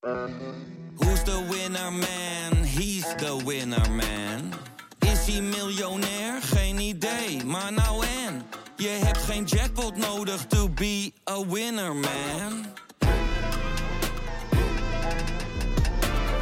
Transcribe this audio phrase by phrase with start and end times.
[0.00, 2.64] Who's the winner man?
[2.64, 4.52] He's the winner man.
[4.98, 6.42] Is hij miljonair?
[6.42, 8.42] Geen idee, maar nou en.
[8.76, 12.66] Je hebt geen jackpot nodig to be a winner man.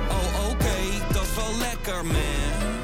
[0.08, 2.78] Oh oké, dat is wel lekker man.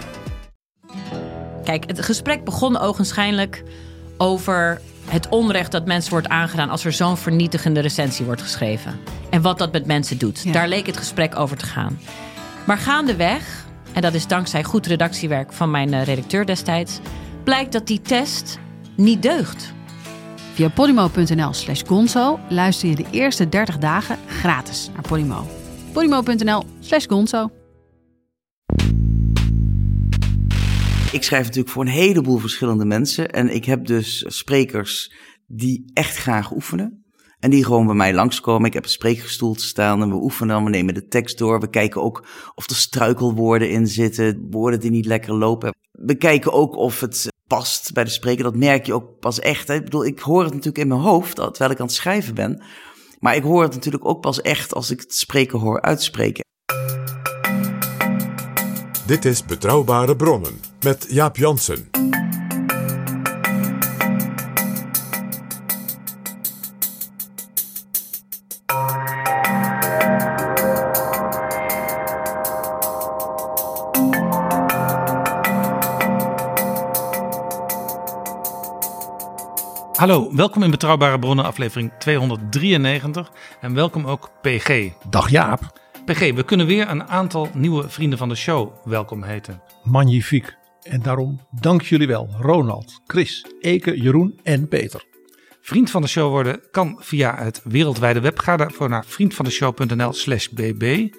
[1.64, 3.62] Kijk, het gesprek begon ogenschijnlijk
[4.16, 9.00] over het onrecht dat mensen wordt aangedaan als er zo'n vernietigende recensie wordt geschreven.
[9.34, 10.42] En wat dat met mensen doet.
[10.42, 10.52] Ja.
[10.52, 11.98] Daar leek het gesprek over te gaan.
[12.66, 17.00] Maar gaandeweg, en dat is dankzij goed redactiewerk van mijn eh, redacteur destijds,
[17.44, 18.58] blijkt dat die test
[18.96, 19.72] niet deugt.
[20.52, 25.46] Via podimo.nl slash gonzo luister je de eerste 30 dagen gratis naar Podimo.
[25.92, 27.50] podimo.nl slash gonzo.
[31.12, 33.30] Ik schrijf natuurlijk voor een heleboel verschillende mensen.
[33.30, 35.12] En ik heb dus sprekers
[35.46, 37.03] die echt graag oefenen.
[37.44, 38.66] En die gewoon bij mij langskomen.
[38.66, 40.64] Ik heb een spreekgestoel te staan en we oefenen dan.
[40.64, 41.60] We nemen de tekst door.
[41.60, 44.46] We kijken ook of er struikelwoorden in zitten.
[44.50, 45.74] Woorden die niet lekker lopen.
[45.90, 48.44] We kijken ook of het past bij de spreker.
[48.44, 49.68] Dat merk je ook pas echt.
[49.68, 49.74] Hè.
[49.74, 52.62] Ik bedoel, ik hoor het natuurlijk in mijn hoofd terwijl ik aan het schrijven ben.
[53.18, 56.44] Maar ik hoor het natuurlijk ook pas echt als ik het spreken hoor uitspreken.
[59.06, 62.03] Dit is Betrouwbare Bronnen met Jaap Jansen.
[80.04, 83.32] Hallo, welkom in Betrouwbare Bronnen, aflevering 293.
[83.60, 84.90] En welkom ook PG.
[85.10, 89.62] Dag Jaap, PG, we kunnen weer een aantal nieuwe vrienden van de show welkom heten.
[89.82, 90.56] magnifiek.
[90.82, 95.04] En daarom dank jullie wel, Ronald, Chris, Eke, Jeroen en Peter.
[95.60, 98.38] Vriend van de show worden kan via het wereldwijde web.
[98.38, 101.14] Ga daarvoor naar vriendvandeshow.nl slash bb.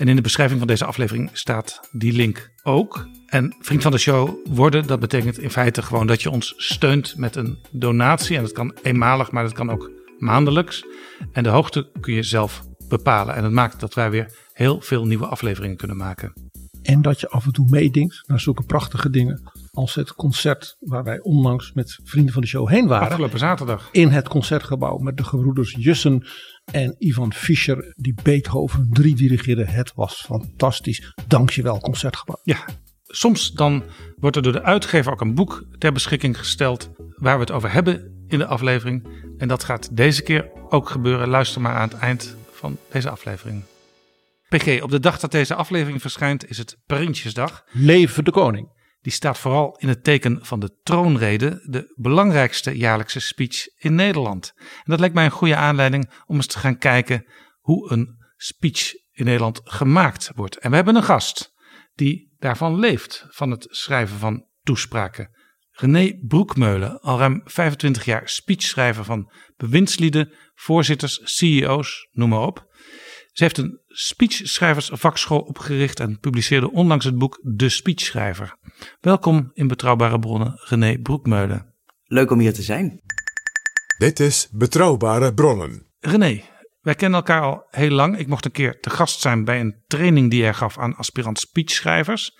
[0.00, 3.08] En in de beschrijving van deze aflevering staat die link ook.
[3.26, 7.16] En vriend van de show worden, dat betekent in feite gewoon dat je ons steunt
[7.16, 8.36] met een donatie.
[8.36, 10.84] En dat kan eenmalig, maar dat kan ook maandelijks.
[11.32, 13.34] En de hoogte kun je zelf bepalen.
[13.34, 16.32] En dat maakt dat wij weer heel veel nieuwe afleveringen kunnen maken.
[16.82, 21.04] En dat je af en toe meedenkt naar zulke prachtige dingen als het concert waar
[21.04, 23.08] wij onlangs met vrienden van de show heen waren.
[23.08, 23.88] Afgelopen zaterdag.
[23.92, 26.26] In het concertgebouw met de gebroeders Jussen
[26.70, 29.66] en Ivan Fischer die Beethoven drie dirigeerden.
[29.66, 31.12] Het was fantastisch.
[31.26, 32.40] Dankjewel concertgebouw.
[32.42, 32.64] Ja,
[33.06, 33.84] soms dan
[34.16, 37.72] wordt er door de uitgever ook een boek ter beschikking gesteld waar we het over
[37.72, 39.08] hebben in de aflevering.
[39.38, 41.28] En dat gaat deze keer ook gebeuren.
[41.28, 43.62] Luister maar aan het eind van deze aflevering.
[44.48, 47.64] PG, op de dag dat deze aflevering verschijnt is het Prinsjesdag.
[47.72, 48.79] Leven de koning.
[49.00, 54.52] Die staat vooral in het teken van de troonrede, de belangrijkste jaarlijkse speech in Nederland.
[54.56, 57.26] En dat lijkt mij een goede aanleiding om eens te gaan kijken
[57.58, 60.56] hoe een speech in Nederland gemaakt wordt.
[60.56, 61.52] En we hebben een gast
[61.94, 65.38] die daarvan leeft, van het schrijven van toespraken.
[65.70, 72.68] René Broekmeulen, al ruim 25 jaar speechschrijver van bewindslieden, voorzitters, CEO's, noem maar op.
[73.32, 78.56] Ze heeft een speechschrijversvakschool opgericht en publiceerde onlangs het boek De Speechschrijver.
[79.00, 81.74] Welkom in Betrouwbare Bronnen, René Broekmeulen.
[82.04, 83.00] Leuk om hier te zijn.
[83.98, 85.86] Dit is Betrouwbare Bronnen.
[85.98, 86.42] René,
[86.80, 88.18] wij kennen elkaar al heel lang.
[88.18, 91.38] Ik mocht een keer te gast zijn bij een training die jij gaf aan aspirant
[91.38, 92.38] speechschrijvers.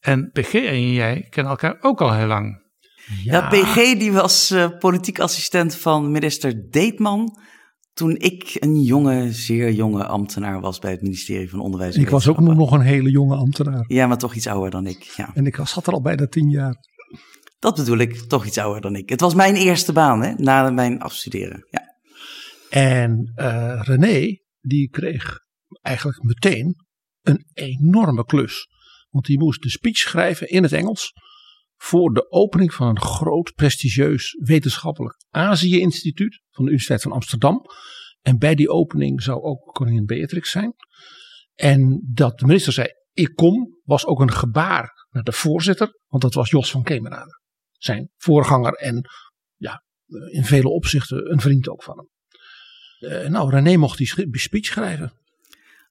[0.00, 2.68] En PG en jij kennen elkaar ook al heel lang.
[3.24, 7.38] Ja, PG die was eh, politiek assistent van minister Deetman.
[7.92, 12.08] Toen ik een jonge, zeer jonge ambtenaar was bij het ministerie van Onderwijs en Ik
[12.08, 13.84] was ook nog een hele jonge ambtenaar.
[13.86, 15.02] Ja, maar toch iets ouder dan ik.
[15.02, 15.30] Ja.
[15.34, 16.76] En ik was- zat er al bijna tien jaar.
[17.58, 19.08] Dat bedoel ik, toch iets ouder dan ik.
[19.08, 21.66] Het was mijn eerste baan, hè, na mijn afstuderen.
[21.70, 21.82] Ja.
[22.70, 25.38] En eh, René, die kreeg
[25.82, 26.76] eigenlijk meteen
[27.20, 28.68] een enorme klus.
[29.10, 31.12] Want die moest de speech schrijven in het Engels
[31.82, 37.64] voor de opening van een groot, prestigieus wetenschappelijk Azië-instituut van de Universiteit van Amsterdam.
[38.20, 40.74] En bij die opening zou ook koningin Beatrix zijn.
[41.54, 46.22] En dat de minister zei, ik kom, was ook een gebaar naar de voorzitter, want
[46.22, 47.40] dat was Jos van Kemenade.
[47.72, 49.08] Zijn voorganger en
[49.56, 49.84] ja,
[50.30, 52.08] in vele opzichten een vriend ook van hem.
[53.10, 55.12] Eh, nou, René mocht die speech schrijven.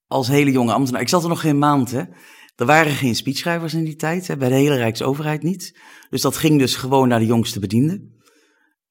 [0.06, 1.02] Als hele jonge ambtenaar.
[1.02, 2.04] Ik zat er nog geen maand, hè.
[2.60, 5.80] Er waren geen speechschrijvers in die tijd, hè, bij de hele Rijksoverheid niet.
[6.10, 8.18] Dus dat ging dus gewoon naar de jongste bediende.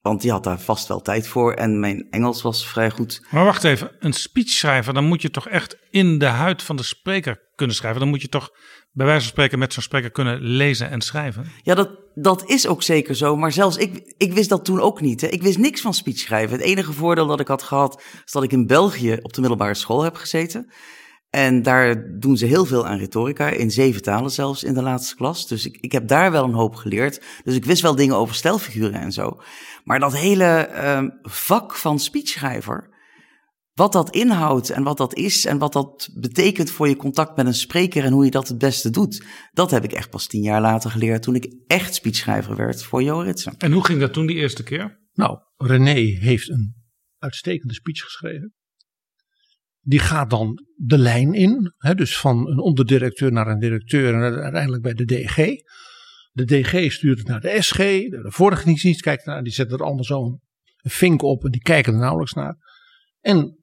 [0.01, 3.27] Want die had daar vast wel tijd voor en mijn Engels was vrij goed.
[3.31, 6.83] Maar wacht even, een speechschrijver, dan moet je toch echt in de huid van de
[6.83, 8.01] spreker kunnen schrijven.
[8.01, 8.51] Dan moet je toch
[8.93, 11.47] bij wijze van spreken met zo'n spreker kunnen lezen en schrijven.
[11.63, 13.37] Ja, dat, dat is ook zeker zo.
[13.37, 15.21] Maar zelfs ik, ik wist dat toen ook niet.
[15.21, 15.29] Hè.
[15.29, 16.57] Ik wist niks van speechschrijven.
[16.57, 19.75] Het enige voordeel dat ik had gehad, is dat ik in België op de middelbare
[19.75, 20.73] school heb gezeten.
[21.31, 25.17] En daar doen ze heel veel aan retorica, in zeven talen zelfs in de laatste
[25.17, 25.47] klas.
[25.47, 27.23] Dus ik, ik heb daar wel een hoop geleerd.
[27.45, 29.41] Dus ik wist wel dingen over stelfiguren en zo.
[29.85, 32.97] Maar dat hele ehm, vak van speechschrijver,
[33.73, 37.47] wat dat inhoudt en wat dat is en wat dat betekent voor je contact met
[37.47, 40.43] een spreker en hoe je dat het beste doet, dat heb ik echt pas tien
[40.43, 43.55] jaar later geleerd toen ik echt speechschrijver werd voor Jo Ritsen.
[43.59, 45.01] En hoe ging dat toen die eerste keer?
[45.13, 46.75] Nou, René heeft een
[47.19, 48.53] uitstekende speech geschreven.
[49.89, 54.43] Die gaat dan de lijn in, hè, dus van een onderdirecteur naar een directeur en
[54.43, 55.37] uiteindelijk bij de DG.
[56.33, 60.05] De DG stuurt het naar de SG, de vorderingsdienst kijkt naar, die zet er allemaal
[60.05, 60.41] zo'n
[60.77, 62.57] vink op en die kijken er nauwelijks naar.
[63.21, 63.59] En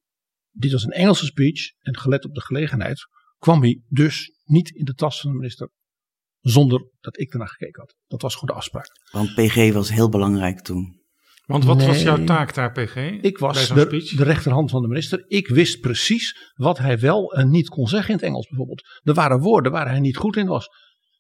[0.52, 3.08] dit was een Engelse speech en gelet op de gelegenheid
[3.38, 5.70] kwam hij dus niet in de tas van de minister
[6.40, 7.96] zonder dat ik ernaar gekeken had.
[8.08, 8.88] Dat was gewoon de afspraak.
[9.12, 11.05] Want PG was heel belangrijk toen.
[11.46, 12.96] Want wat was jouw taak daar, PG?
[13.22, 15.26] Ik was de, rechterhand van de minister.
[15.28, 18.84] Ik wist precies wat hij wel en niet kon zeggen in het Engels bijvoorbeeld.
[19.04, 20.70] Er waren woorden waar hij niet goed in was.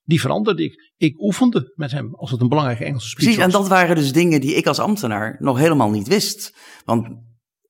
[0.03, 0.91] Die veranderde ik.
[0.97, 4.13] Ik oefende met hem als het een belangrijke Engelse speech Precies, en dat waren dus
[4.13, 6.57] dingen die ik als ambtenaar nog helemaal niet wist.
[6.85, 7.07] Want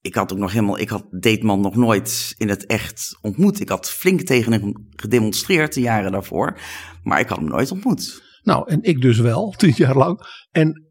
[0.01, 3.59] ik had ook nog helemaal, ik had Deetman nog nooit in het echt ontmoet.
[3.59, 6.59] Ik had flink tegen hem gedemonstreerd de jaren daarvoor,
[7.03, 8.23] maar ik had hem nooit ontmoet.
[8.43, 10.19] Nou, en ik dus wel, tien jaar lang.
[10.51, 10.85] En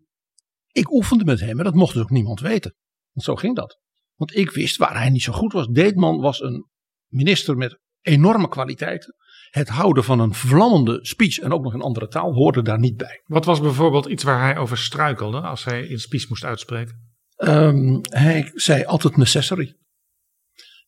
[0.74, 2.74] ik oefende met hem en dat mocht dus ook niemand weten.
[3.12, 3.78] Want zo ging dat.
[4.14, 5.66] Want ik wist waar hij niet zo goed was.
[5.68, 6.68] Deetman was een
[7.12, 9.14] minister met enorme kwaliteiten.
[9.50, 12.96] Het houden van een vlammende speech en ook nog in andere taal hoorde daar niet
[12.96, 13.22] bij.
[13.24, 17.12] Wat was bijvoorbeeld iets waar hij over struikelde als hij in speech moest uitspreken?
[17.36, 19.76] Ehm, hij zei altijd necessary.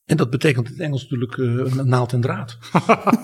[0.05, 2.59] En dat betekent in het Engels natuurlijk een naald en draad.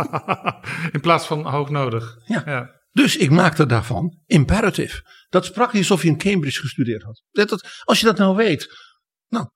[0.93, 2.19] in plaats van hoog nodig.
[2.25, 2.82] Ja.
[2.93, 5.27] Dus ik maakte daarvan imperative.
[5.29, 7.23] Dat sprak hij alsof hij in Cambridge gestudeerd had.
[7.31, 8.69] Dat, als je dat nou weet.
[9.29, 9.49] Nou.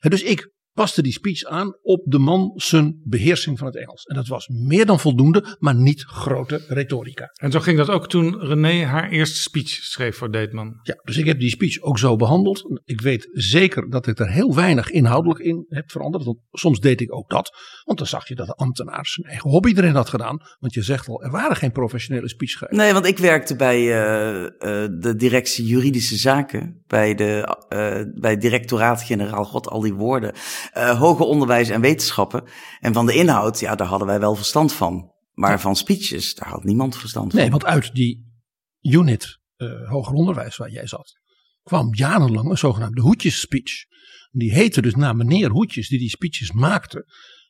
[0.00, 4.04] Dus ik paste die speech aan op de man zijn beheersing van het Engels.
[4.04, 7.30] En dat was meer dan voldoende, maar niet grote retorica.
[7.32, 10.78] En zo ging dat ook toen René haar eerste speech schreef voor Deetman.
[10.82, 12.80] Ja, dus ik heb die speech ook zo behandeld.
[12.84, 16.24] Ik weet zeker dat ik er heel weinig inhoudelijk in heb veranderd.
[16.24, 17.56] Want soms deed ik ook dat.
[17.84, 20.40] Want dan zag je dat de ambtenaar zijn eigen hobby erin had gedaan.
[20.58, 22.80] Want je zegt al, er waren geen professionele speechschrijvers.
[22.80, 24.50] Nee, want ik werkte bij eh, eh,
[24.98, 30.32] de directie juridische zaken, bij, de, eh, bij directoraat-generaal, god, al die woorden,
[30.72, 32.44] eh, hoger onderwijs en wetenschappen.
[32.80, 35.12] En van de inhoud, ja, daar hadden wij wel verstand van.
[35.32, 37.40] Maar van speeches, daar had niemand verstand van.
[37.40, 38.32] Nee, want uit die
[38.80, 41.20] unit eh, hoger onderwijs waar jij zat,
[41.62, 43.84] kwam jarenlang een zogenaamde Hoedjes speech.
[44.30, 47.06] Die heette dus naar meneer Hoedjes die die speeches maakte.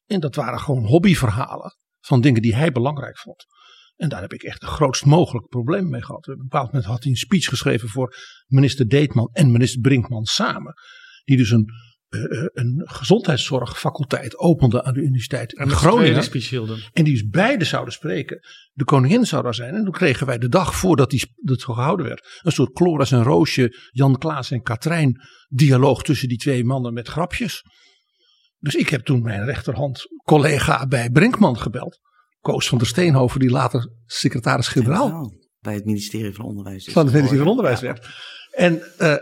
[0.07, 3.47] En dat waren gewoon hobbyverhalen van dingen die hij belangrijk vond.
[3.97, 6.29] En daar heb ik echt de grootst mogelijke probleem mee gehad.
[6.29, 8.17] Op een bepaald moment had hij een speech geschreven voor
[8.47, 10.75] minister Deetman en minister Brinkman samen.
[11.25, 11.67] Die dus een,
[12.15, 16.15] eh, een gezondheidszorgfaculteit opende aan de universiteit En Groningen.
[16.93, 18.41] En die dus beide zouden spreken.
[18.73, 19.75] De koningin zou daar zijn.
[19.75, 22.41] En toen kregen wij de dag voordat die, dat gehouden werd.
[22.43, 27.09] Een soort Floris en Roosje, Jan Klaas en Katrijn dialoog tussen die twee mannen met
[27.09, 27.63] grapjes.
[28.59, 32.01] Dus ik heb toen mijn rechterhand collega bij Brinkman gebeld.
[32.41, 36.87] Koos van der Steenhoven, die later secretaris-generaal Nou, bij het ministerie van Onderwijs.
[36.87, 37.51] is van het ministerie van.
[37.51, 38.09] Onderwijs werd.
[38.51, 39.17] En eh,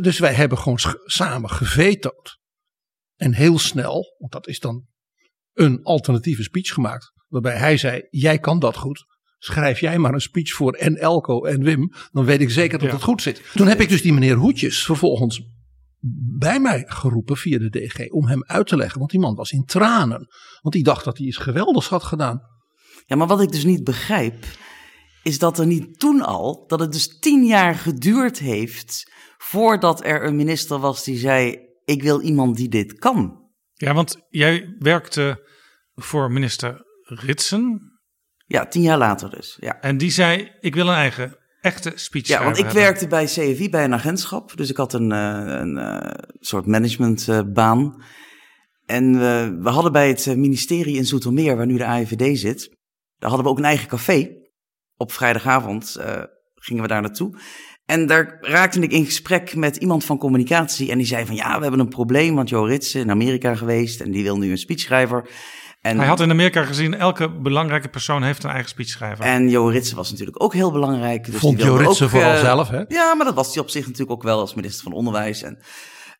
[0.00, 2.37] dus wij hebben gewoon samen gevetood.
[3.18, 4.86] En heel snel, want dat is dan
[5.52, 7.12] een alternatieve speech gemaakt.
[7.28, 9.04] Waarbij hij zei, jij kan dat goed.
[9.38, 11.92] Schrijf jij maar een speech voor en Elko en Wim.
[12.12, 12.94] Dan weet ik zeker dat Ja.
[12.94, 13.42] het goed zit.
[13.54, 15.42] Toen heb ik dus die meneer Hoetjes vervolgens
[16.38, 18.10] bij mij geroepen via de DG.
[18.10, 18.98] Om hem uit te leggen.
[18.98, 20.26] Want die man was in tranen.
[20.60, 22.40] Want die dacht dat hij iets geweldigs had gedaan.
[23.06, 24.44] Ja, maar wat ik dus niet begrijp,
[25.22, 30.24] is dat er niet toen al, dat het dus tien jaar geduurd heeft voordat er
[30.24, 31.56] een minister was die zei,
[31.88, 33.50] ik wil iemand die dit kan.
[33.72, 35.48] Ja, want jij werkte
[35.94, 37.92] voor minister Ritsen.
[38.46, 39.80] Ja, tien jaar later dus, ja.
[39.80, 42.82] En die zei, ik wil een eigen echte speech Ja, want ik hebben.
[42.82, 44.56] werkte bij CFI, bij een agentschap.
[44.56, 48.02] Dus ik had een, eh, een eh, soort managementbaan.
[48.86, 52.68] en eh, we hadden bij het ministerie in Zoetermeer, waar nu de AIVD zit...
[53.16, 54.30] daar hadden we ook een eigen café.
[54.96, 55.96] Op vrijdagavond
[56.54, 57.38] gingen we daar naartoe.
[57.90, 60.90] En daar raakte ik in gesprek met iemand van communicatie.
[60.90, 64.00] En die zei van, ja, we hebben een probleem, want Jo Ritsen in Amerika geweest...
[64.00, 65.28] en die wil nu een speechschrijver.
[65.80, 69.24] En, Hij had in Amerika gezien, elke belangrijke persoon heeft een eigen speechschrijver.
[69.24, 71.24] en Jo Ritsen was natuurlijk ook heel belangrijk.
[71.24, 72.82] Dus Vond Jo Ritsen ook, vooral eh, zelf, hè?
[72.88, 75.42] Ja, maar dat was hij op zich natuurlijk ook wel als minister van Onderwijs.
[75.42, 75.58] En,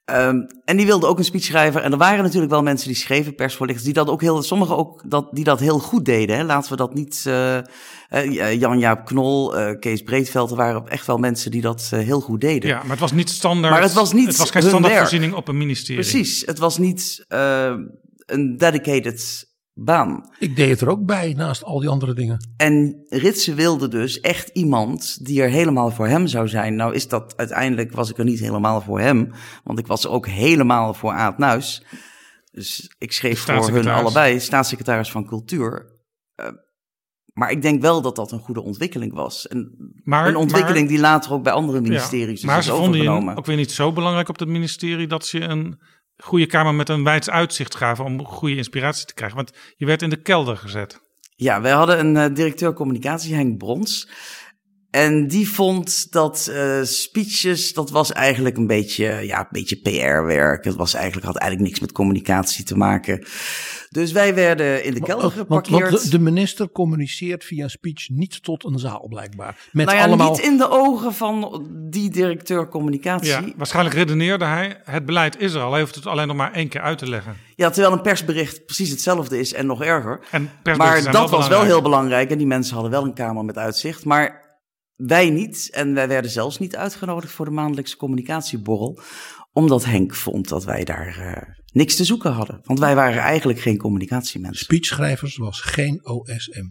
[0.08, 1.80] ehm, en die wilde ook een speechschrijver.
[1.82, 5.02] En er waren natuurlijk wel mensen die schreven, persvoorlichters, die dat ook heel, sommigen ook
[5.06, 6.36] dat, die dat heel goed deden.
[6.36, 6.44] Hè.
[6.44, 7.24] Laten we dat niet.
[7.26, 12.40] eh, Jan-Jaap Knol, eh, Kees Breedveld, er waren echt wel mensen die dat heel goed
[12.40, 12.68] deden.
[12.68, 13.72] ja, maar het was niet standaard.
[13.74, 15.08] Maar het was niet Het was geen hun standaard werk.
[15.08, 16.00] voorziening op een ministerie.
[16.02, 16.42] Precies.
[16.46, 17.24] Het was niet
[18.26, 19.47] een dedicated
[19.84, 20.28] baan.
[20.38, 22.48] Ik deed het er ook bij, naast al die andere dingen.
[22.56, 26.74] En Ritsen wilde dus echt iemand die er helemaal voor hem zou zijn.
[26.76, 29.30] Nou is dat uiteindelijk, was ik er niet helemaal voor hem.
[29.64, 31.82] Want ik was ook helemaal voor Aad Nuis.
[32.50, 35.96] Dus ik schreef voor hun allebei, staatssecretaris van Cultuur.
[36.34, 36.46] Eh,
[37.32, 39.46] maar ik denk wel dat dat een goede ontwikkeling was.
[39.48, 42.70] En Maar, een ontwikkeling maar- die later ook bij andere Ja, ministeries maar is ze
[42.70, 43.36] vonden je overgenomen.
[43.36, 45.80] ook weer niet zo belangrijk op het ministerie dat ze een
[46.18, 49.36] goede kamer met een wijds uitzicht gaven om goede inspiratie te krijgen.
[49.36, 51.00] Want je werd in de kelder gezet.
[51.36, 54.08] Ja, wij hadden een eh, directeur communicatie, Henk Brons.
[54.90, 60.64] En die vond dat eh, speeches, dat was eigenlijk een beetje, ja, een beetje PR-werk.
[60.64, 63.26] Het was eigenlijk, had eigenlijk niks met communicatie te maken.
[63.90, 66.02] Dus wij werden in de kelder Want, want geparkeerd.
[66.02, 69.56] de, de minister communiceert via speech niet tot een zaal blijkbaar.
[69.72, 70.30] Met nou ja, allemaal...
[70.30, 73.28] niet in de ogen van die directeur communicatie.
[73.28, 76.52] Ja, waarschijnlijk redeneerde hij, het beleid is er al, hij hoeft het alleen nog maar
[76.52, 77.36] één keer uit te leggen.
[77.56, 80.20] Ja, terwijl een persbericht precies hetzelfde is en nog erger.
[80.30, 83.58] En Maar dat was wel heel belangrijk en die mensen hadden wel een kamer met
[83.58, 84.04] uitzicht.
[84.04, 84.47] Maar
[84.98, 89.00] wij niet en wij werden zelfs niet uitgenodigd voor de maandelijkse communicatieborrel.
[89.52, 92.60] Omdat Henk vond dat wij daar eh, niks te zoeken hadden.
[92.62, 94.64] Want wij waren eigenlijk geen communicatiemensen.
[94.64, 96.68] Speechschrijvers was geen OSM.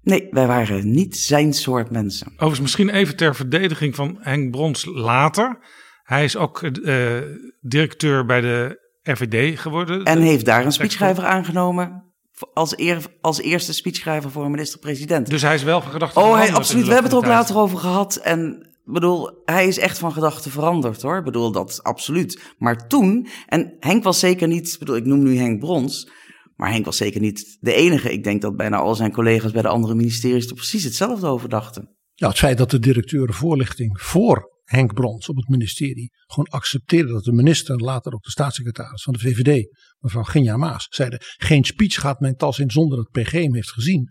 [0.00, 2.26] Nee, wij waren niet zijn soort mensen.
[2.32, 5.58] Overigens, misschien even ter verdediging van Henk Brons later.
[6.02, 7.20] Hij is ook eh,
[7.60, 10.04] directeur bij de RVD geworden.
[10.04, 12.11] En heeft daar een speechschrijver aangenomen
[12.54, 15.26] als, eer, als eerste speechschrijver voor een minister-president.
[15.26, 16.86] Dus hij is wel van gedachten Oh, hij, absoluut.
[16.86, 18.16] We hebben het loop ook later over gehad.
[18.16, 21.16] En ik bedoel, hij is echt van gedachten veranderd hoor.
[21.16, 22.54] Ik bedoel, dat absoluut.
[22.58, 26.10] Maar toen, en Henk was zeker niet, ik bedoel, ik noem nu Henk Brons.
[26.56, 28.12] Maar Henk was zeker niet de enige.
[28.12, 31.48] Ik denk dat bijna al zijn collega's bij de andere ministeries er precies hetzelfde over
[31.48, 31.96] dachten.
[32.14, 37.12] Ja, het feit dat de directeur voorlichting voor Henk Brons op het ministerie gewoon accepteerde
[37.12, 39.66] dat de minister en later ook de staatssecretaris van de VVD,
[39.98, 43.70] mevrouw Ginja Maas, zeiden: geen speech gaat mijn tas in zonder dat PG hem heeft
[43.72, 44.08] gezien.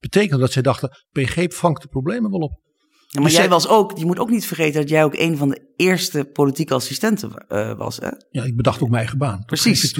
[0.00, 2.50] Betekende dat zij dachten: PG vangt de problemen wel op.
[2.50, 5.16] Ja, maar Dus jij zij- was ook, je moet ook niet vergeten dat jij ook
[5.18, 7.96] een van de eerste politieke assistenten eh, was.
[7.96, 8.08] Hè?
[8.30, 9.36] Ja, ik bedacht ook mijn eigen baan.
[9.36, 9.98] Dat Precies.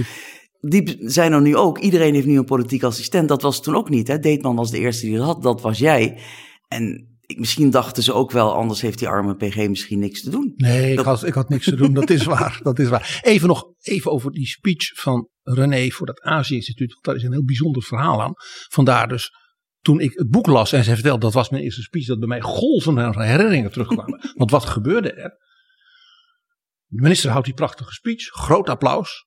[0.60, 1.78] Die zijn er nu ook.
[1.78, 3.28] Iedereen heeft nu een politiek assistent.
[3.28, 4.08] Dat was toen ook niet.
[4.08, 4.18] Hè?
[4.18, 5.42] Deetman was de eerste die dat had.
[5.42, 6.20] Dat was jij.
[6.68, 10.52] En misschien dachten ze ook wel, anders heeft die arme PG misschien niks te doen.
[10.56, 11.94] Nee, ik had, ik had niks te doen.
[11.94, 12.60] Dat is waar.
[12.62, 13.20] Dat is waar.
[13.22, 16.92] Even nog even over die speech van René voor dat Azië-instituut.
[16.92, 18.32] Want daar is een heel bijzonder verhaal aan.
[18.68, 19.32] Vandaar dus
[19.80, 22.06] toen ik het boek las en zij vertelde dat was mijn eerste speech.
[22.06, 24.30] Dat bij mij golven aan herinneringen terugkwamen.
[24.36, 25.36] Want wat gebeurde er?
[26.86, 28.22] De minister houdt die prachtige speech.
[28.22, 29.26] Groot applaus.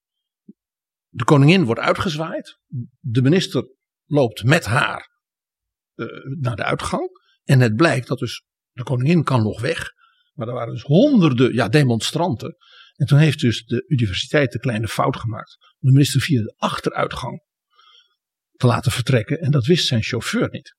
[1.08, 2.60] De koningin wordt uitgezwaaid.
[3.00, 3.68] De minister
[4.06, 5.10] loopt met haar
[5.96, 6.06] eh,
[6.40, 7.21] naar de uitgang.
[7.44, 9.90] En het blijkt dat dus de koningin kan nog weg.
[10.34, 12.56] Maar er waren dus honderden ja, demonstranten.
[12.96, 15.58] En toen heeft dus de universiteit de kleine fout gemaakt.
[15.60, 17.44] om De minister via de achteruitgang
[18.56, 19.40] te laten vertrekken.
[19.40, 20.76] En dat wist zijn chauffeur niet.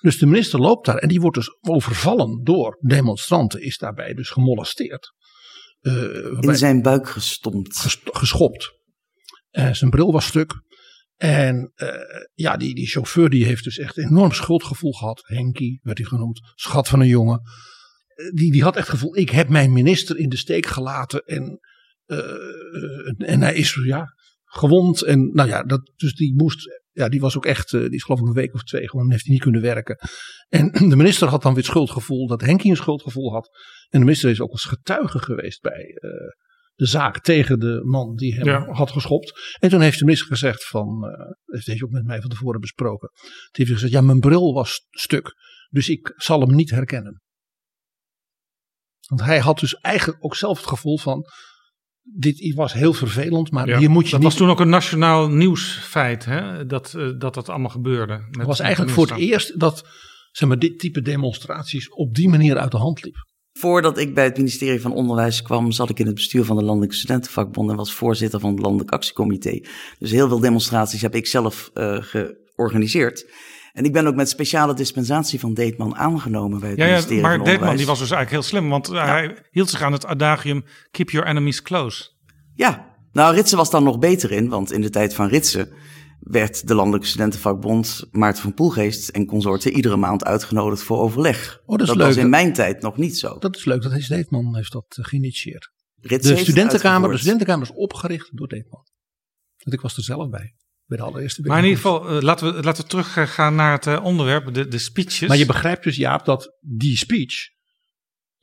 [0.00, 3.60] Dus de minister loopt daar en die wordt dus overvallen door demonstranten.
[3.62, 5.12] Is daarbij dus gemolesteerd.
[5.80, 5.92] Eh,
[6.40, 7.76] In zijn buik gestompt.
[7.78, 8.72] ges- geschopt.
[9.50, 10.52] Eh, zijn bril was stuk.
[11.16, 11.88] En eh,
[12.34, 15.22] ja, die, die chauffeur die heeft dus echt enorm schuldgevoel gehad.
[15.26, 16.40] Henkie werd hij genoemd.
[16.54, 17.40] Schat van een jongen.
[18.08, 21.24] Eh, die, die had echt het gevoel, ik heb mijn minister in de steek gelaten.
[21.24, 21.60] En,
[22.06, 25.02] eh, en hij is ja, gewond.
[25.02, 28.20] En nou ja, dat, dus die moest, ja, die was ook echt, die is geloof
[28.20, 29.98] ik een week of twee gewoon, heeft hij niet kunnen werken.
[30.48, 33.48] En de minister had dan weer schuldgevoel dat Henkie een schuldgevoel had.
[33.88, 35.94] En de minister is ook als getuige geweest bij
[36.76, 38.72] de zaak tegen de man die hem Ja.
[38.72, 39.56] had geschopt.
[39.58, 42.60] En toen heeft de minister gezegd van, dat heeft hij ook met mij van tevoren
[42.60, 43.08] besproken.
[43.08, 45.34] Toen heeft hij gezegd, ja mijn bril was stuk,
[45.70, 47.20] dus ik zal hem niet herkennen.
[49.08, 51.24] Want hij had dus eigenlijk ook zelf het gevoel van,
[52.02, 54.28] dit was heel vervelend, maar Ja, hier moet je dat niet...
[54.28, 56.66] was toen ook een nationaal nieuwsfeit, hè?
[56.66, 58.26] Dat, eh, dat dat allemaal gebeurde.
[58.30, 59.88] Het was eigenlijk voor het eerst dat
[60.30, 63.16] zeg maar, dit type demonstraties op die manier uit de hand liep.
[63.58, 66.62] Voordat ik bij het ministerie van Onderwijs kwam, zat ik in het bestuur van de
[66.62, 69.60] Landelijke Studentenvakbond en was voorzitter van het Landelijk Actiecomité.
[69.98, 73.26] Dus heel veel demonstraties heb ik zelf eh, georganiseerd.
[73.72, 77.22] En ik ben ook met speciale dispensatie van Deetman aangenomen bij het Ja, ja, ministerie
[77.22, 77.78] maar van Deetman Onderwijs.
[77.78, 81.28] die was dus eigenlijk heel slim, want hij hield zich aan het adagium keep your
[81.28, 82.10] enemies close.
[82.54, 85.72] Ja, nou Ritsen was dan nog beter in, want in de tijd van Ritsen
[86.30, 91.60] werd de Landelijke Studentenvakbond Maarten van Poelgeest en consorten iedere maand uitgenodigd voor overleg.
[91.66, 92.24] Oh, dat is was leuk.
[92.24, 93.38] in mijn tijd nog niet zo.
[93.38, 95.70] Dat is leuk, dat is Deetman heeft dat eh, geïnitieerd.
[95.94, 98.86] De heeft studentenkamer, de studentenkamer is opgericht door Deetman.
[99.56, 100.54] Want ik was er zelf bij,
[100.84, 103.86] bij de allereerste Maar in ieder geval, eh, laten, we, laten we teruggaan naar het
[103.86, 105.28] eh, onderwerp, de, de speeches.
[105.28, 107.34] Maar je begrijpt dus Jaap dat die speech,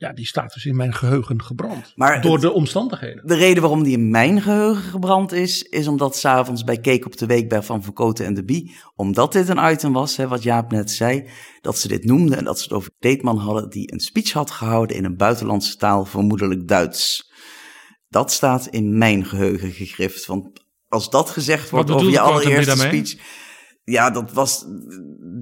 [0.04, 1.92] ja, die staat dus in mijn geheugen gebrand.
[1.94, 3.26] Maar door het- de omstandigheden.
[3.26, 7.16] De reden waarom die in mijn geheugen gebrand is, is omdat s'avonds bij Cake op
[7.16, 10.42] de Week bij Van Verkoten en de Bie, omdat dit een item was, hè, wat
[10.42, 11.28] Jaap net zei,
[11.60, 14.50] dat ze dit noemden en dat ze het over Deetman hadden die een speech had
[14.50, 17.32] gehouden in een buitenlandse taal, vermoedelijk Duits.
[18.08, 23.16] Dat staat in mijn geheugen gegrift, want als dat gezegd wordt over je allereerste speech,
[23.84, 24.64] ja, dat was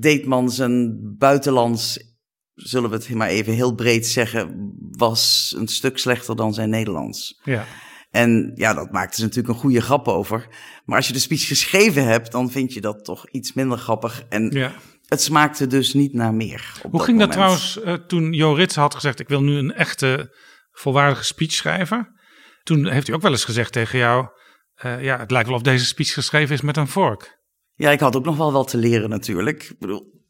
[0.00, 2.11] Deetman zijn buitenlands,
[2.54, 7.40] zullen we het maar even heel breed zeggen, was een stuk slechter dan zijn Nederlands.
[7.44, 7.66] Ja.
[8.10, 10.46] En ja, dat maakte ze natuurlijk een goede grap over.
[10.84, 14.24] Maar als je de speech geschreven hebt, dan vind je dat toch iets minder grappig.
[14.28, 14.72] En ja.
[15.06, 16.72] het smaakte dus niet naar meer.
[16.90, 20.36] Hoe ging dat trouwens eh, toen Jo Ritsen had gezegd: Ik wil nu een echte,
[20.72, 22.20] volwaardige speech schrijven?
[22.62, 24.26] Toen heeft hij ook wel eens gezegd tegen jou:
[24.74, 27.40] eh, Ja, het lijkt wel of deze speech geschreven is met een vork.
[27.74, 29.62] Ja, ik had ook nog wel wat te leren natuurlijk.
[29.62, 30.21] Ik bedoel,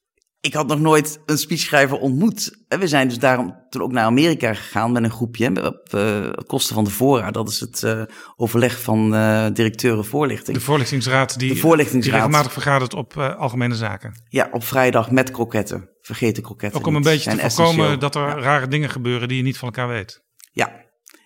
[0.42, 2.64] ik had nog nooit een speechschrijver ontmoet.
[2.68, 5.66] En we zijn dus daarom toen ook naar Amerika gegaan met een groepje.
[5.66, 7.30] Op kosten van de VORA.
[7.30, 8.02] Dat is het eh,
[8.36, 10.56] overleg van eh, directeuren voorlichting.
[10.56, 12.14] De voorlichtingsraad die, De voorlichtingsraad.
[12.14, 14.22] die regelmatig vergadert op eh, algemene zaken.
[14.28, 15.90] Ja, op vrijdag met kroketten.
[16.00, 19.36] Vergeet de kroketten Ook om een beetje te voorkomen dat er rare dingen gebeuren die
[19.36, 20.22] je niet van elkaar weet.
[20.52, 20.82] Ja,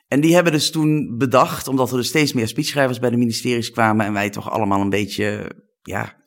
[0.09, 3.71] en die hebben dus toen bedacht, omdat er dus steeds meer speechschrijvers bij de ministeries
[3.71, 5.51] kwamen en wij toch allemaal een beetje,
[5.83, 6.25] ja,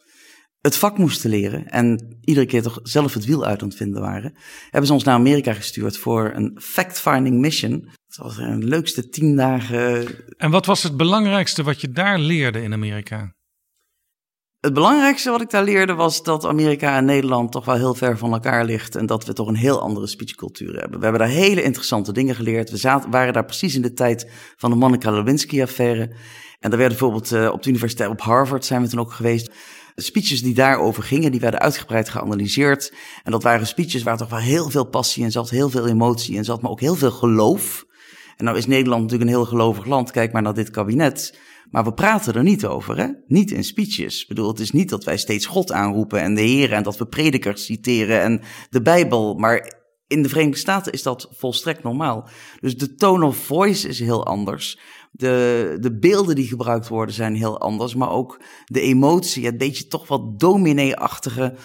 [0.61, 4.01] het vak moesten leren en iedere keer toch zelf het wiel uit aan het vinden
[4.01, 7.89] waren, hebben ze ons naar Amerika gestuurd voor een fact-finding mission.
[8.07, 10.07] Het was een leukste tien dagen.
[10.37, 13.33] En wat was het belangrijkste wat je daar leerde in Amerika?
[14.59, 18.17] Het belangrijkste wat ik daar leerde was dat Amerika en Nederland toch wel heel ver
[18.17, 20.97] van elkaar ligt en dat we toch een heel andere speechcultuur hebben.
[20.97, 22.69] We hebben daar hele interessante dingen geleerd.
[22.69, 26.01] We zaten, waren daar precies in de tijd van de Monica Lewinsky-affaire.
[26.59, 29.51] En daar werden bijvoorbeeld eh, op de universiteit op Harvard zijn we toen ook geweest.
[30.01, 32.93] Speeches die daarover gingen, die werden uitgebreid geanalyseerd.
[33.23, 36.35] En dat waren speeches waar toch wel heel veel passie in zat, heel veel emotie
[36.35, 37.85] in zat, maar ook heel veel geloof.
[38.37, 40.11] En nou is Nederland natuurlijk een heel gelovig land.
[40.11, 41.37] Kijk maar naar dit kabinet.
[41.69, 43.07] Maar we praten er niet over, hè?
[43.27, 44.21] Niet in speeches.
[44.21, 46.97] Ik bedoel, het is niet dat wij steeds God aanroepen en de Heer en dat
[46.97, 49.35] we predikers citeren en de Bijbel.
[49.35, 52.29] Maar in de Verenigde Staten is dat volstrekt normaal.
[52.59, 54.79] Dus de tone of voice is heel anders.
[55.11, 57.95] De, de beelden die gebruikt worden zijn heel anders.
[57.95, 61.55] Maar ook de emotie, het beetje toch wat dominee-achtige.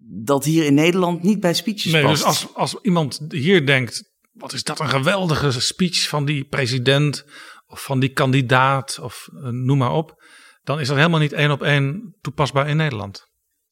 [0.00, 2.14] Dat hier in Nederland niet bij speeches Nee, past.
[2.14, 7.24] dus als, als iemand hier denkt: wat is dat een geweldige speech van die president
[7.66, 10.22] of van die kandidaat of eh, noem maar op,
[10.62, 13.27] dan is dat helemaal niet één op één toepasbaar in Nederland.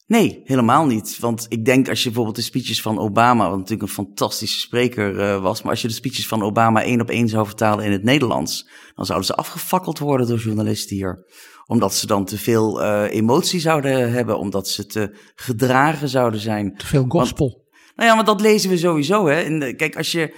[0.06, 1.18] Nee, helemaal niet.
[1.18, 5.20] Want ik denk als je bijvoorbeeld de speeches van Obama, wat natuurlijk een fantastische spreker
[5.20, 7.92] eh, was, maar als je de speeches van Obama één op één zou vertalen in
[7.92, 11.26] het Nederlands, dan zouden ze afgefakkeld worden door journalisten hier.
[11.66, 16.76] Omdat ze dan te veel eh, emotie zouden hebben, omdat ze te gedragen zouden zijn.
[16.76, 17.64] Te veel gospel.
[17.94, 19.26] Nou ja, maar dat lezen we sowieso.
[19.26, 19.72] Hè.
[19.74, 20.34] Kijk, als je.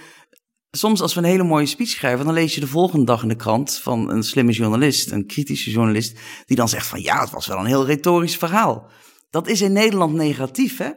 [0.71, 3.27] Soms als we een hele mooie speech schrijven, dan lees je de volgende dag in
[3.27, 7.29] de krant van een slimme journalist, een kritische journalist, die dan zegt van ja, het
[7.29, 8.89] was wel een heel retorisch verhaal.
[9.29, 10.89] Dat is in Nederland negatief, hè?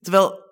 [0.00, 0.42] Terwijl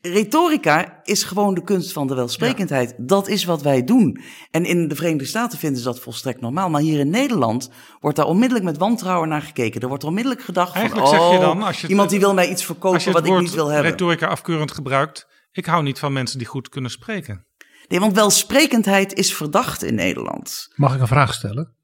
[0.00, 2.94] retorica is gewoon de kunst van de welsprekendheid.
[2.98, 4.20] Dat is wat wij doen.
[4.50, 6.70] En in de Verenigde Staten vinden ze dat volstrekt normaal.
[6.70, 9.80] Maar hier in Nederland wordt daar onmiddellijk met wantrouwen naar gekeken.
[9.80, 12.20] Er wordt onmiddellijk gedacht Eigenlijk van, zeg je oh, dan, als je het- iemand die
[12.20, 13.90] wil mij iets verkopen wat ik niet wil hebben.
[13.90, 17.46] retorica afkeurend gebruikt, ik hou niet van mensen die goed kunnen spreken.
[17.88, 20.68] Nee, want welsprekendheid is verdacht in Nederland.
[20.74, 21.76] Mag ik een vraag stellen?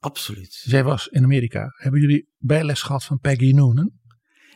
[0.00, 0.60] Absoluut.
[0.64, 1.74] Zij was in Amerika.
[1.76, 3.90] Hebben jullie bijles gehad van Peggy Noonan?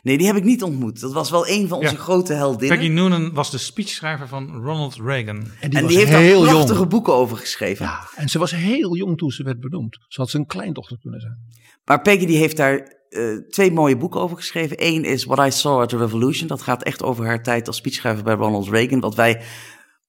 [0.01, 0.99] Nee, die heb ik niet ontmoet.
[0.99, 1.99] Dat was wel een van onze Ja.
[1.99, 2.77] grote heldinnen.
[2.77, 5.37] Peggy Noonan was de speechschrijver van Ronald Reagan.
[5.59, 6.89] En die en was die heeft daar heel prachtige jong.
[6.89, 7.85] boeken over geschreven.
[7.85, 9.97] Ja, en ze was heel jong toen ze werd benoemd.
[10.07, 11.37] Ze had zijn kleindochter kunnen zijn.
[11.85, 14.85] Maar Peggy die heeft daar eh, twee mooie boeken over geschreven.
[14.85, 16.47] Eén is What I Saw at the Revolution.
[16.47, 18.99] Dat gaat echt over haar tijd als speechschrijver bij Ronald Reagan.
[18.99, 19.41] Wat wij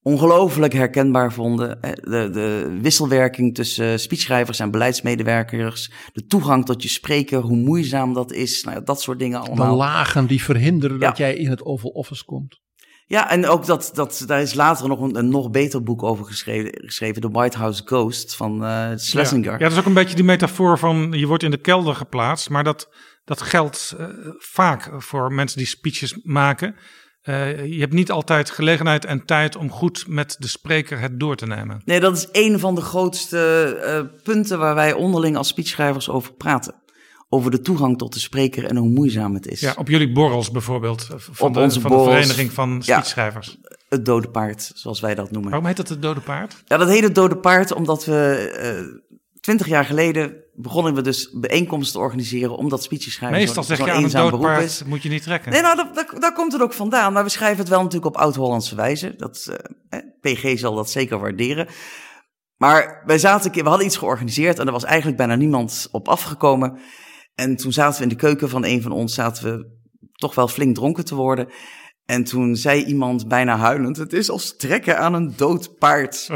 [0.02, 1.80] ongelooflijk herkenbaar vonden.
[1.82, 5.90] Eh, De, de wisselwerking tussen speechschrijvers en beleidsmedewerkers.
[6.12, 8.64] De toegang tot je spreker, hoe moeizaam dat is.
[8.64, 9.76] Nou, ja, dat soort dingen De allemaal.
[9.76, 11.06] lagen die verhinderen Ja.
[11.08, 12.60] dat jij in het Oval Office komt.
[13.06, 16.24] Ja, en ook dat, dat daar is later nog een, een nog beter boek over
[16.24, 19.44] geschreven, geschreven The White House Ghost van eh Schlesinger.
[19.44, 21.94] Ja, ja, dat is ook een beetje die metafoor van je wordt in de kelder
[21.94, 22.50] geplaatst.
[22.50, 22.88] Maar dat,
[23.24, 24.06] dat geldt eh,
[24.38, 26.74] vaak voor mensen die speeches maken.
[27.20, 31.37] Eh, je hebt niet altijd gelegenheid en tijd om goed met de spreker het door
[31.37, 31.83] te nemen.
[31.85, 33.38] Nee, dat is een van de grootste
[33.85, 36.74] eh, punten waar wij onderling als speechschrijvers over praten.
[37.28, 39.61] Over de toegang tot de spreker en hoe moeizaam het is.
[39.61, 41.02] Ja, op jullie borrels bijvoorbeeld.
[41.11, 42.09] eh, Van, Op de, onze van borrels.
[42.11, 42.80] de Vereniging van Ja.
[42.96, 43.59] Speechschrijvers.
[43.88, 45.50] Het dode paard, zoals wij dat noemen.
[45.50, 46.62] Waarom heet dat het dode paard?
[46.66, 49.00] Ja, dat heet het dode paard omdat we
[49.40, 53.83] twintig jaar geleden begonnen we dus bijeenkomsten te organiseren omdat speeches schrijven Meestal zeg je
[53.90, 54.85] aan een eenzaam dood beroep paard is.
[54.85, 55.53] moet je niet trekken.
[55.53, 57.12] Nee, nou, dat, dat- daar komt het ook vandaan.
[57.12, 59.14] Maar we schrijven het wel natuurlijk op oud-Hollandse wijze.
[59.16, 59.57] Dat,
[59.88, 61.68] eh, PG zal dat zeker waarderen.
[62.57, 66.79] Maar wij zaten, we hadden iets georganiseerd en er was eigenlijk bijna niemand op afgekomen.
[67.35, 69.79] En toen zaten we in de keuken van een van ons, zaten we
[70.12, 71.48] toch wel flink dronken te worden.
[72.11, 76.31] En toen zei iemand bijna huilend: Het is als trekken aan een dood paard.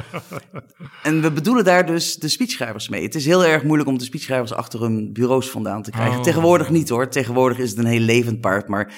[1.03, 3.03] en we bedoelen daar dus de speechschrijvers mee.
[3.03, 6.17] Het is heel erg moeilijk om de speechschrijvers achter hun bureaus vandaan te krijgen.
[6.17, 6.23] Oh.
[6.23, 7.09] Tegenwoordig niet hoor.
[7.09, 8.69] Tegenwoordig is het een heel levend paard.
[8.69, 8.93] Maar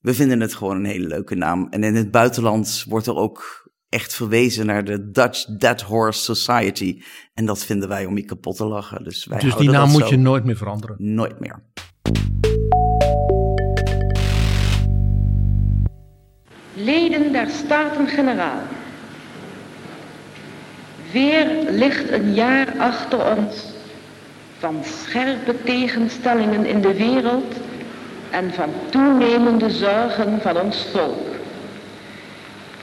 [0.00, 1.66] we vinden het gewoon een hele leuke naam.
[1.70, 7.02] En in het buitenland wordt er ook echt verwezen naar de Dutch Dead Horse Society.
[7.34, 9.04] En dat vinden wij om je kapot te lachen.
[9.04, 10.08] Dus, wij Dus die naam moet zo.
[10.08, 10.96] je nooit meer veranderen.
[10.98, 11.62] Nooit meer.
[16.86, 18.62] Leden der Staten-Generaal.
[21.12, 23.74] Weer ligt een jaar achter ons
[24.58, 27.56] van scherpe tegenstellingen in de wereld
[28.30, 31.34] en van toenemende zorgen van ons volk.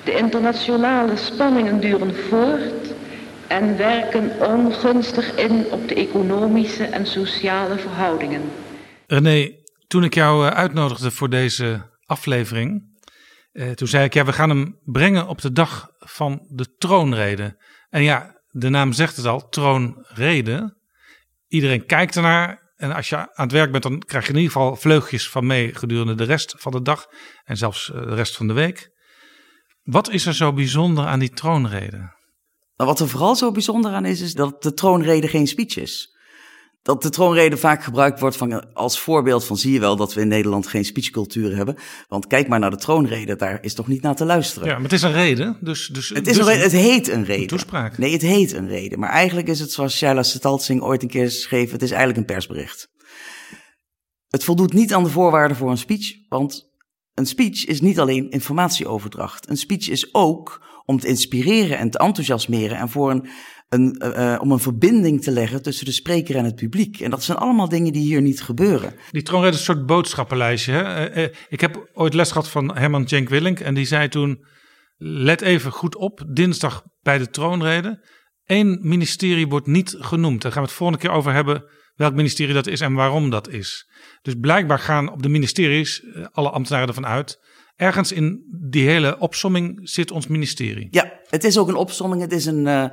[0.04, 2.94] De internationale spanningen duren voort
[3.48, 8.42] en werken ongunstig in op de economische en sociale verhoudingen.
[9.08, 9.52] René,
[9.88, 12.93] toen ik jou eh, uitnodigde voor deze aflevering,
[13.54, 17.62] eh, toen zei ik ja, we gaan hem brengen op de dag van de troonrede.
[17.90, 20.78] En ja, de naam zegt het al, troonrede.
[21.48, 24.52] Iedereen kijkt ernaar en als je aan het werk bent, dan krijg je in ieder
[24.52, 27.06] geval vleugjes van mee gedurende de rest van de dag
[27.44, 28.92] en zelfs eh, de rest van de week.
[29.84, 31.98] Wat is er zo bijzonder aan die troonrede?
[32.76, 36.13] Maar wat er vooral zo bijzonder aan is, is dat de troonrede geen speech is.
[36.84, 40.22] Dat de troonrede vaak gebruikt wordt van, als voorbeeld van zie je wel dat we
[40.22, 41.76] in Nederland geen speechcultuur hebben.
[42.08, 44.68] Want kijk maar naar de troonrede, daar is toch niet naar te luisteren.
[44.68, 45.58] Ja, maar het is een rede.
[45.62, 47.46] Dus, dus, Het, is dus een het heet een rede.
[47.46, 47.98] toespraak.
[47.98, 48.98] Nee, het heet een rede.
[48.98, 52.36] Maar eigenlijk is het zoals Shaila Stalsing ooit een keer schreef, het is eigenlijk een
[52.36, 52.90] persbericht.
[54.28, 56.72] Het voldoet niet aan de voorwaarden voor een speech, want
[57.14, 59.50] een speech is niet alleen informatieoverdracht.
[59.50, 63.28] Een speech is ook om te inspireren en te enthousiasmeren en voor een,
[63.74, 67.00] een, eh, eh, om een verbinding te leggen tussen de spreker en het publiek.
[67.00, 68.94] En dat zijn allemaal dingen die hier niet gebeuren.
[69.12, 70.72] Die troonrede is een soort boodschappenlijstje.
[70.72, 71.06] Hè?
[71.06, 73.60] Eh, ik heb ooit les gehad van Herman Cenk Willink.
[73.60, 74.46] En die zei toen,
[74.98, 78.06] let even goed op, dinsdag bij de troonrede.
[78.46, 80.42] Eén ministerie wordt niet genoemd.
[80.42, 81.64] Daar gaan we het volgende keer over hebben
[81.96, 83.90] welk ministerie dat is en waarom dat is.
[84.22, 87.40] Dus blijkbaar gaan op de ministeries alle ambtenaren ervan uit.
[87.76, 90.88] Ergens in die hele opsomming zit ons ministerie.
[90.92, 92.22] Ja, het is ook een opsomming.
[92.22, 92.92] Het is een,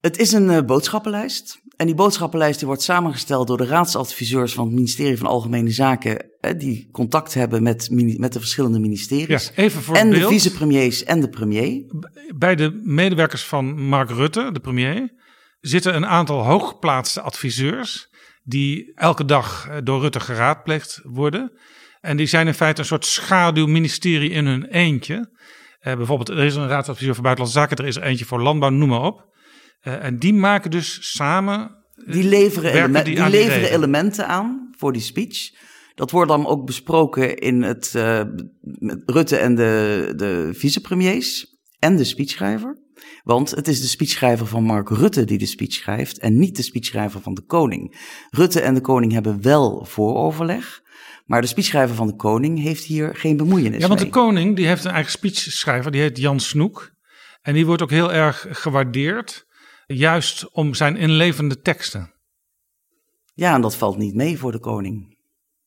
[0.00, 1.60] het is een eh, boodschappenlijst.
[1.76, 6.30] En die boodschappenlijst die wordt samengesteld door de raadsadviseurs van het ministerie van Algemene Zaken.
[6.40, 9.52] eh, die contact hebben met, met de verschillende ministeries.
[9.54, 11.84] Ja, even voor en de vicepremiers en de premier.
[12.36, 15.12] Bij de medewerkers van Mark Rutte, de premier,
[15.60, 18.08] zitten een aantal hooggeplaatste adviseurs.
[18.42, 21.52] die elke dag eh, door Rutte geraadpleegd worden.
[22.00, 25.36] En die zijn in feite een soort schaduwministerie in hun eentje.
[25.80, 28.70] Eh, bijvoorbeeld, er is een raadsadviseur voor Buitenlandse Zaken, er is er eentje voor Landbouw,
[28.70, 29.26] noem maar op.
[29.80, 31.76] Eh, en die maken dus samen.
[32.06, 35.50] Die leveren, die die aan die leveren elementen aan voor die speech.
[35.94, 38.22] Dat wordt dan ook besproken in het eh,
[38.60, 42.78] met Rutte en de, de vicepremiers en de speechschrijver.
[43.24, 46.62] Want het is de speechschrijver van Mark Rutte die de speech schrijft en niet de
[46.62, 47.96] speechschrijver van de koning.
[48.30, 50.82] Rutte en de koning hebben wel vooroverleg,
[51.26, 54.66] maar de speechschrijver van de koning heeft hier geen bemoeienis Ja, want de koning die
[54.66, 56.90] heeft een eigen speechschrijver, die heet Jan Snoek.
[57.42, 59.46] En die wordt ook heel erg gewaardeerd,
[59.94, 62.12] juist om zijn inlevende teksten.
[63.34, 65.16] Ja, en dat valt niet mee voor de koning.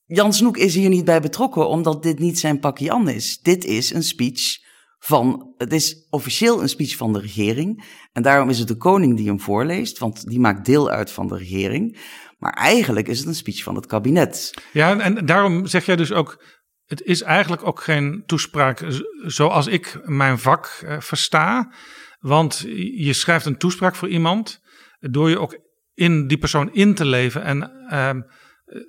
[0.06, 3.40] Jan Snoek is hier niet bij betrokken, omdat dit niet zijn pakje an is.
[3.40, 4.58] Dit is een speech
[5.00, 7.84] van, het is officieel een speech van de regering.
[8.12, 11.28] En daarom is het de koning die hem voorleest, want die maakt deel uit van
[11.28, 12.00] de regering.
[12.38, 14.54] Maar eigenlijk is het een speech van het kabinet.
[14.74, 16.44] Ja, en daarom zeg jij dus ook,
[16.86, 18.86] het is eigenlijk ook geen toespraak
[19.26, 21.74] zoals ik mijn vak eh, versta.
[22.22, 22.60] Want
[22.96, 24.62] je schrijft een toespraak voor iemand
[25.00, 25.60] door je ook
[25.94, 27.44] in die persoon in te leven.
[27.44, 28.22] En ehm,
[28.66, 28.82] eh,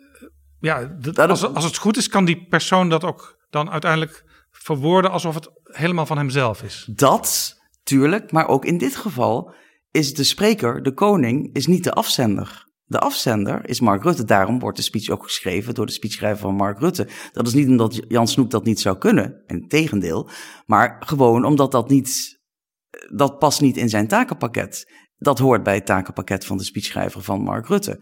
[0.61, 5.35] ja, als, als het goed is, kan die persoon dat ook dan uiteindelijk verwoorden alsof
[5.35, 6.89] het helemaal van hemzelf is.
[6.95, 9.55] Dat, tuurlijk, maar ook in dit geval
[9.91, 12.71] is de spreker, de koning, is niet de afzender.
[12.85, 14.25] De afzender is Mark Rutte.
[14.25, 17.09] Daarom wordt de speech ook geschreven door de speechschrijver van Mark Rutte.
[17.33, 20.29] Dat is niet omdat Jan Snoek dat niet zou kunnen, in tegendeel.
[20.67, 22.41] Maar gewoon omdat dat niet,
[23.15, 24.93] dat past niet in zijn takenpakket.
[25.17, 28.01] Dat hoort bij het takenpakket van de speechschrijver van Mark Rutte.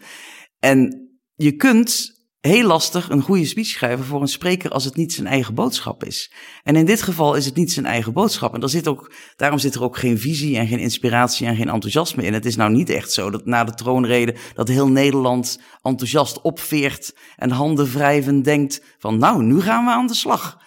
[0.58, 5.12] En je kunt heel lastig een goede speech schrijven voor een spreker als het niet
[5.12, 6.32] zijn eigen boodschap is.
[6.62, 8.54] En in dit geval is het niet zijn eigen boodschap.
[8.54, 11.68] En daar zit ook, daarom zit er ook geen visie en geen inspiratie en geen
[11.68, 12.32] enthousiasme in.
[12.32, 17.16] Het is nou niet echt zo dat na de troonrede dat heel Nederland enthousiast opveert
[17.36, 20.58] en handen wrijven denkt van nou, nu gaan we aan de slag.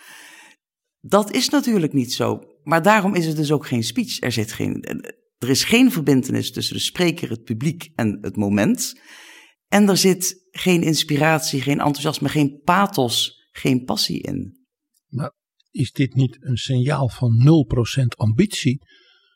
[0.99, 2.52] Dat is natuurlijk niet zo.
[2.63, 4.21] Maar daarom is het dus ook geen speech.
[4.21, 4.81] Er, zit geen,
[5.37, 8.99] er is geen verbindenis tussen de spreker, het publiek en het moment.
[9.67, 14.57] En er zit geen inspiratie, geen enthousiasme, geen pathos, geen passie in.
[15.07, 15.33] Maar
[15.71, 17.31] is dit niet een signaal van
[18.01, 18.81] 0% ambitie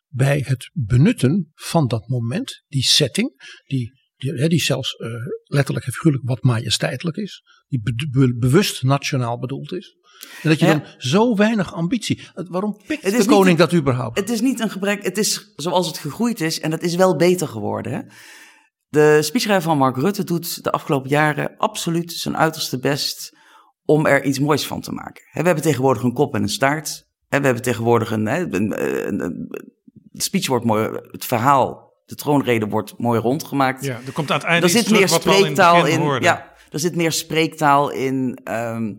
[0.08, 5.10] bij het benutten van dat moment, die setting, die, die, die zelfs uh,
[5.44, 9.96] letterlijk en figuurlijk wat majesteitelijk is, die be be bewust nationaal bedoeld is?
[10.44, 10.72] En dat je Ja.
[10.72, 12.28] dan zo weinig ambitie.
[12.34, 14.20] Waarom pikt Het de is niet koning een- dat überhaupt?
[14.20, 17.16] Het is niet een gebrek, het is zoals het gegroeid is en het is wel
[17.16, 17.92] beter geworden.
[17.94, 18.02] Hè?
[18.90, 23.36] De speechschrijver van Mark Rutte doet de afgelopen jaren absoluut zijn uiterste best
[23.86, 25.24] om er iets moois van te maken.
[25.26, 27.08] Hè, We hebben tegenwoordig een kop en een staart.
[27.28, 28.24] Hè, We hebben tegenwoordig een,
[30.12, 33.84] de speech wordt mooi, het verhaal, de troonrede wordt mooi rondgemaakt.
[33.86, 35.44] Ja, er komt aan het einde Er iets zit meer terug wat we al in
[35.46, 36.22] het spreektaal in.
[36.22, 38.40] Ja, er zit meer spreektaal in.
[38.44, 38.94] ehm,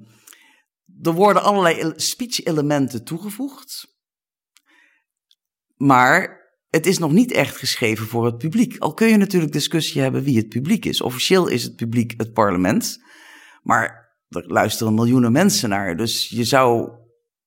[1.03, 3.97] er worden allerlei ele- speech-elementen toegevoegd.
[5.77, 6.37] Maar
[6.69, 8.79] het is nog niet echt geschreven voor het publiek.
[8.79, 11.01] Al kun je natuurlijk discussie hebben wie het publiek is.
[11.01, 12.99] Officieel is het publiek het parlement.
[13.63, 15.97] Maar er luisteren miljoenen mensen naar.
[15.97, 16.91] Dus je zou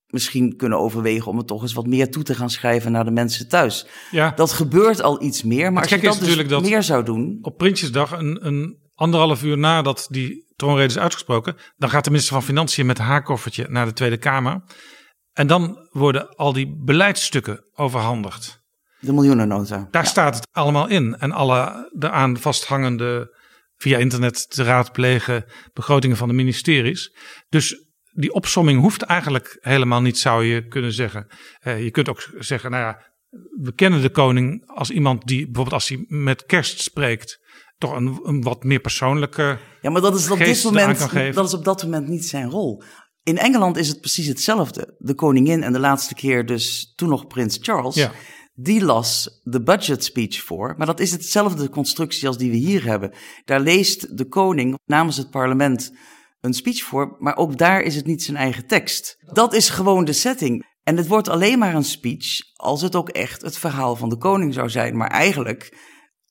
[0.08, 3.12] misschien kunnen overwegen om het toch eens wat meer toe te gaan schrijven naar de
[3.12, 3.88] mensen thuis.
[4.12, 4.32] Ja.
[4.32, 5.74] Dat gebeurt al iets meer.
[5.74, 7.38] Maar Het als je dat dus dat- meer zou doen.
[7.42, 12.34] op Prinsjesdag, een, een anderhalf uur nadat die troonrede is uitgesproken, dan gaat de minister
[12.34, 14.64] van Financiën met haar koffertje naar de Tweede Kamer.
[15.34, 18.64] En dan worden al die beleidsstukken overhandigd.
[19.00, 19.88] De miljoenennota.
[19.92, 21.16] Daar staat het allemaal in.
[21.16, 23.38] En alle daaraan vasthangende,
[23.78, 27.16] via internet te raadplegen, begrotingen van de ministeries.
[27.50, 31.28] Dus die opsomming hoeft eigenlijk helemaal niet, zou je kunnen zeggen.
[31.60, 33.12] Eh, je kunt ook zeggen, nou ja,
[33.62, 37.41] we kennen de koning als iemand die bijvoorbeeld als hij met kerst spreekt,
[37.82, 39.60] toch een, een wat meer persoonlijke.
[39.82, 41.00] Ja, maar dat is op dit moment,
[41.34, 42.84] dat is op dat moment niet zijn rol.
[43.24, 44.96] In Engeland is het precies hetzelfde.
[44.98, 48.12] De koningin en de laatste keer dus toen nog prins Charles, Ja.
[48.54, 50.76] die las de budget speech voor.
[50.78, 53.14] Maar dat is hetzelfde constructie als die we hier hebben.
[53.46, 55.92] Daar leest de koning namens het parlement
[56.42, 59.18] een speech voor, maar ook daar is het niet zijn eigen tekst.
[59.34, 60.70] Dat is gewoon de setting.
[60.84, 64.18] En het wordt alleen maar een speech als het ook echt het verhaal van de
[64.18, 64.98] koning zou zijn.
[64.98, 65.78] Maar eigenlijk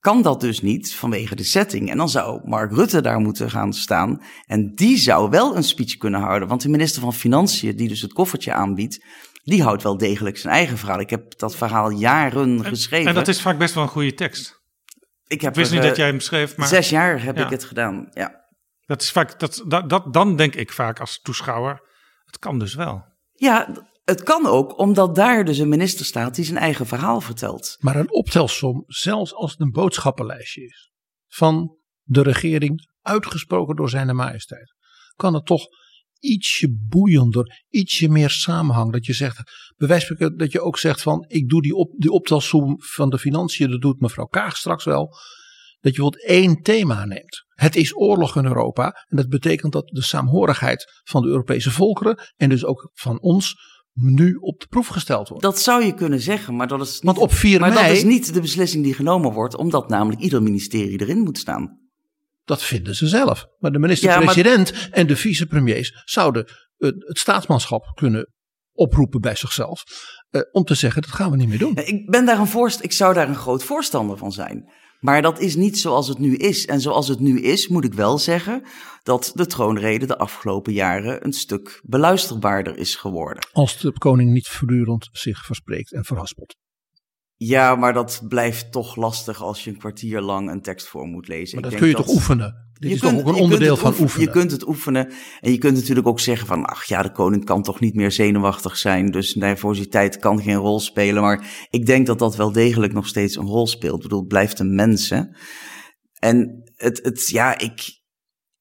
[0.01, 1.91] kan dat dus niet vanwege de setting.
[1.91, 4.23] En dan zou Mark Rutte daar moeten gaan staan.
[4.47, 6.49] En die zou wel een speech kunnen houden.
[6.49, 9.05] Want de minister van Financiën, die dus het koffertje aanbiedt,
[9.43, 11.01] die houdt wel degelijk zijn eigen verhaal.
[11.01, 13.09] Ik heb dat verhaal jaren geschreven.
[13.09, 14.61] En dat is vaak best wel een goede tekst.
[15.27, 17.37] ik heb Ik wist er, niet dat eh, jij hem schreef, maar Zes jaar heb
[17.37, 17.45] Ja.
[17.45, 18.45] ik het gedaan, ja.
[18.87, 21.81] dat is vaak, dat, dat, dat, dan denk ik vaak als toeschouwer,
[22.25, 23.05] het kan dus wel.
[23.35, 23.69] Ja,
[24.11, 27.77] het kan ook, omdat daar dus een minister staat die zijn eigen verhaal vertelt.
[27.79, 30.91] Maar een optelsom, zelfs als het een boodschappenlijstje is
[31.27, 34.75] van de regering, uitgesproken door zijn majesteit,
[35.17, 35.67] kan het toch
[36.19, 38.93] ietsje boeiender, ietsje meer samenhang.
[38.93, 39.43] Dat je zegt,
[39.77, 43.71] spreken, dat je ook zegt van, ik doe die, op, die optelsom van de financiën,
[43.71, 45.07] dat doet mevrouw Kaag straks wel.
[45.81, 47.45] Dat je bijvoorbeeld één thema neemt.
[47.49, 49.07] Het is oorlog in Europa.
[49.09, 53.55] En dat betekent dat de saamhorigheid van de Europese volkeren en dus ook van ons
[54.01, 55.43] nu op de proef gesteld wordt.
[55.43, 57.97] Dat zou je kunnen zeggen, maar dat is niet, Want op 4 maar mei, dat
[57.97, 61.79] is niet de beslissing die genomen wordt, omdat namelijk ieder ministerie erin moet staan.
[62.45, 63.47] Dat vinden ze zelf.
[63.59, 68.33] Maar de minister-president en de vicepremiers zouden eh, het staatsmanschap kunnen
[68.73, 69.83] oproepen bij zichzelf.
[70.31, 71.77] eh, om te zeggen, dat gaan we niet meer doen.
[71.77, 74.73] Ik, ben daar een voorst ik zou daar een groot voorstander van zijn.
[75.01, 76.67] Maar dat is niet zoals het nu is.
[76.67, 78.63] En zoals het nu is, moet ik wel zeggen
[79.03, 83.49] dat de troonrede de afgelopen jaren een stuk beluisterbaarder is geworden.
[83.53, 86.57] Als de koning niet voortdurend zich verspreekt en verhaspelt.
[87.37, 91.29] Ja, maar dat blijft toch lastig als je een kwartier lang een tekst voor moet
[91.29, 91.61] lezen.
[91.61, 92.70] Maar Ik dat denk kun je toch oefenen?
[92.81, 94.27] Dit Je is kunt- toch ook een onderdeel van oefen- oefenen?
[94.27, 95.13] Je kunt het oefenen.
[95.41, 98.13] En je kunt natuurlijk ook zeggen van, ach ja, de koning kan toch niet meer
[98.13, 99.11] zenuwachtig zijn.
[99.11, 101.23] Dus nervositeit kan geen rol spelen.
[101.23, 103.97] Maar ik denk dat dat wel degelijk nog steeds een rol speelt.
[103.97, 105.23] Ik bedoel, het blijft een mens, hè.
[106.19, 108.01] En het, het ja, ik,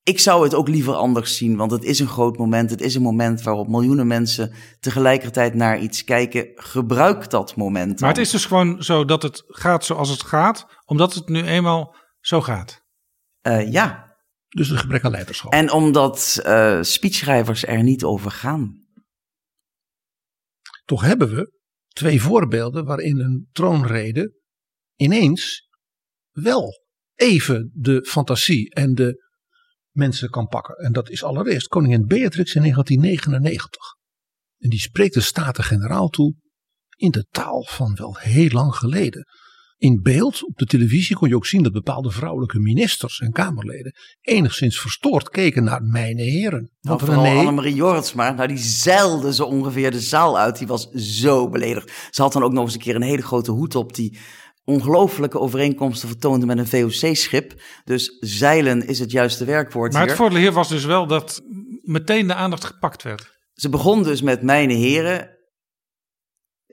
[0.04, 1.56] ik zou het ook liever anders zien.
[1.58, 2.70] Want het is een groot moment.
[2.70, 6.52] Het is een moment waarop miljoenen mensen tegelijkertijd naar iets kijken.
[6.56, 8.26] Gebruik dat moment Maar het dan.
[8.26, 12.42] is dus gewoon zo dat het gaat zoals het gaat, omdat het nu eenmaal zo
[12.42, 12.88] gaat.
[13.42, 14.08] Eh, ja,
[14.50, 15.54] Dus een gebrek aan leiderschap.
[15.54, 18.88] en omdat eh speechschrijvers er niet over gaan.
[20.86, 24.34] Toch hebben we twee voorbeelden waarin een troonrede
[24.96, 25.68] ineens
[26.32, 26.72] wel
[27.16, 29.28] even de fantasie en de
[29.92, 30.76] mensen kan pakken.
[30.76, 33.82] En dat is allereerst koningin Beatrix in 1999.
[34.58, 36.36] En die spreekt de Staten-Generaal toe
[36.96, 39.26] in de taal van wel heel lang geleden.
[39.80, 43.96] In beeld op de televisie kon je ook zien dat bepaalde vrouwelijke ministers en Kamerleden
[44.22, 46.60] enigszins verstoord keken naar mijn heren.
[46.60, 50.58] Want Want vooral René, Annemarie Jorritsma, nou die zeilde zo ongeveer de zaal uit.
[50.58, 51.92] Die was zo beledigd.
[52.10, 54.18] Ze had dan ook nog eens een keer een hele grote hoed op die
[54.64, 57.62] ongelooflijke overeenkomsten vertoonde met een VOC-schip.
[57.84, 60.10] Dus zeilen is het juiste werkwoord Maar hier.
[60.10, 61.42] het voordeel hier was dus wel dat
[61.82, 63.38] meteen de aandacht gepakt werd.
[63.54, 65.38] Ze begon dus met mijn heren.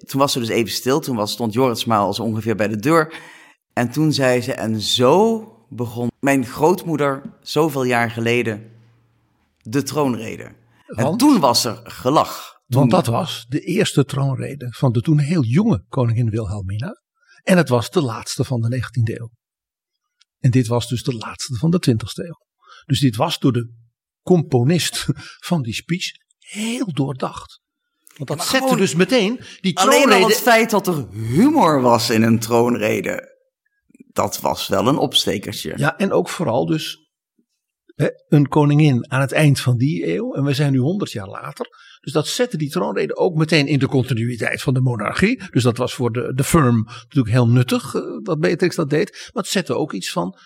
[0.05, 1.01] Toen was ze dus even stil.
[1.01, 3.15] Toen was, stond Jorritsma al zo ongeveer bij de deur.
[3.73, 8.71] En toen zei ze, en zo begon mijn grootmoeder zoveel jaar geleden
[9.59, 10.55] de troonrede.
[10.87, 12.61] En toen was er gelach.
[12.69, 17.03] Toen- want dat was de eerste troonrede van de toen heel jonge koningin Wilhelmina.
[17.43, 19.31] En het was de laatste van de 19e eeuw.
[20.39, 22.39] En dit was dus de laatste van de 20e eeuw.
[22.85, 23.73] Dus dit was door de
[24.23, 25.07] componist
[25.49, 26.07] van die speech
[26.39, 27.61] heel doordacht.
[28.17, 30.27] Want dat zette gewoon dus meteen die Alleen al troonrede...
[30.27, 33.35] het feit dat er humor was in een troonrede.
[34.13, 35.73] Dat was wel een opstekertje.
[35.77, 37.11] Ja, en ook vooral dus
[37.95, 40.35] hè, een koningin aan het eind van die eeuw.
[40.35, 41.67] En we zijn nu 100 jaar later.
[42.01, 45.43] Dus dat zette die troonrede ook meteen in de continuïteit van de monarchie.
[45.51, 49.31] Dus dat was voor de, de firm natuurlijk heel nuttig eh, dat Beatrix dat deed.
[49.33, 50.39] Maar het zette ook iets van,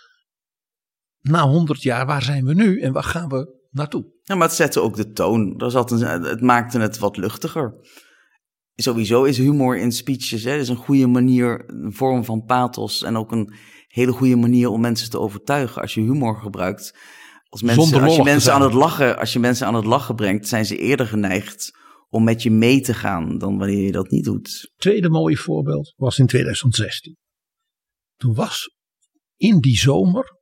[1.21, 4.05] na 100 jaar, waar zijn we nu en waar gaan we naartoe?
[4.23, 5.61] Ja, maar het zette ook de toon.
[5.61, 7.75] Er zat een, het maakte het wat luchtiger.
[8.75, 13.17] Sowieso is humor in speeches hè, is een goede manier, een vorm van pathos en
[13.17, 13.55] ook een
[13.89, 15.83] hele goede manier om mensen te overtuigen.
[15.83, 16.99] Als je humor gebruikt,
[17.49, 20.15] als, mensen, Zonder als je mensen aan het lachen, als je mensen aan het lachen
[20.15, 21.79] brengt, zijn ze eerder geneigd
[22.09, 24.73] om met je mee te gaan dan wanneer je dat niet doet.
[24.77, 27.17] tweede mooie voorbeeld was in 2016.
[28.17, 28.77] Toen was
[29.37, 30.39] in die zomer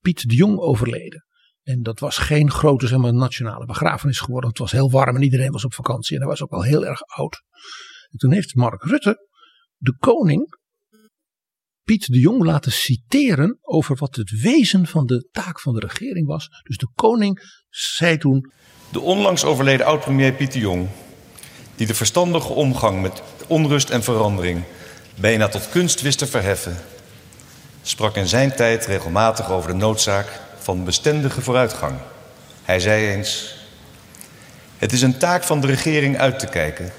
[0.00, 1.24] Piet de Jong overleden.
[1.64, 4.50] En dat was geen grote zeg maar, nationale begrafenis geworden.
[4.50, 6.14] Het was heel warm en iedereen was op vakantie.
[6.14, 7.42] En hij was ook al heel erg oud.
[8.10, 9.28] En toen heeft Mark Rutte
[9.76, 10.62] de koning
[11.84, 16.26] Piet de Jong laten citeren over wat het wezen van de taak van de regering
[16.26, 16.48] was.
[16.62, 18.52] Dus de koning zei toen
[18.92, 20.88] De onlangs overleden oud-premier Piet de Jong,
[21.76, 24.64] die de verstandige omgang met onrust en verandering
[25.20, 26.76] bijna tot kunst wist te verheffen,
[27.82, 31.96] sprak in zijn tijd regelmatig over de noodzaak van bestendige vooruitgang.
[32.62, 33.58] Hij zei eens:
[34.78, 36.92] Het is een taak van de regering uit te kijken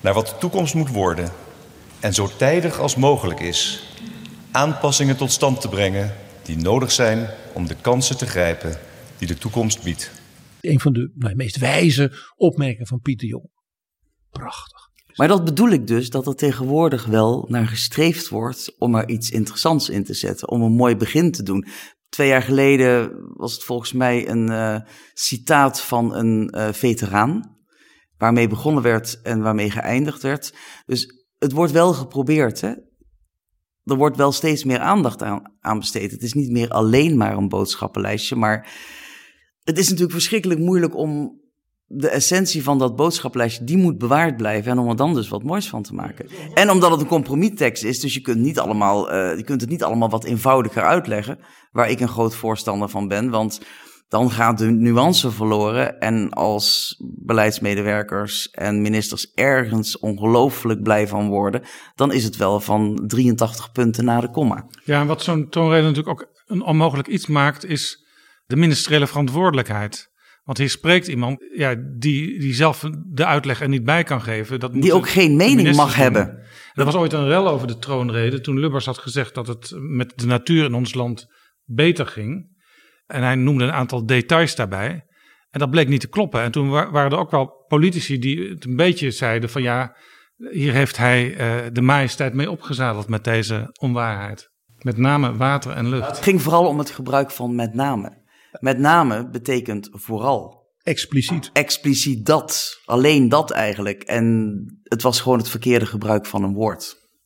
[0.00, 1.28] naar wat de toekomst moet worden
[2.00, 3.88] en zo tijdig als mogelijk is
[4.50, 8.78] aanpassingen tot stand te brengen die nodig zijn om de kansen te grijpen
[9.18, 10.10] die de toekomst biedt.
[10.60, 13.50] een van de nou, meest wijze opmerkingen van Piet de Jong.
[14.30, 14.90] Prachtig.
[15.14, 19.30] Maar dat bedoel ik dus, dat er tegenwoordig wel naar gestreefd wordt om er iets
[19.30, 21.66] interessants in te zetten, om een mooi begin te doen.
[22.14, 24.76] Twee jaar geleden was het volgens mij een eh,
[25.14, 27.56] citaat van een eh, veteraan,
[28.18, 30.54] waarmee begonnen werd en waarmee geëindigd werd.
[30.86, 32.68] Dus het wordt wel geprobeerd, hè.
[33.84, 36.10] Er wordt wel steeds meer aandacht aan, aan besteed.
[36.10, 38.72] Het is niet meer alleen maar een boodschappenlijstje, maar
[39.62, 41.40] het is natuurlijk verschrikkelijk moeilijk om
[41.96, 44.70] de essentie van dat boodschappenlijstje, die moet bewaard blijven.
[44.72, 46.28] En om er dan dus wat moois van te maken.
[46.54, 49.70] En omdat het een compromistekst is, dus je kunt, niet allemaal, eh, je kunt het
[49.70, 51.38] niet allemaal wat eenvoudiger uitleggen.
[51.70, 53.30] Waar ik een groot voorstander van ben.
[53.30, 53.60] Want
[54.08, 55.98] dan gaat de nuance verloren.
[56.00, 61.62] En als beleidsmedewerkers en ministers ergens ongelooflijk blij van worden,
[61.94, 64.66] dan is het wel van 83 punten na de komma.
[64.84, 68.06] Ja, en wat zo'n troonrede natuurlijk ook een onmogelijk iets maakt, is
[68.46, 70.12] de ministeriële verantwoordelijkheid.
[70.44, 74.60] Want hier spreekt iemand ja, die, die zelf de uitleg er niet bij kan geven.
[74.60, 76.02] Dat Die ook geen mening mag doen.
[76.02, 76.38] hebben.
[76.74, 80.12] Er was ooit een rel over de troonrede toen Lubbers had gezegd dat het met
[80.16, 81.26] de natuur in ons land
[81.64, 82.52] beter ging.
[83.06, 85.04] En hij noemde een aantal details daarbij.
[85.50, 86.40] En dat bleek niet te kloppen.
[86.42, 89.96] En toen wa- waren er ook wel politici die het een beetje zeiden van ja,
[90.50, 94.50] hier heeft hij eh, de majesteit mee opgezadeld met deze onwaarheid.
[94.78, 96.06] Met name water en lucht.
[96.06, 98.22] Het ging vooral om het gebruik van met name.
[98.64, 100.72] Met name betekent vooral.
[100.82, 101.50] Expliciet.
[101.52, 102.80] Expliciet dat.
[102.84, 104.02] Alleen dat eigenlijk.
[104.02, 106.82] En het was gewoon het verkeerde gebruik van een woord.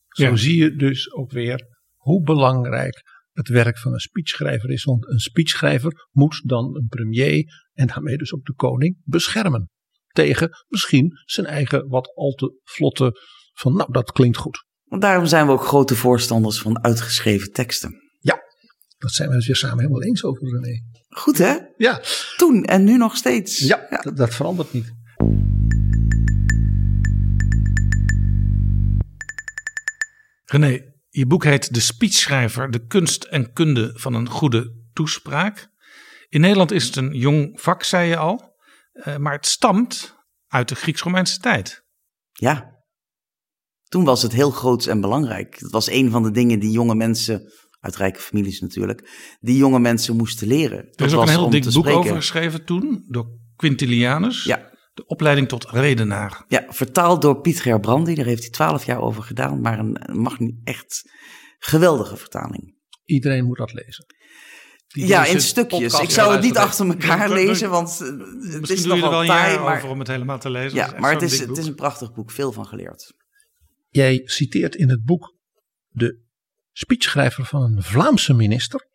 [0.09, 0.37] Zo Ja.
[0.37, 4.85] zie je dus ook weer hoe belangrijk het werk van een speechschrijver is.
[4.85, 9.70] Want een speechschrijver moet dan een premier en daarmee dus ook de koning beschermen.
[10.09, 13.12] Tegen misschien zijn eigen wat al te vlotte
[13.53, 14.64] van nou dat klinkt goed.
[14.85, 18.07] Want daarom zijn we ook grote voorstanders van uitgeschreven teksten.
[18.99, 20.82] Dat zijn we het weer samen helemaal eens over René.
[21.19, 21.57] Goed hè?
[21.77, 22.01] Ja,
[22.37, 23.59] Toen en nu nog steeds.
[23.59, 24.93] ja, Dat, dat verandert niet.
[30.45, 35.69] René, je boek heet De Speechschrijver, de kunst en kunde van een goede toespraak.
[36.29, 38.57] In Nederland is het een jong vak, zei je al.
[38.93, 40.16] eh, maar het stamt
[40.47, 41.85] uit de Grieks-Romeinse tijd.
[42.33, 42.77] Ja.
[43.89, 45.61] Toen was het heel groot en belangrijk.
[45.61, 49.11] Dat was een van de dingen die jonge mensen, uit rijke families natuurlijk,
[49.41, 50.79] die jonge mensen moesten leren.
[50.79, 51.99] Er Dat is ook een was heel dik boek spreken.
[51.99, 53.26] over geschreven toen door
[53.57, 54.45] Quintilianus.
[54.45, 54.76] Ja.
[54.95, 56.45] De opleiding tot redenaar.
[56.49, 58.14] Ja, vertaald door Piet Gerbrandi.
[58.14, 59.61] Daar heeft hij twaalf jaar over gedaan.
[59.61, 61.11] Maar een, een mag niet echt
[61.59, 62.76] geweldige vertaling.
[63.05, 64.05] Iedereen moet dat lezen.
[64.89, 66.01] Die ja, in stukjes.
[66.01, 69.53] Ik zou het niet achter elkaar lezen, want eh, het is er nogal wel taai.
[69.53, 70.79] jaar Maar, over om het helemaal te lezen.
[70.79, 72.31] Ja, maar het is, het is een prachtig boek.
[72.31, 73.12] Veel van geleerd.
[73.89, 75.35] Jij citeert in het boek
[75.89, 76.26] de
[76.79, 78.89] speechschrijver van een Vlaamse minister.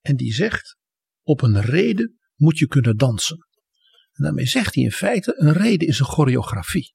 [0.00, 0.76] En die zegt:
[1.22, 3.46] Op een reden moet je kunnen dansen.
[4.12, 6.94] En daarmee zegt hij in feite: een reden is een choreografie.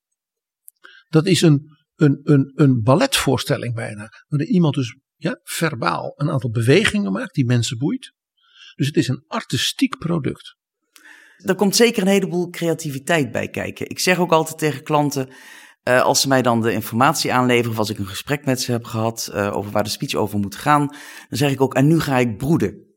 [1.07, 4.09] Dat is een, een, een, een balletvoorstelling bijna.
[4.27, 8.13] Waarin iemand dus ja, verbaal een aantal bewegingen maakt die mensen boeit.
[8.75, 10.55] Dus het is een artistiek product.
[11.37, 13.89] Er komt zeker een heleboel creativiteit bij kijken.
[13.89, 15.33] Ik zeg ook altijd tegen klanten,
[15.83, 18.71] eh, als ze mij dan de informatie aanleveren, of als ik een gesprek met ze
[18.71, 20.87] heb gehad eh, over waar de speech over moet gaan,
[21.29, 22.89] dan zeg ik ook, en nu ga ik broeden.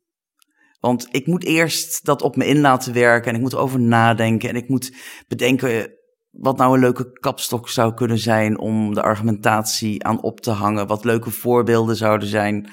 [0.81, 4.49] Want ik moet eerst dat op me in laten werken en ik moet erover nadenken
[4.49, 4.97] en ik moet
[5.29, 5.93] bedenken
[6.31, 10.87] wat nou een leuke kapstok zou kunnen zijn om de argumentatie aan op te hangen,
[10.87, 12.71] wat leuke voorbeelden zouden zijn.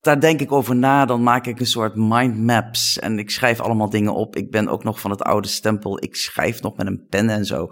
[0.00, 3.90] Daar denk ik over na, dan maak ik een soort mindmaps en ik schrijf allemaal
[3.90, 4.36] dingen op.
[4.36, 7.44] Ik ben ook nog van het oude stempel, ik schrijf nog met een pen en
[7.44, 7.68] zo.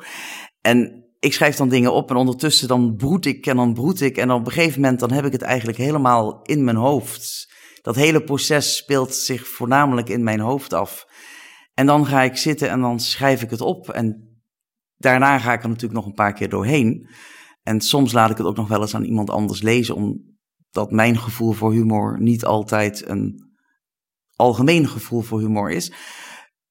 [0.60, 4.16] En ik schrijf dan dingen op en ondertussen dan broed ik en dan broed ik
[4.16, 7.52] en op een gegeven moment dan heb ik het eigenlijk helemaal in mijn hoofd.
[7.82, 11.06] Dat hele proces speelt zich voornamelijk in mijn hoofd af.
[11.74, 14.38] En dan ga ik zitten en dan schrijf ik het op en
[14.96, 17.08] daarna ga ik er natuurlijk nog een paar keer doorheen.
[17.62, 21.18] En soms laat ik het ook nog wel eens aan iemand anders lezen, omdat mijn
[21.18, 23.48] gevoel voor humor niet altijd een
[24.36, 25.92] algemeen gevoel voor humor is.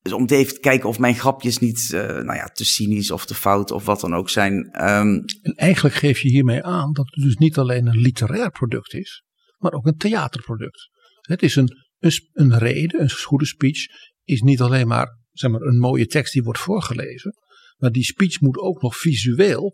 [0.08, 3.12] Dus om te even te kijken of mijn grapjes niet eh, nou ja, te cynisch
[3.12, 4.70] of te fout of wat dan ook zijn.
[4.72, 8.93] Ehm, En eigenlijk geef je hiermee aan dat het dus niet alleen een literair product
[8.93, 9.24] is,
[9.58, 10.89] maar ook een theaterproduct.
[11.22, 13.86] Het is een, een, een reden, een goede speech,
[14.24, 17.34] is niet alleen maar, zeg maar een mooie tekst die wordt voorgelezen,
[17.78, 19.74] maar die speech moet ook nog visueel,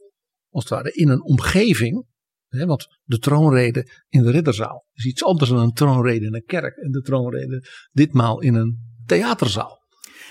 [0.49, 2.05] als het ware, in een omgeving.
[2.47, 6.45] Hè, want de troonrede in de ridderzaal is iets anders dan een troonrede in een
[6.45, 6.75] kerk.
[6.75, 9.82] En de troonrede ditmaal in een theaterzaal.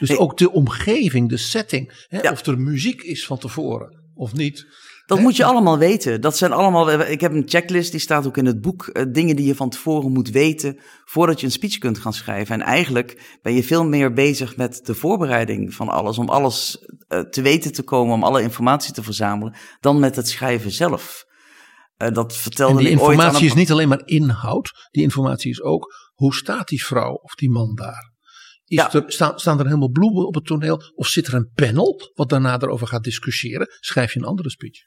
[0.02, 0.18] Dus Nee.
[0.20, 2.04] ook de omgeving, de setting.
[2.08, 2.30] Hè, Ja.
[2.32, 4.66] Of er muziek is van tevoren of niet.
[5.06, 5.24] Dat Hè?
[5.24, 6.20] moet je allemaal weten.
[6.20, 6.90] Dat zijn allemaal.
[7.00, 8.86] Ik heb een checklist, die staat ook in het boek.
[8.86, 12.54] eh, dingen die je van tevoren moet weten voordat je een speech kunt gaan schrijven.
[12.54, 16.18] En eigenlijk ben je veel meer bezig met de voorbereiding van alles.
[16.18, 16.78] Om alles
[17.08, 19.54] eh, te weten te komen, om alle informatie te verzamelen.
[19.80, 21.24] Dan met het schrijven zelf.
[21.96, 24.88] Eh, dat vertelde En die ik ooit aan informatie een- is niet alleen maar inhoud.
[24.90, 28.11] Die informatie is ook hoe staat die vrouw of die man daar.
[28.72, 28.92] Is Ja.
[28.92, 30.80] er, staan, staan er helemaal bloemen op het toneel?
[30.94, 33.66] Of zit er een panel wat daarna erover gaat discussiëren?
[33.80, 34.78] Schrijf je een andere speech.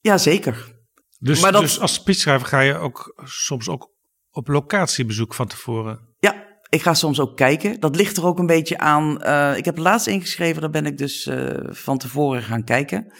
[0.00, 0.80] Ja, zeker.
[1.18, 3.90] Dus, Maar dat- dus als speechschrijver ga je ook soms ook
[4.30, 6.14] op locatiebezoek van tevoren.
[6.18, 7.80] Ja, ik ga soms ook kijken.
[7.80, 9.22] Dat ligt er ook een beetje aan.
[9.22, 13.12] eh, ik heb laatst ingeschreven, daar ben ik dus eh, van tevoren gaan kijken.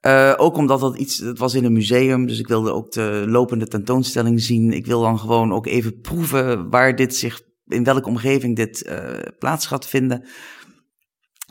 [0.00, 3.24] Eh, ook omdat dat iets, het was in een museum, dus ik wilde ook de
[3.28, 4.72] lopende tentoonstelling zien.
[4.72, 9.18] Ik wil dan gewoon ook even proeven waar dit zich, in welke omgeving dit eh,
[9.38, 10.28] plaats gaat vinden.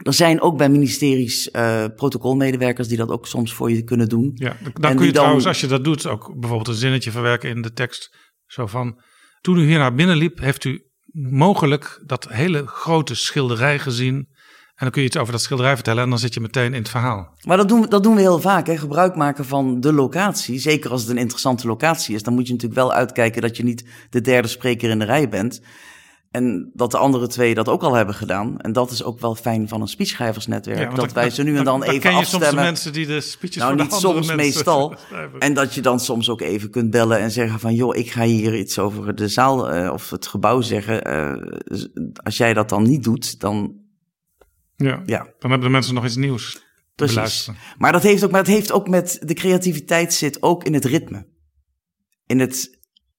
[0.03, 4.31] Er zijn ook bij ministeries eh, protocolmedewerkers die dat ook soms voor je kunnen doen.
[4.33, 7.11] Ja, dan En kun je dan- trouwens, als je dat doet, ook bijvoorbeeld een zinnetje
[7.11, 8.15] verwerken in de tekst.
[8.45, 9.01] Zo van,
[9.41, 10.83] toen u hier naar binnen liep, heeft u
[11.29, 14.15] mogelijk dat hele grote schilderij gezien.
[14.15, 16.79] En dan kun je iets over dat schilderij vertellen en dan zit je meteen in
[16.81, 17.37] het verhaal.
[17.47, 18.77] Maar dat doen, we- dat doen we heel vaak, hè?
[18.77, 20.59] gebruik maken van de locatie.
[20.59, 23.63] Zeker als het een interessante locatie is, dan moet je natuurlijk wel uitkijken dat je
[23.63, 25.61] niet de derde spreker in de rij bent.
[26.35, 28.59] En dat de andere twee dat ook al hebben gedaan.
[28.59, 30.89] En dat is ook wel fijn van een speechschrijversnetwerk.
[30.89, 32.63] Ja, dat wij ze nu en dan, even ken je soms de afstemmen.
[32.63, 34.95] mensen die de speeches nou, niet soms, meestal.
[35.39, 37.73] En dat je dan soms ook even kunt bellen en zeggen van...
[37.73, 41.03] joh, ik ga hier iets over de zaal eh, of het gebouw zeggen.
[41.03, 41.33] Eh,
[42.23, 43.73] als jij dat dan niet doet, dan
[44.75, 46.59] ja, ja, dan hebben de mensen nog iets nieuws te
[46.95, 47.15] Precies.
[47.15, 47.59] beluisteren.
[47.77, 50.85] Maar dat heeft ook, maar het heeft ook met de creativiteit zit ook in het
[50.85, 51.25] ritme.
[52.25, 52.74] In het,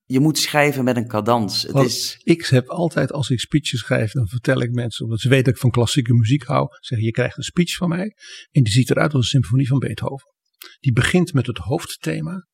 [0.07, 1.63] je moet schrijven met een cadans.
[1.63, 5.21] Het Want is, Ik heb altijd, als ik speeches schrijf, dan vertel ik mensen, omdat
[5.21, 8.17] ze weten dat ik van klassieke muziek hou, zeg je krijgt een speech van mij.
[8.51, 10.35] En die ziet eruit als een symfonie van Beethoven.
[10.81, 12.47] Die begint met het hoofdthema.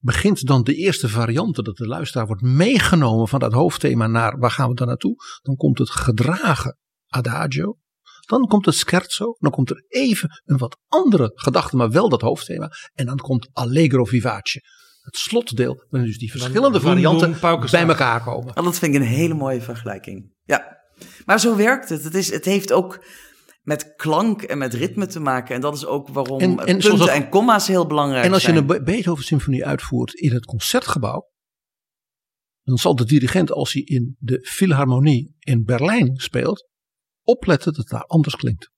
[0.00, 4.50] Begint dan de eerste variante, dat de luisteraar wordt meegenomen van dat hoofdthema naar waar
[4.50, 5.16] gaan we dan naartoe.
[5.42, 7.78] Dan komt het gedragen adagio.
[8.26, 9.36] Dan komt het scherzo.
[9.38, 12.70] Dan komt er even een wat andere gedachte, maar wel dat hoofdthema.
[12.92, 14.60] En dan komt allegro vivace.
[15.08, 17.36] Het slotdeel, waarin dus die verschillende varianten
[17.70, 18.54] bij elkaar komen.
[18.54, 20.32] nou, dat vind ik een hele mooie vergelijking.
[20.44, 20.78] Ja,
[21.26, 22.04] maar zo werkt het.
[22.04, 23.04] Het, is, het heeft ook
[23.62, 25.54] met klank en met ritme te maken.
[25.54, 28.32] En dat is ook waarom En- en, en punten dat- en comma's heel belangrijk En
[28.32, 28.60] als je zijn.
[28.60, 31.30] een Be- Beethoven-symfonie uitvoert in het concertgebouw,
[32.62, 36.68] dan zal de dirigent, als hij in de Philharmonie in Berlijn speelt,
[37.22, 38.70] opletten dat het daar anders klinkt.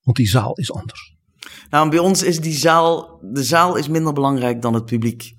[0.00, 1.14] Want die zaal is anders.
[1.70, 5.32] Nou, bij ons is die zaal, de zaal is minder belangrijk dan het publiek.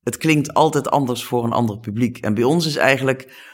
[0.00, 2.18] Het klinkt altijd anders voor een ander publiek.
[2.18, 3.48] En bij ons is eigenlijk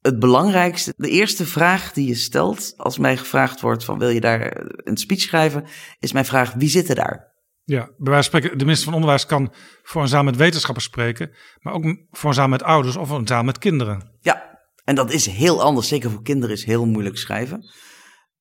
[0.00, 4.20] het belangrijkste, de eerste vraag die je stelt als mij gevraagd wordt van wil je
[4.20, 5.64] daar een speech schrijven,
[5.98, 7.34] is mijn vraag wie zit er daar?
[7.64, 10.84] Ja, bij wijze van spreken, de minister van Onderwijs kan voor een zaal met wetenschappers
[10.84, 11.30] spreken,
[11.60, 14.18] maar ook voor een zaal met ouders of een zaal met kinderen.
[14.20, 15.88] Ja, en dat is heel anders.
[15.88, 17.70] Zeker voor kinderen is heel moeilijk schrijven.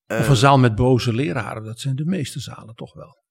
[0.05, 3.23] Eh, Of een zaal met boze leraren, dat zijn de meeste zalen toch wel.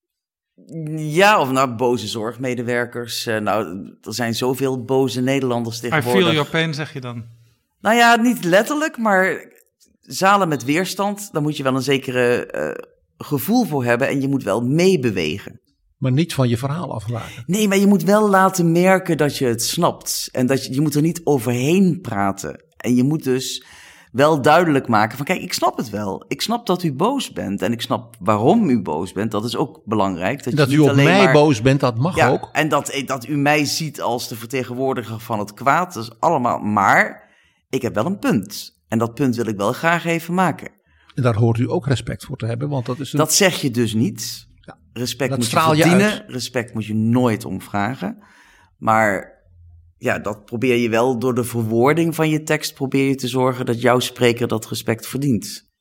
[0.97, 3.27] Ja, of nou, boze zorgmedewerkers.
[3.27, 3.67] Eh, nou,
[4.03, 6.23] er zijn zoveel boze Nederlanders I tegenwoordig.
[6.23, 7.25] feel your pain, zeg je dan.
[7.81, 9.53] Nou ja, niet letterlijk, maar
[10.01, 12.85] zalen met weerstand, daar moet je wel een zekere eh,
[13.17, 15.61] gevoel voor hebben en je moet wel meebewegen.
[15.97, 17.43] Maar niet van je verhaal afraken.
[17.47, 20.29] Nee, maar je moet wel laten merken dat je het snapt.
[20.33, 22.65] En dat je, je moet er niet overheen praten.
[22.77, 23.65] En je moet dus
[24.15, 26.25] wel duidelijk maken van kijk, ik snap het wel.
[26.29, 29.31] Ik snap dat u boos bent en ik snap waarom u boos bent.
[29.31, 30.45] Dat is ook belangrijk.
[30.45, 32.49] Dat, je Dat u op mij maar- boos bent, dat mag ja, ook.
[32.53, 35.95] En dat, dat u mij ziet als de vertegenwoordiger van het kwaad.
[35.95, 36.59] Dat is allemaal.
[36.59, 37.31] Maar
[37.69, 38.83] ik heb wel een punt.
[38.89, 40.71] En dat punt wil ik wel graag even maken.
[41.15, 43.19] En daar hoort u ook respect voor te hebben, want dat is een...
[43.19, 44.47] Dat zeg je dus niet.
[44.93, 46.11] Respect dat moet je je verdienen.
[46.11, 46.25] uit.
[46.27, 48.19] Respect moet je nooit omvragen.
[48.79, 49.34] Maar
[49.97, 53.67] ja, dat probeer je wel door de verwoording van je tekst probeer je te zorgen
[53.67, 55.73] dat jouw spreker dat respect verdient.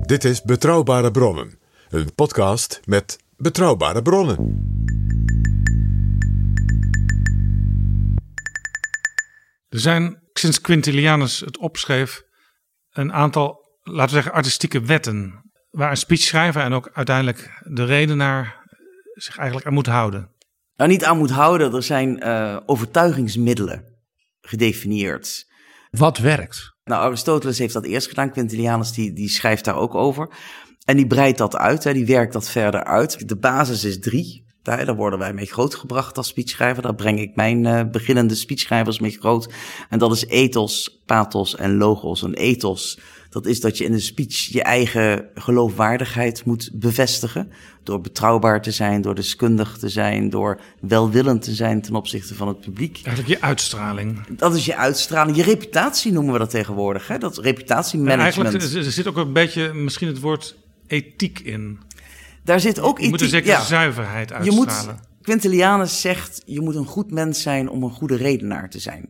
[0.00, 1.58] Dit is Betrouwbare Bronnen,
[1.88, 4.68] een podcast met betrouwbare bronnen.
[9.68, 12.22] Er zijn sinds Quintilianus het opschreef
[12.90, 15.49] een aantal, laten we zeggen, artistieke wetten.
[15.70, 18.60] Waar een speechschrijver en ook uiteindelijk de redenaar
[19.14, 20.30] zich eigenlijk aan moet houden.
[20.76, 23.84] Nou, niet aan moet houden, er zijn eh, overtuigingsmiddelen
[24.40, 25.46] gedefinieerd.
[25.90, 26.74] Wat werkt?
[26.84, 28.30] Nou, Aristoteles heeft dat eerst gedaan.
[28.30, 30.28] Quintilianus die, die schrijft daar ook over.
[30.84, 33.28] En die breidt dat uit, hè, die werkt dat verder uit.
[33.28, 34.48] De basis is drie.
[34.62, 36.82] Daar, daar worden wij mee grootgebracht als speechschrijver.
[36.82, 39.52] Daar breng ik mijn eh, beginnende speechschrijvers mee groot.
[39.88, 42.22] En dat is ethos, pathos en logos.
[42.22, 43.00] Een ethos,
[43.30, 47.52] dat is dat je in een speech je eigen geloofwaardigheid moet bevestigen.
[47.82, 52.48] Door betrouwbaar te zijn, door deskundig te zijn, door welwillend te zijn ten opzichte van
[52.48, 53.00] het publiek.
[53.04, 54.26] Eigenlijk je uitstraling.
[54.36, 57.08] Dat is je uitstraling, je reputatie noemen we dat tegenwoordig.
[57.08, 57.18] Hè?
[57.18, 58.48] Dat En reputatiemanagement.
[58.54, 60.56] eigenlijk er zit ook een beetje misschien het woord
[60.86, 61.78] ethiek in.
[62.44, 63.66] Daar zit ook Je moet een ethiek- zekere ja.
[63.66, 64.84] zuiverheid Je uitstralen.
[64.86, 69.08] moet, Quintilianus zegt, je moet een goed mens zijn om een goede redenaar te zijn.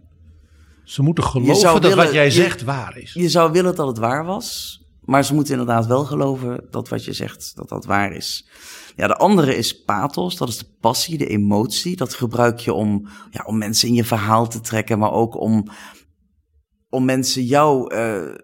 [0.91, 3.13] Ze moeten geloven dat willen- wat jij je- zegt waar is.
[3.13, 7.05] Je zou willen dat het waar was, maar ze moeten inderdaad wel geloven dat wat
[7.05, 8.49] je zegt, dat dat waar is.
[8.97, 11.97] Ja, de andere is pathos, dat is de passie, de emotie.
[11.97, 15.67] Dat gebruik je om, ja, om mensen in je verhaal te trekken, maar ook om,
[16.89, 18.35] om mensen jouw eh,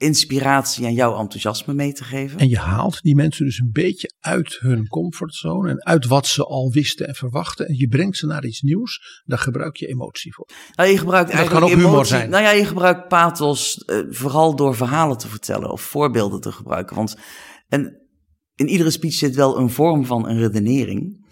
[0.00, 2.38] inspiratie en jouw enthousiasme mee te geven.
[2.38, 6.44] En je haalt die mensen dus een beetje uit hun comfortzone en uit wat ze
[6.44, 7.66] al wisten en verwachten.
[7.66, 9.22] En je brengt ze naar iets nieuws.
[9.24, 10.48] Daar gebruik je emotie voor.
[10.74, 12.30] Nou, je gebruikt Dat kan ook humor emotie- zijn.
[12.30, 16.96] Nou ja, je gebruikt pathos eh, vooral door verhalen te vertellen of voorbeelden te gebruiken.
[16.96, 17.16] Want
[17.68, 18.00] en
[18.54, 21.28] in iedere speech zit wel een vorm van een redenering.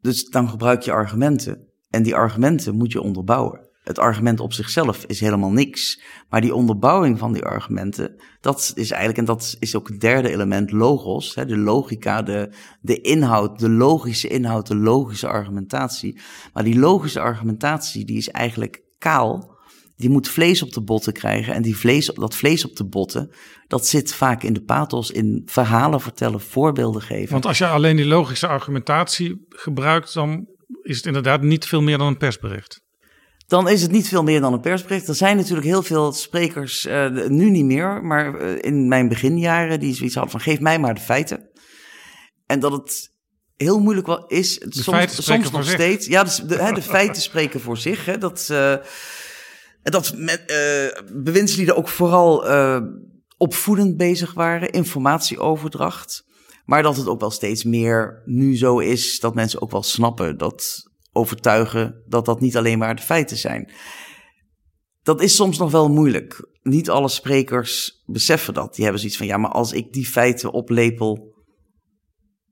[0.00, 1.68] Dus dan gebruik je argumenten.
[1.90, 3.63] En die argumenten moet je onderbouwen.
[3.84, 6.00] Het argument op zichzelf is helemaal niks.
[6.28, 10.30] Maar die onderbouwing van die argumenten, dat is eigenlijk, en dat is ook het derde
[10.30, 11.34] element, logos.
[11.34, 16.20] Hè, de logica, de, de inhoud, de logische inhoud, de logische argumentatie.
[16.52, 19.52] Maar die logische argumentatie, die is eigenlijk kaal.
[19.96, 21.54] Die moet vlees op de botten krijgen.
[21.54, 23.30] En die vlees, dat vlees op de botten,
[23.66, 27.32] dat zit vaak in de pathos, in verhalen vertellen, voorbeelden geven.
[27.32, 30.46] Want als je alleen die logische argumentatie gebruikt, dan
[30.82, 32.83] is het inderdaad niet veel meer dan een persbericht.
[33.46, 35.08] Dan is het niet veel meer dan een persbericht.
[35.08, 39.80] Er zijn natuurlijk heel veel sprekers, eh, nu niet meer, maar eh, in mijn beginjaren,
[39.80, 41.48] die zoiets hadden van geef mij maar de feiten.
[42.46, 43.10] En dat het
[43.56, 45.80] heel moeilijk wel is, het soms, feiten spreken soms voor nog zich.
[45.80, 46.06] steeds.
[46.06, 48.04] Ja, dus de, hè, de feiten spreken voor zich.
[48.04, 52.44] Hè, dat, en dat met, eh bewindslieden ook vooral
[53.36, 56.24] opvoedend bezig waren, informatieoverdracht.
[56.64, 60.38] Maar dat het ook wel steeds meer nu zo is dat mensen ook wel snappen
[60.38, 63.72] dat overtuigen dat dat niet alleen maar de feiten zijn.
[65.02, 66.48] Dat is soms nog wel moeilijk.
[66.62, 68.74] Niet alle sprekers beseffen dat.
[68.74, 71.34] Die hebben zoiets van ja, maar als ik die feiten oplepel,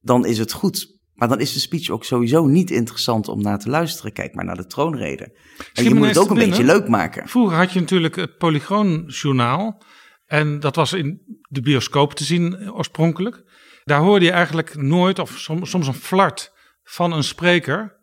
[0.00, 1.00] dan is het goed.
[1.12, 4.12] Maar dan is de speech ook sowieso niet interessant om naar te luisteren.
[4.12, 5.38] Kijk maar naar de troonrede.
[5.72, 7.28] En je moet het ook een beetje leuk maken.
[7.28, 9.82] Vroeger had je natuurlijk het Polygoonjournaal.
[10.26, 13.42] En dat was in de bioscoop te zien oorspronkelijk.
[13.84, 16.52] Daar hoorde je eigenlijk nooit, of soms, soms een flart
[16.82, 18.00] van een spreker.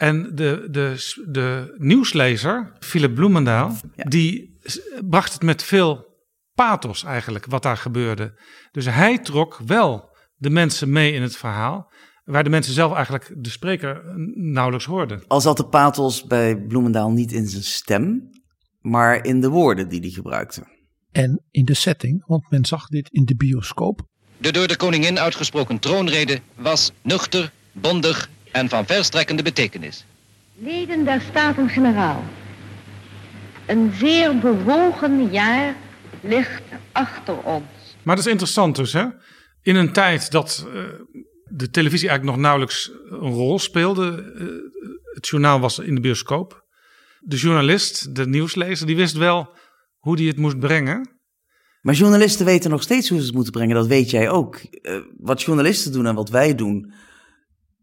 [0.00, 0.94] En de, de,
[1.28, 4.04] de nieuwslezer, Philip Bloemendaal, Ja.
[4.04, 4.58] die
[5.08, 6.06] bracht het met veel
[6.54, 8.40] pathos eigenlijk, wat daar gebeurde.
[8.72, 11.92] Dus hij trok wel de mensen mee in het verhaal,
[12.24, 14.02] waar de mensen zelf eigenlijk de spreker
[14.34, 15.22] nauwelijks hoorden.
[15.26, 18.30] Al zat de pathos bij Bloemendaal niet in zijn stem,
[18.80, 20.62] maar in de woorden die hij gebruikte.
[21.12, 24.00] En in de setting, want men zag dit in de bioscoop.
[24.38, 30.04] De door de koningin uitgesproken troonrede was nuchter, bondig en van verstrekkende betekenis.
[30.54, 32.24] Leden der Staten-Generaal.
[33.66, 35.74] Een zeer bewogen jaar
[36.20, 37.64] ligt achter ons.
[38.02, 39.06] Maar dat is interessant dus, hè?
[39.62, 40.82] In een tijd dat eh,
[41.44, 44.32] de televisie eigenlijk nog nauwelijks een rol speelde.
[44.38, 44.46] eh,
[45.14, 46.64] het journaal was in de bioscoop.
[47.20, 49.56] De journalist, de nieuwslezer, die wist wel
[49.98, 51.18] hoe die het moest brengen.
[51.80, 54.56] Maar journalisten weten nog steeds hoe ze het moeten brengen, dat weet jij ook.
[54.56, 56.92] Eh, wat journalisten doen en wat wij doen,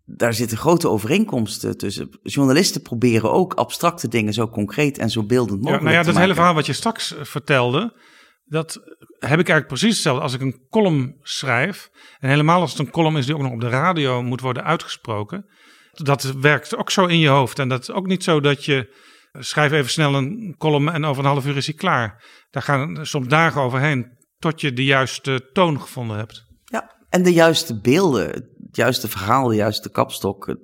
[0.09, 2.09] daar zitten grote overeenkomsten tussen.
[2.23, 6.11] Journalisten proberen ook abstracte dingen zo concreet en zo beeldend Ja, mogelijk nou ja, te
[6.11, 7.99] dat hele verhaal wat je straks eh, vertelde,
[8.45, 8.73] dat
[9.19, 10.21] heb ik eigenlijk precies hetzelfde.
[10.21, 11.89] Als ik een column schrijf,
[12.19, 14.63] en helemaal als het een column is die ook nog op de radio moet worden
[14.63, 15.45] uitgesproken,
[15.91, 17.59] dat werkt ook zo in je hoofd.
[17.59, 18.95] En dat is ook niet zo dat je
[19.31, 22.23] eh, schrijf even snel een column en over een half uur is hij klaar.
[22.49, 26.45] Daar gaan soms dagen overheen tot je de juiste toon gevonden hebt.
[26.63, 30.57] Ja, en de juiste beelden, juiste verhaal, de juiste kapstok.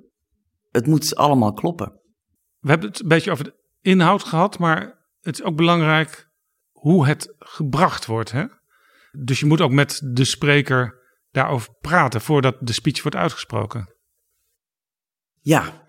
[0.70, 2.00] Het, moet allemaal kloppen.
[2.58, 6.28] We hebben het een beetje over de inhoud gehad, maar het is ook belangrijk
[6.72, 8.32] hoe het gebracht wordt.
[8.32, 8.44] Hè?
[9.18, 13.94] Dus je moet ook met de spreker daarover praten voordat de speech wordt uitgesproken.
[15.40, 15.88] Ja,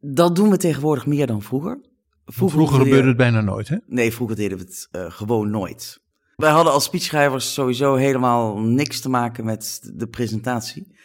[0.00, 1.92] dat doen we tegenwoordig meer dan vroeger.
[2.24, 3.76] Vroeger, gebeurde het bijna nooit, hè?
[3.86, 6.02] Nee, vroeger deden we het eh, gewoon nooit.
[6.36, 10.96] Wij hadden als speechschrijvers sowieso helemaal niks te maken met de presentatie.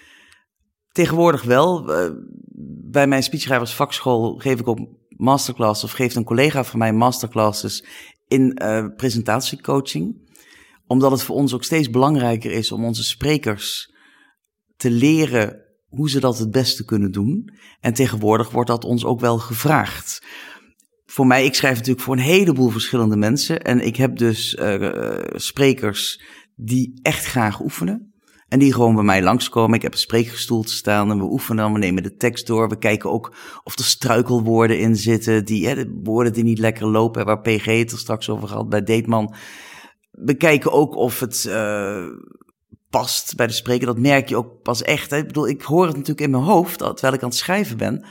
[1.00, 1.94] Tegenwoordig wel.
[1.94, 2.12] Eh,
[2.92, 7.86] bij mijn speechschrijversvakschool geef ik ook masterclasses of geeft een collega van mij masterclasses
[8.28, 10.32] in eh, presentatiecoaching.
[10.88, 13.94] Omdat het voor ons ook steeds belangrijker is om onze sprekers
[14.78, 17.54] te leren hoe ze dat het beste kunnen doen.
[17.80, 20.26] En tegenwoordig wordt dat ons ook wel gevraagd
[21.06, 23.62] voor mij, ik schrijf natuurlijk voor een heleboel verschillende mensen.
[23.62, 26.22] En ik heb dus eh, sprekers
[26.56, 28.09] die echt graag oefenen.
[28.50, 29.76] En die gewoon bij mij langskomen.
[29.76, 31.74] Ik heb een spreekgestoel te staan en we oefenen.
[31.74, 32.70] We nemen de tekst door.
[32.70, 35.46] We kijken ook of er struikelwoorden in zitten.
[35.46, 37.26] Die, woorden die niet lekker lopen.
[37.26, 39.34] Waar PG het er straks over had bij Deetman.
[40.12, 42.06] We kijken ook of het eh,
[42.90, 43.86] past bij de spreker.
[43.86, 45.10] Dat merk je ook pas echt.
[45.10, 45.18] Hè.
[45.18, 48.06] Ik bedoel, ik hoor het natuurlijk in mijn hoofd terwijl ik aan het schrijven ben.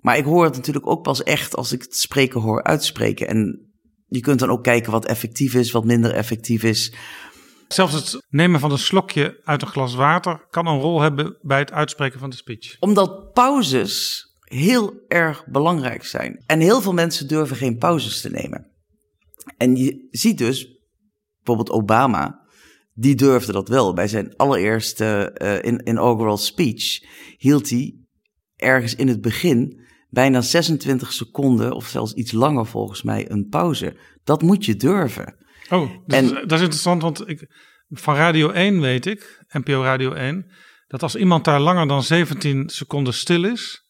[0.00, 3.28] Maar ik hoor het natuurlijk ook pas echt als ik het spreken hoor uitspreken.
[3.28, 3.70] En
[4.08, 6.94] je kunt dan ook kijken wat effectief is, wat minder effectief is.
[7.68, 11.58] Zelfs het nemen van een slokje uit een glas water kan een rol hebben bij
[11.58, 12.76] het uitspreken van de speech.
[12.80, 16.42] Omdat pauzes heel erg belangrijk zijn.
[16.46, 18.66] En heel veel mensen durven geen pauzes te nemen.
[19.56, 20.66] En je ziet dus,
[21.36, 22.46] bijvoorbeeld Obama,
[22.94, 23.94] die durfde dat wel.
[23.94, 27.04] Bij zijn allereerste uh, in, inaugural speech
[27.36, 27.94] hield hij
[28.56, 33.96] ergens in het begin bijna 26 seconden, of zelfs iets langer volgens mij, een pauze.
[34.24, 35.46] Dat moet je durven.
[35.70, 37.46] Oh, dus en, dat is interessant, want ik,
[37.88, 40.50] van Radio 1 weet ik, NPO Radio 1,
[40.86, 43.82] dat als iemand daar langer dan 17 seconden stil is,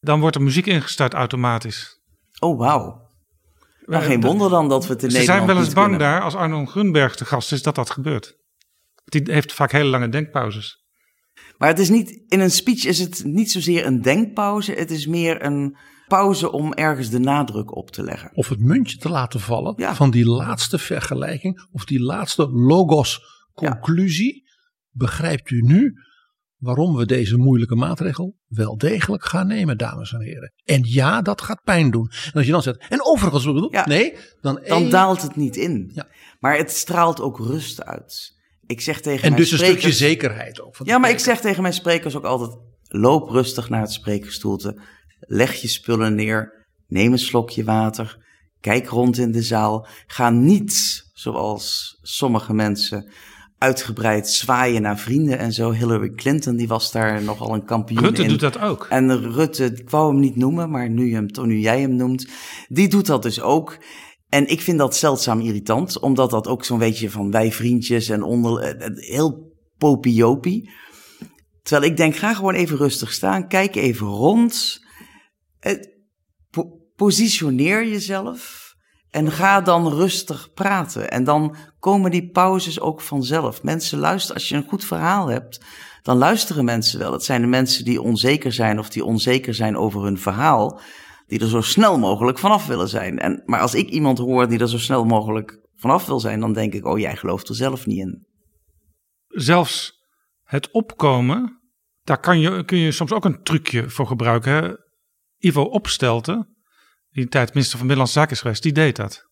[0.00, 2.00] dan wordt er muziek ingestart automatisch.
[2.38, 3.10] Oh, wauw.
[3.84, 6.08] Nou, geen wonder dan dat we het in Ze Nederland zijn wel eens bang kunnen.
[6.08, 8.36] daar, als Arno Grunberg te gast is, dat dat gebeurt.
[9.04, 10.84] Die heeft vaak hele lange denkpauzes.
[11.58, 15.06] Maar het is niet, in een speech is het niet zozeer een denkpauze, het is
[15.06, 15.76] meer een
[16.16, 18.30] pauze om ergens de nadruk op te leggen.
[18.34, 19.94] Of het muntje te laten vallen Ja.
[19.94, 24.44] van die laatste vergelijking of die laatste logos-conclusie.
[24.90, 25.92] Begrijpt u nu
[26.56, 30.52] waarom we deze moeilijke maatregel wel degelijk gaan nemen, dames en heren?
[30.64, 32.10] En ja, dat gaat pijn doen.
[32.24, 33.86] En als je dan zegt, en overigens, bedoel, Ja.
[33.86, 35.96] nee, dan, Dan daalt het niet in.
[36.40, 38.40] Maar het straalt ook rust uit.
[38.66, 40.76] Ik zeg tegen En mijn dus een stukje zekerheid ook.
[40.76, 42.58] van Ja, maar ik zeg tegen mijn sprekers ook altijd:
[42.88, 44.80] loop rustig naar het spreekgestoelte,
[45.26, 48.24] leg je spullen neer, neem een slokje water,
[48.60, 49.86] kijk rond in de zaal.
[50.06, 53.12] Ga niet, zoals sommige mensen,
[53.58, 55.72] uitgebreid zwaaien naar vrienden en zo.
[55.72, 58.28] Hillary Clinton, die was daar nogal een kampioen Rutte in.
[58.28, 58.86] doet dat ook.
[58.90, 62.26] En Rutte, ik wou hem niet noemen, maar nu, hem, nu jij hem noemt,
[62.68, 63.78] die doet dat dus ook.
[64.28, 68.22] En ik vind dat zeldzaam irritant, omdat dat ook zo'n beetje van wij vriendjes en
[68.22, 70.70] onder, eh, eh, heel popiopie.
[71.62, 74.81] Terwijl ik denk, ga gewoon even rustig staan, kijk even rond,
[76.50, 78.70] po- positioneer jezelf
[79.10, 81.10] en ga dan rustig praten.
[81.10, 83.62] En dan komen die pauzes ook vanzelf.
[83.62, 85.64] Mensen luisteren, als je een goed verhaal hebt,
[86.02, 87.12] dan luisteren mensen wel.
[87.12, 90.80] Het zijn de mensen die onzeker zijn of die onzeker zijn over hun verhaal,
[91.26, 93.18] die er zo snel mogelijk vanaf willen zijn.
[93.18, 96.52] En, maar als ik iemand hoor die er zo snel mogelijk vanaf wil zijn, dan
[96.52, 98.26] denk ik, oh jij gelooft er zelf niet in.
[99.26, 100.00] Zelfs
[100.42, 101.60] het opkomen,
[102.02, 104.81] daar kan je, kun je soms ook een trucje voor gebruiken.
[105.44, 106.56] Ivo Opstelten,
[107.10, 109.30] die een tijd minister van Binnenlandse Zaken is geweest, die deed dat.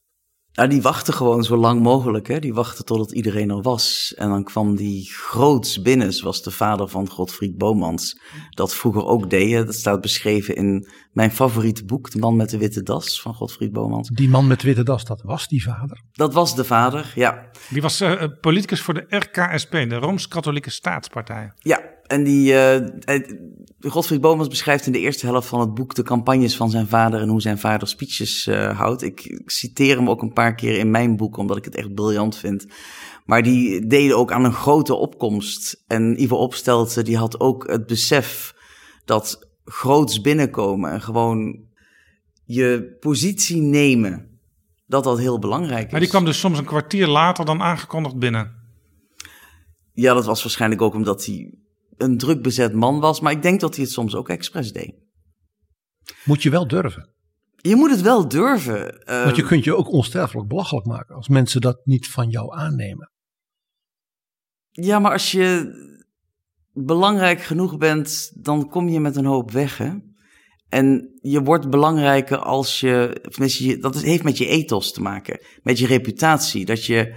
[0.52, 2.28] Nou, die wachten gewoon zo lang mogelijk.
[2.28, 2.38] Hè?
[2.38, 4.14] Die wachten totdat iedereen er was.
[4.16, 9.30] En dan kwam die groots binnen, zoals de vader van Godfried Bomans dat vroeger ook
[9.30, 9.52] deed.
[9.52, 9.64] hè.
[9.64, 13.72] Dat staat beschreven in mijn favoriete boek, De man met de witte das van Godfried
[13.72, 14.08] Bomans.
[14.08, 16.04] Die man met witte das, dat was die vader.
[16.12, 17.50] Dat was de vader, ja.
[17.68, 21.52] Die was eh, politicus voor de RKSP, de Rooms-Katholieke Staatspartij.
[21.56, 21.80] Ja,
[22.10, 23.40] en die eh, hij-
[23.80, 27.20] Godfried Bomans beschrijft in de eerste helft van het boek de campagnes van zijn vader
[27.20, 29.02] en hoe zijn vader speeches eh, houdt.
[29.02, 31.94] Ik, ik citeer hem ook een paar keer in mijn boek, omdat ik het echt
[31.94, 32.66] briljant vind.
[33.24, 35.84] Maar die deden ook aan een grote opkomst.
[35.86, 38.54] En Ivo Opstelten, die had ook het besef
[39.04, 41.60] dat groots binnenkomen en gewoon
[42.44, 44.40] je positie nemen,
[44.86, 45.90] dat dat heel belangrijk is.
[45.90, 48.52] Maar die kwam dus soms een kwartier later dan aangekondigd binnen.
[49.92, 51.54] Ja, dat was waarschijnlijk ook omdat hij
[52.02, 53.20] een druk bezet man was.
[53.20, 54.94] Maar ik denk dat hij het soms ook expres deed.
[56.24, 57.08] Moet je wel durven.
[57.56, 58.98] Je moet het wel durven.
[59.04, 62.54] eh, Want je kunt je ook onsterfelijk belachelijk maken als mensen dat niet van jou
[62.56, 63.10] aannemen.
[64.70, 65.72] Ja, maar als je
[66.72, 69.90] belangrijk genoeg bent, dan kom je met een hoop weg, hè?
[70.68, 75.00] En je wordt belangrijker als je, of tenminste, je- dat heeft met je ethos te
[75.02, 76.64] maken, met je reputatie.
[76.64, 77.14] Dat je,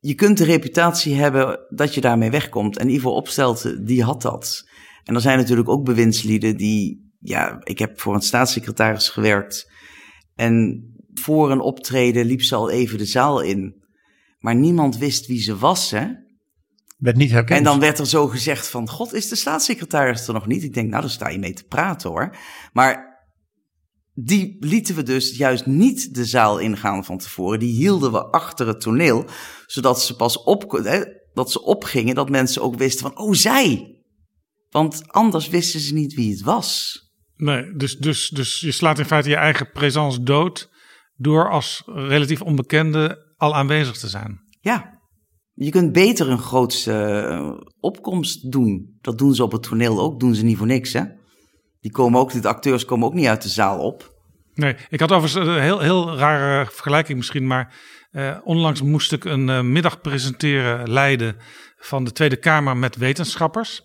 [0.00, 2.78] je kunt de reputatie hebben dat je daarmee wegkomt.
[2.78, 4.68] En Ivo Opstelten, die had dat.
[5.04, 9.70] En er zijn natuurlijk ook bewindslieden die, ja, ik heb voor een staatssecretaris gewerkt.
[10.34, 10.84] En
[11.14, 13.84] voor een optreden liep ze al even de zaal in.
[14.38, 16.06] Maar niemand wist wie ze was, hè?
[16.98, 17.58] Werd niet herkend.
[17.58, 20.62] En dan werd er zo gezegd van, god, is de staatssecretaris er nog niet?
[20.62, 22.36] Ik denk, nou, daar sta je mee te praten hoor.
[22.72, 23.09] Maar
[24.24, 27.58] die lieten we dus juist niet de zaal ingaan van tevoren.
[27.58, 29.24] Die hielden we achter het toneel,
[29.66, 31.02] zodat ze pas op, hè,
[31.32, 33.94] dat ze opgingen, dat mensen ook wisten van, oh, zij.
[34.68, 36.98] Want anders wisten ze niet wie het was.
[37.36, 40.70] Nee, dus, dus, dus je slaat in feite je eigen présence dood
[41.16, 44.40] door als relatief onbekende al aanwezig te zijn.
[44.60, 45.00] Ja,
[45.54, 48.98] je kunt beter een grootste eh, opkomst doen.
[49.00, 51.04] Dat doen ze op het toneel ook, doen ze niet voor niks, hè?
[51.80, 54.18] Die komen ook, de acteurs komen ook niet uit de zaal op.
[54.54, 57.74] Nee, ik had overigens een heel, heel rare vergelijking misschien, maar
[58.10, 61.36] eh, onlangs moest ik een eh, middag presenteren, leiden
[61.76, 63.82] van de Tweede Kamer met wetenschappers.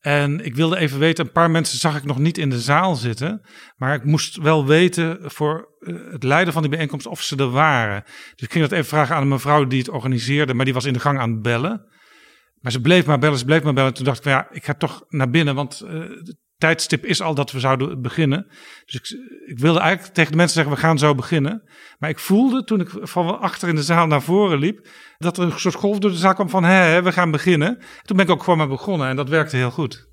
[0.00, 2.94] En ik wilde even weten, een paar mensen zag ik nog niet in de zaal
[2.94, 3.40] zitten,
[3.76, 7.50] maar ik moest wel weten voor eh, het leiden van die bijeenkomst of ze er
[7.50, 8.02] waren.
[8.04, 10.84] Dus ik ging dat even vragen aan een mevrouw die het organiseerde, maar die was
[10.84, 11.92] in de gang aan het bellen.
[12.60, 13.94] Maar ze bleef maar bellen, ze bleef maar bellen.
[13.94, 17.34] Toen dacht ik, van, ja, ik ga toch naar binnen, want het tijdstip is al
[17.34, 18.46] dat we zouden beginnen.
[18.84, 21.62] Dus ik, ik wilde eigenlijk tegen de mensen zeggen, we gaan zo beginnen.
[21.98, 24.88] Maar ik voelde toen ik van achter in de zaal naar voren liep,
[25.18, 27.78] dat er een soort golf door de zaal kwam van, hé, we gaan beginnen.
[28.02, 30.08] Toen ben ik ook gewoon maar begonnen en dat werkte heel goed.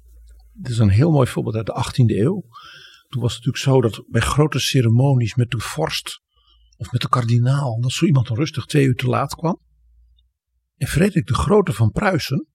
[0.54, 2.44] Dit is een heel mooi voorbeeld uit de 18e eeuw.
[3.10, 6.22] Toen was het natuurlijk zo dat bij grote ceremonies met de vorst
[6.78, 9.60] of met de kardinaal, dat zo iemand rustig twee uur te laat kwam.
[10.78, 12.48] En Frederik de Grote van Pruisen,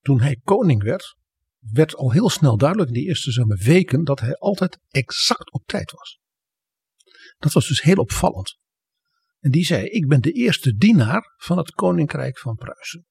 [0.00, 1.16] toen hij koning werd,
[1.58, 5.52] werd al heel snel duidelijk in die eerste zeg maar, weken dat hij altijd exact
[5.52, 6.18] op tijd was.
[7.36, 8.58] Dat was dus heel opvallend.
[9.38, 13.06] En die zei: Ik ben de eerste dienaar van het koninkrijk van Pruisen.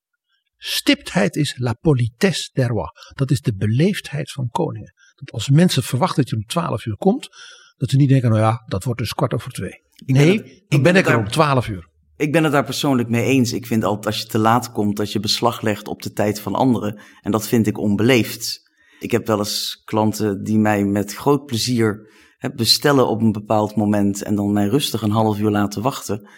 [0.57, 2.91] Stiptheid is la politesse des rois.
[3.15, 4.93] Dat is de beleefdheid van koningen.
[5.15, 7.29] Dat als mensen verwachten dat je om 12 uur komt,
[7.75, 9.81] dat ze niet denken: nou ja, dat wordt dus kwart over twee.
[10.05, 11.89] Nee, ben ik er daar- om 12 uur.
[12.17, 13.53] Ik ben het daar persoonlijk mee eens.
[13.53, 16.39] Ik vind altijd als je te laat komt, dat je beslag legt op de tijd
[16.39, 16.99] van anderen.
[17.21, 18.71] En dat vind ik onbeleefd.
[18.99, 23.75] Ik heb wel eens klanten die mij met groot plezier hè, bestellen op een bepaald
[23.75, 26.29] moment en dan mij rustig een half uur laten wachten.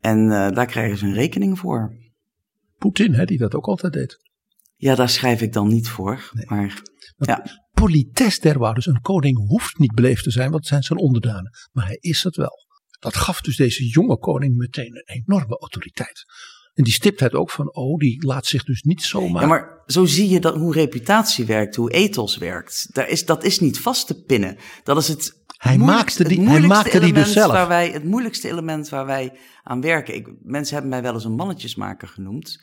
[0.00, 1.96] En eh, daar krijgen ze een rekening voor.
[2.78, 4.18] Poetin, hè, die dat ook altijd deed.
[4.76, 6.30] Ja, daar schrijf ik dan niet voor.
[6.46, 6.82] Maar
[7.16, 8.72] ja, Politesse.
[8.74, 11.50] Dus een koning hoeft niet beleefd te zijn, want het zijn zijn onderdanen.
[11.72, 12.63] Maar hij is het wel.
[13.04, 16.24] Dat gaf dus deze jonge koning meteen een enorme autoriteit.
[16.74, 19.42] En die stiptheid ook van, oh, die laat zich dus niet zomaar.
[19.42, 22.88] Ja, maar zo zie je dat, hoe reputatie werkt, hoe ethos werkt.
[22.92, 24.56] Daar is, dat is niet vast te pinnen.
[24.84, 27.52] Dat is het Hij maakte die- hij maakte die dus zelf.
[27.52, 30.14] Waar wij, het moeilijkste element waar wij aan werken.
[30.14, 32.62] Ik, mensen hebben mij wel eens een mannetjesmaker genoemd.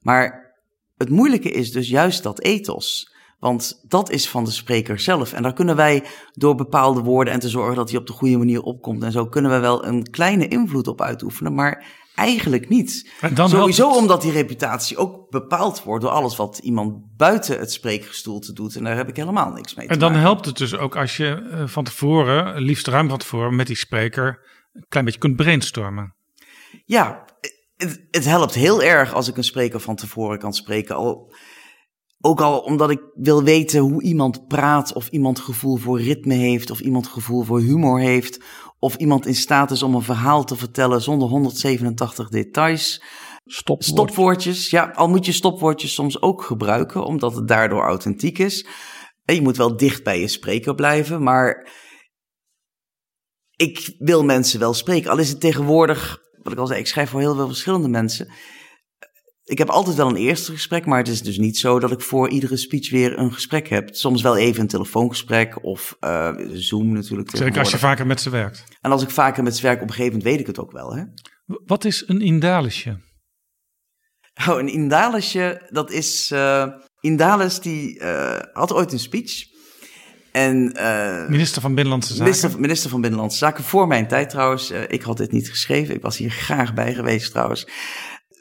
[0.00, 0.48] Maar
[0.96, 3.14] Het moeilijke is dus juist dat ethos.
[3.40, 5.32] Want dat is van de spreker zelf.
[5.32, 8.36] En daar kunnen wij door bepaalde woorden en te zorgen dat hij op de goede
[8.36, 11.54] manier opkomt en zo, kunnen we wel een kleine invloed op uitoefenen.
[11.54, 11.84] Maar
[12.14, 13.10] eigenlijk niet.
[13.20, 17.72] En dan Sowieso omdat die reputatie ook bepaald wordt door alles wat iemand buiten het
[17.72, 18.76] spreekgestoelte doet.
[18.76, 20.26] En daar heb ik helemaal niks mee te En dan maken.
[20.26, 23.76] helpt het dus ook als je eh, van tevoren, liefst ruim van tevoren, met die
[23.76, 24.40] spreker
[24.72, 26.14] een klein beetje kunt brainstormen.
[26.84, 27.24] Ja,
[27.76, 30.96] het, het helpt heel erg als ik een spreker van tevoren kan spreken.
[30.96, 31.32] Al,
[32.20, 36.70] ook al omdat ik wil weten hoe iemand praat, of iemand gevoel voor ritme heeft,
[36.70, 38.40] of iemand gevoel voor humor heeft,
[38.78, 43.02] of iemand in staat is om een verhaal te vertellen zonder 187 details.
[43.44, 43.84] Stopwoord.
[43.84, 48.66] Stopwoordjes, ja, al moet je stopwoordjes soms ook gebruiken, omdat het daardoor authentiek is.
[49.24, 51.68] En je moet wel dicht bij je spreker blijven, maar
[53.56, 55.10] ik wil mensen wel spreken.
[55.10, 58.32] Al is het tegenwoordig, wat ik al zei, ik schrijf voor heel veel verschillende mensen.
[59.44, 62.00] Ik heb altijd wel een eerste gesprek, maar het is dus niet zo dat ik
[62.00, 63.94] voor iedere speech weer een gesprek heb.
[63.94, 67.30] Soms wel even een telefoongesprek of eh, Zoom natuurlijk.
[67.36, 68.64] Zeker als je vaker met ze werkt.
[68.80, 70.72] En als ik vaker met ze werk, op een gegeven moment weet ik het ook
[70.72, 70.94] wel.
[70.94, 71.02] Hè?
[71.46, 72.98] Wat is een indalisje?
[74.48, 76.30] Oh, een Indalisje, dat is...
[76.30, 76.66] eh
[77.00, 79.32] Indalis, die eh, had ooit een speech.
[80.32, 80.72] En...
[81.28, 82.24] Minister van Binnenlandse Zaken.
[82.24, 84.70] Minister, minister van Binnenlandse Zaken, voor mijn tijd trouwens.
[84.70, 87.66] Ik had dit niet geschreven, ik was hier graag bij geweest trouwens.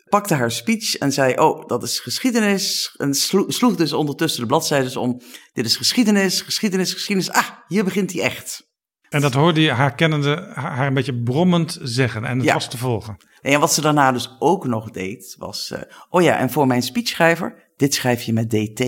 [0.10, 2.94] Pakte haar speech en zei, oh, dat is geschiedenis.
[2.98, 5.22] En slo- sloeg dus ondertussen de bladzijden om.
[5.54, 7.32] Dit is geschiedenis, geschiedenis, geschiedenis.
[7.32, 8.68] Ah, hier begint hij echt.
[9.10, 12.26] En dat hoorde je haar kennende haar een beetje brommend zeggen.
[12.26, 12.54] En het Ja.
[12.54, 13.18] was te volgen.
[13.42, 15.72] En wat ze daarna dus ook nog deed, was...
[15.72, 18.84] eh, oh ja, en voor mijn speechschrijver, dit schrijf je met DT.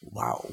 [0.00, 0.44] Wauw.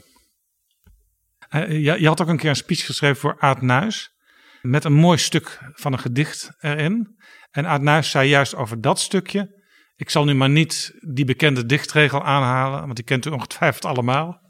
[1.50, 4.14] Eh, je, je had ook een keer een speech geschreven voor Aad Nuis.
[4.62, 7.18] Met een mooi stuk van een gedicht erin.
[7.52, 9.55] En Aad Nuis zei juist over dat stukje.
[9.96, 12.82] Ik zal nu maar niet die bekende dichtregel aanhalen.
[12.82, 14.44] Want die kent u ongetwijfeld allemaal.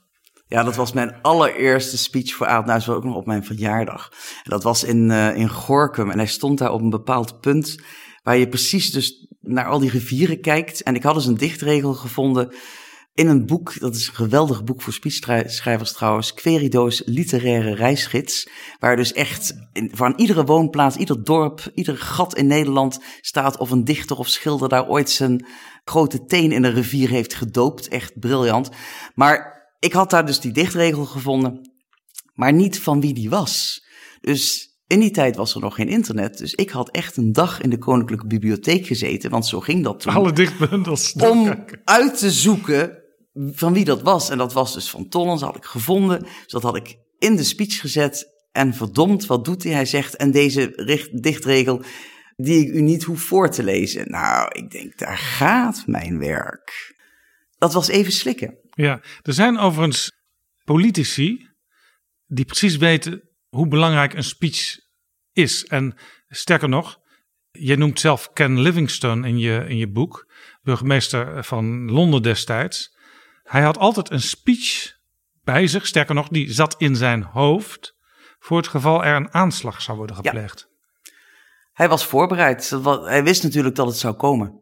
[0.47, 4.09] Ja, dat was mijn allereerste speech voor Aad ook nog op mijn verjaardag.
[4.43, 7.75] En dat was in, eh, in Gorkum en hij stond daar op een bepaald punt
[8.23, 10.83] waar je precies dus naar al die rivieren kijkt.
[10.83, 12.53] En ik had dus een dichtregel gevonden
[13.15, 18.49] in een boek, dat is een geweldig boek voor speechschrijvers trouwens, Querido's literaire reisgids,
[18.79, 23.83] waar dus echt van iedere woonplaats, ieder dorp, ieder gat in Nederland staat of een
[23.83, 25.45] dichter of schilder daar ooit zijn
[25.83, 27.87] grote teen in een rivier heeft gedoopt.
[27.87, 28.69] Echt briljant.
[29.13, 31.71] Maar ik had daar dus die dichtregel gevonden,
[32.33, 33.85] maar niet van wie die was.
[34.21, 37.61] Dus in die tijd was er nog geen internet, dus ik had echt een dag
[37.61, 41.13] in de Koninklijke Bibliotheek gezeten, want zo ging dat toen Alle dichtbundels.
[41.13, 43.03] om uit te zoeken
[43.35, 44.29] van wie dat was.
[44.29, 46.19] En dat was dus van Tollens, had ik gevonden.
[46.19, 48.33] Dus dat had ik in de speech gezet.
[48.51, 49.73] En verdomd, wat doet hij?
[49.73, 51.83] Hij zegt, en deze dichtregel
[52.35, 54.11] die ik u niet hoef voor te lezen.
[54.11, 56.95] Nou, ik denk, daar gaat mijn werk.
[57.57, 58.57] Dat was even slikken.
[58.69, 60.11] Ja, er zijn overigens
[60.63, 61.49] politici
[62.25, 64.79] die precies weten hoe belangrijk een speech
[65.31, 65.65] is.
[65.65, 66.97] En sterker nog,
[67.51, 72.94] je noemt zelf Ken Livingstone in je, in je boek, burgemeester van Londen destijds.
[73.45, 74.93] Hij had altijd een speech
[75.43, 77.95] bij zich, sterker nog, die zat in zijn hoofd
[78.39, 80.29] voor het geval er een aanslag zou worden Ja.
[80.29, 80.67] gepleegd.
[81.73, 82.69] Hij was voorbereid.
[83.03, 84.59] Hij wist natuurlijk dat het zou komen.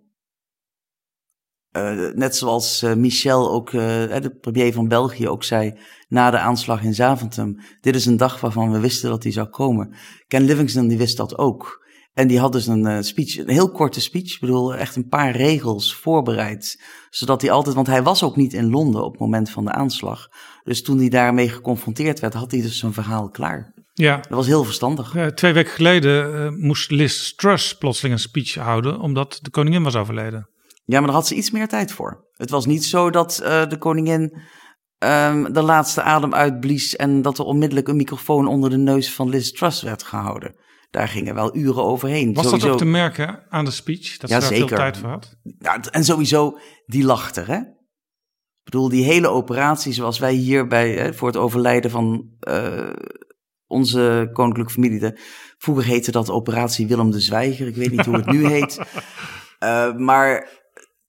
[1.71, 3.73] Eh, net zoals eh, Michel, ook, eh,
[4.21, 7.59] de premier van België, ook zei na de aanslag in Zaventem.
[7.81, 9.95] Dit is een dag waarvan we wisten dat die zou komen.
[10.27, 11.82] Ken Livingstone die wist dat ook.
[12.13, 15.07] En die had dus een eh, speech, een heel korte speech, ik bedoel echt een
[15.07, 16.81] paar regels voorbereid.
[17.09, 19.71] Zodat hij altijd, want hij was ook niet in Londen op het moment van de
[19.71, 20.27] aanslag.
[20.63, 23.73] Dus toen hij daarmee geconfronteerd werd, had hij dus zijn verhaal klaar.
[23.93, 25.15] Ja, Dat was heel verstandig.
[25.15, 29.83] eh, twee weken geleden eh, moest Liz Truss plotseling een speech houden omdat de koningin
[29.83, 30.49] was overleden.
[30.85, 32.27] Ja, maar daar had ze iets meer tijd voor.
[32.33, 33.35] Het was niet zo dat
[33.69, 34.41] de koningin
[34.97, 39.29] ehm, de laatste adem uitblies en dat er onmiddellijk een microfoon onder de neus van
[39.29, 40.55] Liz Truss werd gehouden.
[40.93, 42.33] Daar gingen wel uren overheen.
[42.33, 44.17] Was sowieso, dat ook te merken aan de speech?
[44.17, 44.67] Dat Ja, ze daar zeker.
[44.67, 45.35] veel tijd voor had?
[45.59, 47.57] Ja, en sowieso, die lacht er, hè?
[47.57, 52.89] Ik bedoel, die hele operatie zoals wij hier bij, hè, voor het overlijden van eh,
[53.67, 54.99] onze koninklijke familie.
[54.99, 55.19] De,
[55.57, 57.67] vroeger heette dat operatie Willem de Zwijger.
[57.67, 58.79] Ik weet niet hoe het nu heet.
[59.59, 60.49] Eh, maar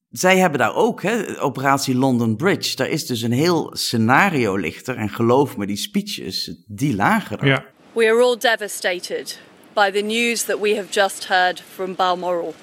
[0.09, 2.77] zij hebben daar ook, hè, operatie London Bridge.
[2.77, 4.97] Daar is dus een heel scenario lichter.
[4.97, 7.47] En geloof me, die speeches, die lagen er.
[7.47, 7.65] Ja.
[7.93, 9.41] We are all devastated
[9.75, 12.55] by the news that we have just heard from Balmoral.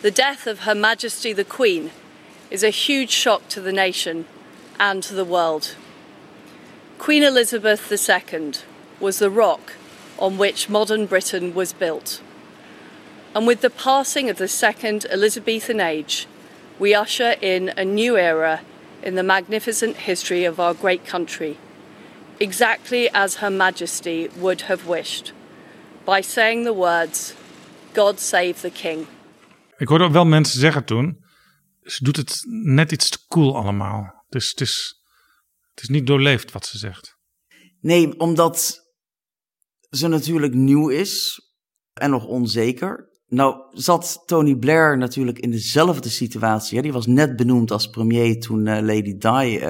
[0.00, 1.90] The death of Her Majesty the Queen
[2.50, 4.24] is a huge shock to the nation
[4.80, 5.76] and to the world.
[6.98, 8.52] Queen Elizabeth II
[8.98, 9.74] was the rock
[10.18, 12.22] on which modern Britain was built.
[13.34, 16.26] And with the passing of the second Elizabethan age,
[16.78, 18.62] we usher in a new era
[19.02, 21.58] in the magnificent history of our great country,
[22.40, 25.32] exactly as Her Majesty would have wished,
[26.06, 27.34] by saying the words,
[27.94, 29.06] God save the King.
[29.76, 31.24] Ik hoorde ook wel mensen zeggen toen,
[31.82, 34.24] ze doet het net iets te cool allemaal.
[34.28, 35.02] Dus het is,
[35.74, 37.16] het is niet doorleefd wat ze zegt.
[37.80, 38.84] Nee, omdat
[39.90, 41.40] ze natuurlijk nieuw is
[41.92, 43.14] en nog onzeker.
[43.26, 46.76] Nou zat Tony Blair natuurlijk in dezelfde situatie.
[46.76, 46.82] Hè?
[46.82, 49.60] Die was net benoemd als premier toen uh, Lady Di uh,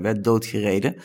[0.00, 1.02] werd doodgereden.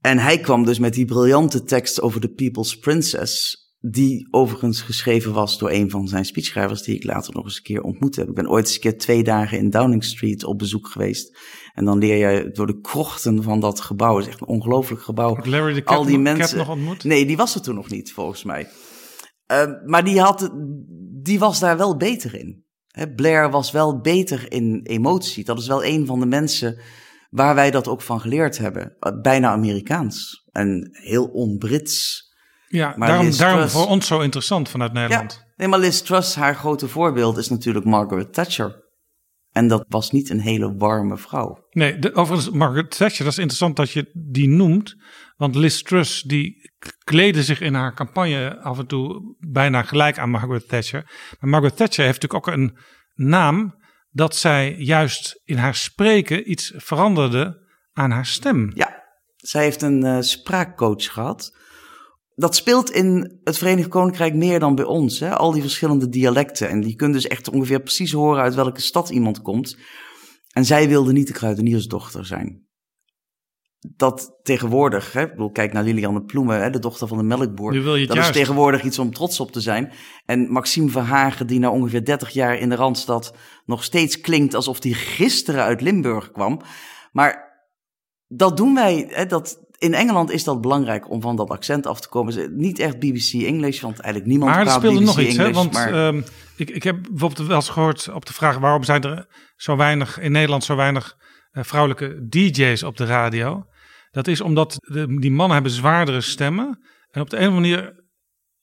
[0.00, 3.59] En hij kwam dus met die briljante tekst over de People's Princess.
[3.82, 7.62] Die overigens geschreven was door een van zijn speechschrijvers, die ik later nog eens een
[7.62, 8.28] keer ontmoet heb.
[8.28, 11.38] Ik ben ooit eens een keer twee dagen in Downing Street op bezoek geweest.
[11.74, 14.16] En dan leer je door de krochten van dat gebouw.
[14.16, 15.34] Het is echt een ongelooflijk gebouw.
[15.34, 16.58] Had Larry de Cap, Al die mensen.
[16.58, 17.04] Nog ontmoet?
[17.04, 18.68] Nee, die was er toen nog niet, volgens mij.
[19.52, 20.50] Uh, maar die, had,
[21.22, 22.64] die was daar wel beter in.
[22.86, 25.44] Hè, Blair was wel beter in emotie.
[25.44, 26.80] Dat is wel een van de mensen
[27.30, 28.96] waar wij dat ook van geleerd hebben.
[29.00, 32.28] Uh, bijna Amerikaans en heel on-Brits.
[32.72, 35.32] Ja, Maar daarom, Liz daarom Truss- voor ons zo interessant vanuit Nederland.
[35.32, 38.88] Ja, nee, maar Liz Truss, haar grote voorbeeld is natuurlijk Margaret Thatcher.
[39.52, 41.66] En dat was niet een hele warme vrouw.
[41.70, 44.94] Nee, de, overigens, Margaret Thatcher, dat is interessant dat je die noemt.
[45.36, 46.70] Want Liz Truss, die
[47.04, 51.02] kleedde zich in haar campagne af en toe bijna gelijk aan Margaret Thatcher.
[51.40, 52.76] Maar Margaret Thatcher heeft natuurlijk ook een
[53.14, 53.74] naam
[54.10, 58.70] dat zij juist in haar spreken iets veranderde aan haar stem.
[58.74, 59.02] Ja,
[59.36, 61.56] zij heeft een uh, spraakcoach gehad.
[62.40, 65.20] Dat speelt in het Verenigd Koninkrijk meer dan bij ons.
[65.20, 65.36] Hè?
[65.36, 66.68] Al die verschillende dialecten.
[66.68, 69.76] En die kunnen dus echt ongeveer precies horen uit welke stad iemand komt.
[70.50, 72.68] En zij wilde niet de kruideniersdochter zijn.
[73.96, 77.72] Dat tegenwoordig, hè, ik bedoel, kijk naar Lilianne Ploemen, hè, de dochter van de melkboer.
[77.72, 78.30] Nu wil je dat juist.
[78.30, 79.92] is tegenwoordig iets om trots op te zijn.
[80.24, 83.34] En Maxime Verhagen, die na ongeveer 30 jaar in de Randstad
[83.64, 86.60] nog steeds klinkt alsof hij gisteren uit Limburg kwam.
[87.12, 87.64] Maar
[88.26, 92.00] dat doen wij, hè, dat, in Engeland is dat belangrijk om van dat accent af
[92.00, 92.32] te komen.
[92.32, 95.36] Ze- Niet echt BBC English, want eigenlijk niemand Maar er praat speelde BBC nog iets,
[95.36, 95.52] hè?
[95.52, 96.22] Want maar, ehm,
[96.56, 99.26] ik, ik heb bijvoorbeeld wel eens gehoord op de vraag waarom zijn er
[99.56, 101.16] zo weinig in Nederland zo weinig
[101.50, 103.64] eh, vrouwelijke DJ's op de radio.
[104.10, 106.84] Dat is omdat de, die mannen hebben zwaardere stemmen.
[107.10, 108.04] En op de andere manier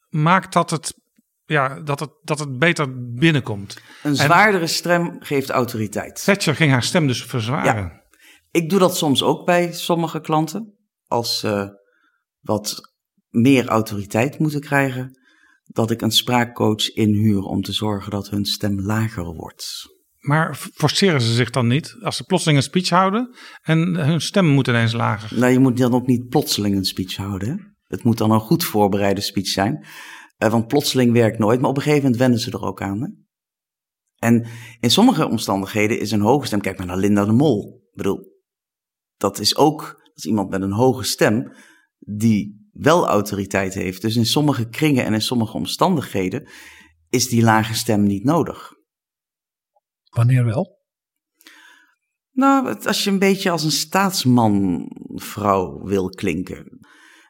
[0.10, 0.94] maakt dat het,
[1.46, 3.82] ja, dat het, dat het beter binnenkomt.
[4.04, 6.24] een zwaardere stem geeft autoriteit.
[6.24, 8.02] Thatcher ging haar stem dus verzwaren.
[8.52, 10.76] Ik doe dat soms ook bij sommige klanten.
[11.08, 11.82] Als ze
[12.40, 12.82] wat
[13.30, 15.20] meer autoriteit moeten krijgen,
[15.64, 19.96] dat ik een spraakcoach inhuur om te zorgen dat hun stem lager wordt.
[20.20, 24.46] Maar forceren ze zich dan niet als ze plotseling een speech houden en hun stem
[24.46, 25.40] moet ineens lager?
[25.40, 27.50] Nou, je moet dan ook niet plotseling een speech houden.
[27.50, 27.56] Hè?
[27.84, 29.86] Het moet dan een goed voorbereide speech zijn.
[30.38, 33.02] Eh, want plotseling werkt nooit, maar op een gegeven moment wennen ze er ook aan.
[33.02, 33.08] Hè?
[34.18, 34.46] En
[34.80, 37.82] in sommige omstandigheden is een hoge stem, kijk maar naar Linda de Mol.
[37.90, 38.20] Ik bedoel,
[39.18, 41.52] dat is ook is iemand met een hoge stem
[42.00, 44.02] die wel autoriteit heeft.
[44.02, 46.50] Dus in sommige kringen en in sommige omstandigheden
[47.10, 48.74] is die lage stem niet nodig.
[50.10, 50.76] Wanneer wel?
[52.32, 56.80] Nou, als je een beetje als een staatsman-vrouw wil klinken.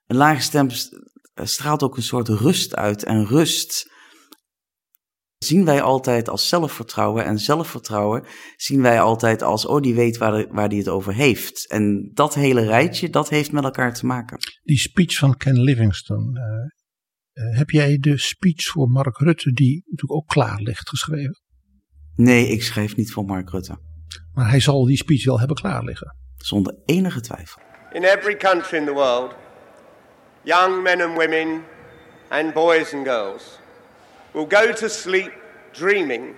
[0.05, 0.99] Een lage stem st-
[1.33, 3.03] straalt ook een soort rust uit.
[3.03, 3.91] En rust
[5.37, 7.25] zien wij altijd als zelfvertrouwen.
[7.25, 8.23] En zelfvertrouwen
[8.55, 11.69] zien wij altijd als, oh, die weet waar, de- waar die het over heeft.
[11.71, 14.37] En dat hele rijtje, dat heeft met elkaar te maken.
[14.63, 16.39] Die speech van Ken Livingstone.
[16.39, 16.65] eh,
[17.49, 21.41] eh, heb jij de speech voor Mark Rutte, die natuurlijk ook klaar ligt, geschreven?
[22.15, 23.77] Nee, ik schrijf niet voor Mark Rutte.
[24.33, 26.15] Maar hij zal die speech wel hebben klaar liggen.
[26.35, 27.61] Zonder enige twijfel.
[27.91, 29.35] In every country in the world,
[30.43, 31.61] young men and women,
[32.29, 33.59] and boys and girls
[34.37, 35.31] will go to sleep
[35.73, 36.35] dreaming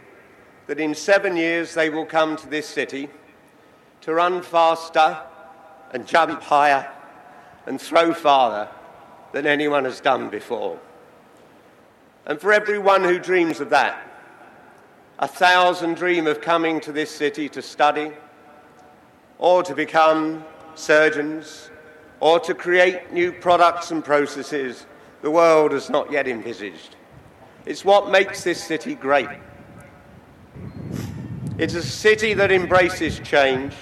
[0.67, 3.09] that in seven years they will come to this city
[3.99, 5.19] to run faster
[5.91, 6.89] and jump higher
[7.65, 8.69] and throw farther
[9.33, 10.79] than anyone has done before.
[12.25, 14.01] And for everyone who dreams of that,
[15.19, 18.13] a thousand dream of coming to this city to study
[19.39, 20.45] or to become
[20.75, 21.69] surgeons,
[22.21, 24.85] or to create new products and processes
[25.21, 26.95] the world has not yet envisaged.
[27.69, 29.29] It's what makes this city great.
[31.59, 33.75] It's a city that embraces change,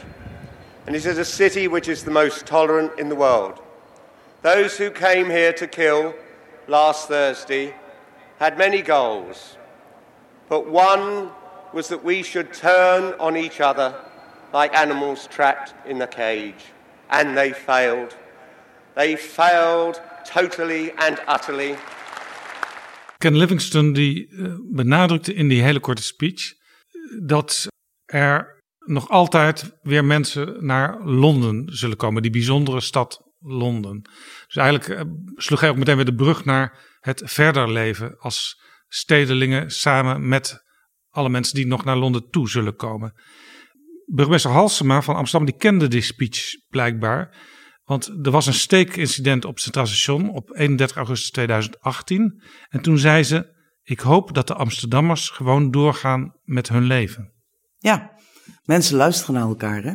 [0.85, 3.61] and it is a city which is the most tolerant in the world.
[4.41, 6.13] Those who came here to kill
[6.67, 7.73] last Thursday
[8.39, 9.55] had many goals,
[10.49, 11.31] but one
[11.71, 13.95] was that we should turn on each other
[14.51, 16.65] like animals trapped in a cage.
[17.09, 18.17] And they failed.
[18.95, 21.77] They failed totally and utterly.
[23.17, 26.55] Ken Livingstone die eh, benadrukte in die hele korte speech eh,
[27.25, 27.67] dat
[28.05, 32.21] er nog altijd weer mensen naar Londen zullen komen.
[32.21, 34.01] Die bijzondere stad Londen.
[34.45, 38.61] Dus eigenlijk eh, sloeg hij ook meteen weer de brug naar het verder leven als
[38.87, 40.63] stedelingen samen met
[41.09, 43.13] alle mensen die nog naar Londen toe zullen komen.
[44.05, 47.37] Burgemeester Halsema van Amsterdam die kende die speech blijkbaar.
[47.87, 52.41] Want er was een steekincident op het Centraal Station op 31 augustus 2018.
[52.69, 57.33] En toen zei ze: Ik hoop dat de Amsterdammers gewoon doorgaan met hun leven.
[57.77, 58.11] Ja,
[58.63, 59.93] mensen luisteren naar elkaar, hè?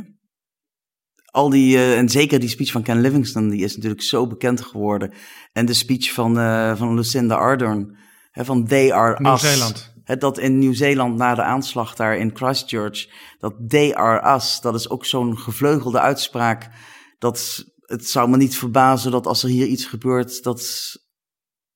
[1.25, 4.61] Al die, uh, en zeker die speech van Ken Livingston, die is natuurlijk zo bekend
[4.61, 5.13] geworden.
[5.53, 7.97] En de speech van, uh, van Lucinda Ardern,
[8.31, 9.23] hè, van They Are.
[9.23, 9.91] Nieuw-Zeeland.
[10.05, 14.91] Dat in Nieuw-Zeeland na de aanslag daar in Christchurch, dat They Are Us, dat is
[14.91, 16.71] ook zo'n gevleugelde uitspraak.
[17.19, 20.91] Dat het zou me niet verbazen dat als er hier iets gebeurt, dat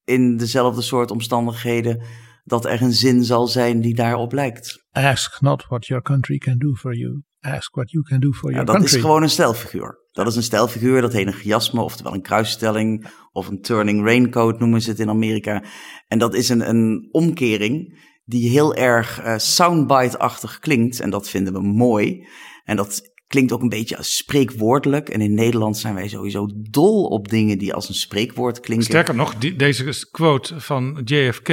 [0.04, 2.02] in dezelfde soort omstandigheden,
[2.44, 4.84] dat er een zin zal zijn die daarop lijkt.
[4.90, 7.22] Ask not what your country can do for you.
[7.40, 8.96] Ask what you can do for Ja, your dat country.
[8.96, 9.98] is gewoon een stijlfiguur.
[10.12, 14.58] Dat is een stijlfiguur, dat heet een chiasme, oftewel een kruisstelling, of een turning raincoat
[14.58, 15.64] noemen ze het in Amerika.
[16.06, 21.52] En dat is een, een omkering die heel erg eh, soundbite-achtig klinkt, en dat vinden
[21.52, 22.26] we mooi.
[22.64, 25.08] En dat klinkt ook een beetje als spreekwoordelijk.
[25.08, 28.86] En in Nederland zijn wij sowieso dol op dingen die als een spreekwoord klinken.
[28.86, 31.48] Sterker nog, die, deze quote van JFK,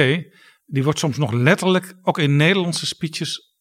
[0.66, 3.54] die wordt soms nog letterlijk ook in Nederlandse speeches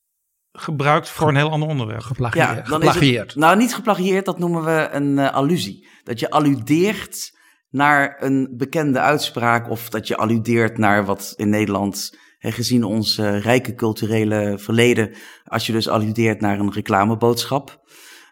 [0.53, 2.01] gebruikt voor een heel ander onderwerp.
[2.01, 2.47] Geplagieerd.
[2.47, 5.87] Ja, dan is het, nou, niet geplagieerd, dat noemen we een eh, allusie.
[6.03, 7.31] Dat je alludeert
[7.69, 13.17] naar een bekende uitspraak of dat je alludeert naar wat in Nederland, hè, gezien ons
[13.17, 17.81] eh, rijke culturele verleden, als je dus alludeert naar een reclameboodschap.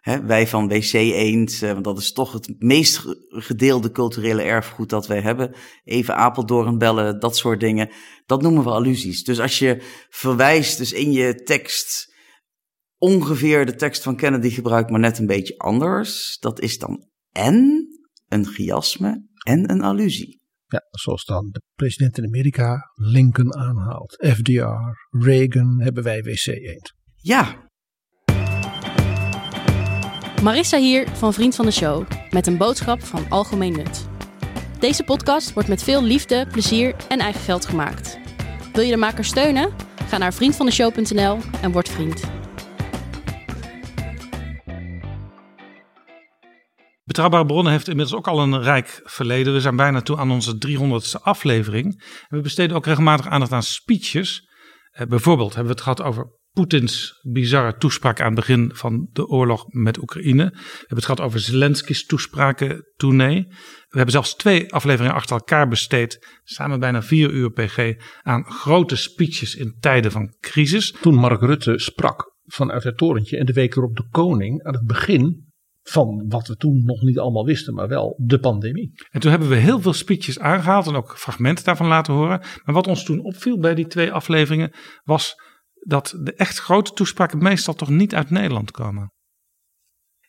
[0.01, 4.41] Hè, wij van WC Eend, eh, want dat is toch het meest ge- gedeelde culturele
[4.41, 5.55] erfgoed dat wij hebben.
[5.83, 7.89] Even Apeldoorn bellen, dat soort dingen.
[8.25, 9.23] Dat noemen we allusies.
[9.23, 9.77] Dus als je
[10.09, 12.13] verwijst dus in je tekst
[12.97, 16.37] ongeveer de tekst van Kennedy gebruikt, maar net een beetje anders.
[16.39, 17.87] Dat is dan en
[18.27, 20.39] een chiasme en een allusie.
[20.65, 24.25] Ja, zoals dan de president in Amerika Lincoln aanhaalt.
[24.37, 26.93] FDR, Reagan, hebben wij WC eend.
[27.15, 27.69] Ja,
[30.41, 34.07] Marissa hier van Vriend van de Show met een boodschap van algemeen nut.
[34.79, 38.19] Deze podcast wordt met veel liefde, plezier en eigen geld gemaakt.
[38.73, 39.73] Wil je de maker steunen?
[40.07, 42.31] Ga naar vriendvandeshow.nl en word vriend.
[47.03, 49.53] Betrouwbare bronnen heeft inmiddels ook al een rijk verleden.
[49.53, 52.03] We zijn bijna toe aan onze 300ste aflevering.
[52.29, 54.49] We besteden ook regelmatig aandacht aan speeches.
[54.91, 59.27] Eh, bijvoorbeeld hebben we het gehad over Poetins bizarre toespraak aan het begin van de
[59.27, 60.43] oorlog met Oekraïne.
[60.43, 63.45] We hebben het gehad over Zelensky's toespraken tournee.
[63.89, 68.95] We hebben zelfs twee afleveringen achter elkaar besteed, samen bijna vier uur pg, aan grote
[68.95, 70.95] speeches in tijden van crisis.
[71.01, 74.85] Toen Mark Rutte sprak vanuit het torentje en de week erop de koning aan het
[74.85, 75.49] begin
[75.83, 78.91] van wat we toen nog niet allemaal wisten, maar wel de pandemie.
[79.09, 82.39] En toen hebben we heel veel speeches aangehaald en ook fragmenten daarvan laten horen.
[82.63, 84.71] Maar wat ons toen opviel bij die twee afleveringen
[85.03, 85.35] was
[85.87, 89.11] dat de echt grote toespraken meestal toch niet uit Nederland komen.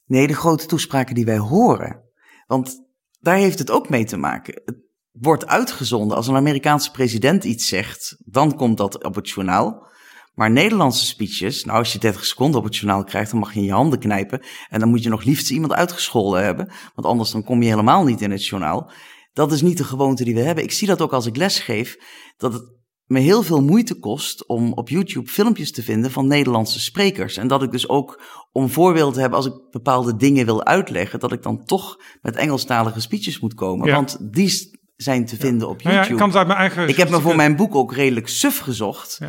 [0.05, 2.11] nee, de grote toespraken die wij horen.
[2.47, 2.83] Want
[3.21, 4.63] daar heeft het ook mee te maken.
[4.65, 4.77] Het
[5.11, 9.91] wordt uitgezonden als een Amerikaanse president iets zegt, dan komt dat op het journaal.
[10.35, 13.61] Maar Nederlandse speeches, nou als je 30 seconden op het journaal krijgt, dan mag je
[13.61, 14.43] in je handen knijpen.
[14.69, 18.05] En dan moet je nog liefst iemand uitgescholden hebben, want anders dan kom je helemaal
[18.05, 18.91] niet in het journaal.
[19.33, 20.65] Dat is niet de gewoonte die we hebben.
[20.65, 21.97] Ik zie dat ook als ik lesgeef,
[22.37, 26.81] dat het me heel veel moeite kost om op YouTube filmpjes te vinden van Nederlandse
[26.81, 27.37] sprekers.
[27.37, 28.23] En dat ik dus ook
[28.53, 32.37] om voorbeeld te hebben als ik bepaalde dingen wil uitleggen, dat ik dan toch met
[32.37, 33.87] Engelstalige speeches moet komen.
[33.87, 33.95] Ja.
[33.95, 36.13] Want die zijn te vinden op Nou ja, YouTube.
[36.13, 36.89] ik kan het uit mijn eigen.
[36.89, 39.21] Ik heb me voor mijn boek ook redelijk suf gezocht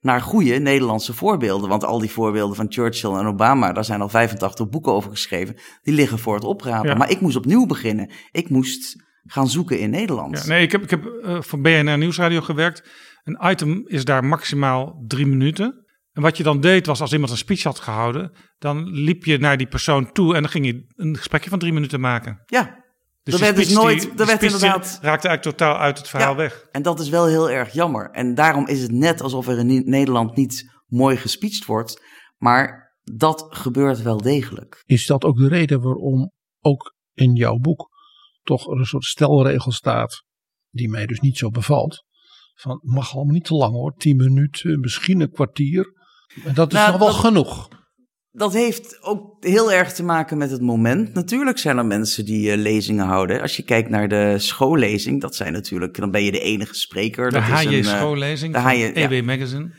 [0.00, 1.68] naar goede Nederlandse voorbeelden.
[1.68, 5.56] Want al die voorbeelden van Churchill en Obama, daar zijn al 85 boeken over geschreven.
[5.82, 6.98] Die liggen voor het oprapen.
[6.98, 8.10] Maar ik moest opnieuw beginnen.
[8.30, 10.38] Ik moest gaan zoeken in Nederland.
[10.38, 12.82] Ja, nee, ik heb, ik heb eh, voor BNR Nieuwsradio gewerkt.
[13.28, 15.86] Een item is daar maximaal drie minuten.
[16.12, 19.38] En wat je dan deed was, als iemand een speech had gehouden, dan liep je
[19.38, 22.42] naar die persoon toe en dan ging je een gesprekje van drie minuten maken.
[22.46, 22.84] Ja,
[23.22, 24.98] Dus er werd dus speech nooit, die- er werd inderdaad...
[25.02, 26.36] raakte eigenlijk totaal uit het verhaal Ja.
[26.36, 26.66] weg.
[26.70, 28.10] En dat is wel heel erg jammer.
[28.10, 32.02] En daarom is het net alsof er in Nederland niet mooi gespeecht wordt.
[32.36, 34.82] Maar dat gebeurt wel degelijk.
[34.86, 37.88] Is dat ook de reden waarom ook in jouw boek
[38.42, 40.22] toch er een soort stelregel staat,
[40.70, 42.04] die mij dus niet zo bevalt,
[42.60, 45.92] van mag allemaal niet te lang hoor, tien minuten, misschien een kwartier.
[46.44, 47.68] En dat is Nou, nog wel dat- genoeg.
[48.30, 51.14] Dat heeft ook heel erg te maken met het moment.
[51.14, 53.40] Natuurlijk zijn er mensen die eh, lezingen houden.
[53.40, 57.30] Als je kijkt naar de schoollezing, dat zijn natuurlijk, dan ben je de enige spreker.
[57.30, 59.10] De dat is HJ een, eh, schoollezing de HJ, ja.
[59.10, 59.74] EW Magazine.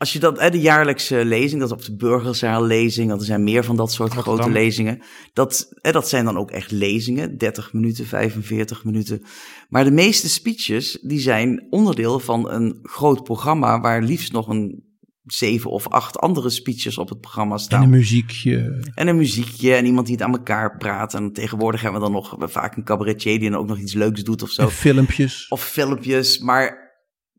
[0.00, 3.44] Als je dat, hè, de jaarlijkse lezing, dat is op de burgerzaallezing, dat er zijn
[3.44, 4.42] meer van dat soort Rotterdam.
[4.42, 5.02] grote lezingen.
[5.32, 9.22] Dat, hè, dat zijn dan ook echt lezingen, 30 minuten, 45 minuten.
[9.68, 14.84] Maar de meeste speeches, die zijn onderdeel van een groot programma waar liefst nog een
[15.24, 17.78] zeven of acht andere speeches op het programma staan.
[17.78, 18.84] En een muziekje.
[18.94, 21.14] En een muziekje en iemand die het aan elkaar praat.
[21.14, 24.22] En tegenwoordig hebben we dan nog vaak een cabaretier die dan ook nog iets leuks
[24.22, 24.62] doet of zo.
[24.62, 25.46] En filmpjes.
[25.48, 26.38] Of filmpjes.
[26.38, 26.79] Maar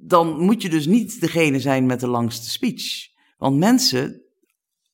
[0.04, 3.08] dan moet je dus niet degene zijn met de langste speech.
[3.38, 4.22] Want mensen,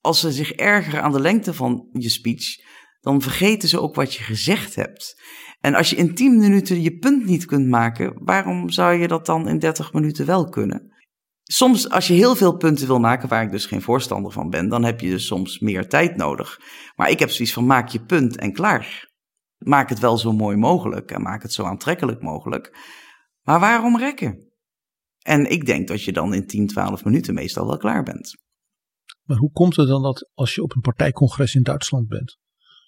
[0.02, 2.66] als ze zich ergeren aan de lengte van je speech,
[3.00, 5.22] dan vergeten ze ook wat je gezegd hebt.
[5.60, 9.26] En als je in 10 minuten je punt niet kunt maken, waarom zou je dat
[9.26, 10.96] dan in 30 minuten wel kunnen?
[11.44, 14.70] Soms, als je heel veel punten wil maken, waar ik dus geen voorstander van ben,
[14.70, 16.60] dan heb je dus soms meer tijd nodig.
[16.96, 19.10] Maar ik heb zoiets van: maak je punt en klaar.
[19.58, 22.78] Maak het wel zo mooi mogelijk en maak het zo aantrekkelijk mogelijk.
[23.42, 24.47] Maar waarom rekken?
[25.28, 28.38] En ik denk dat je dan in 10, 12 minuten meestal wel klaar bent.
[29.24, 32.38] Maar hoe komt het dan dat als je op een partijcongres in Duitsland bent,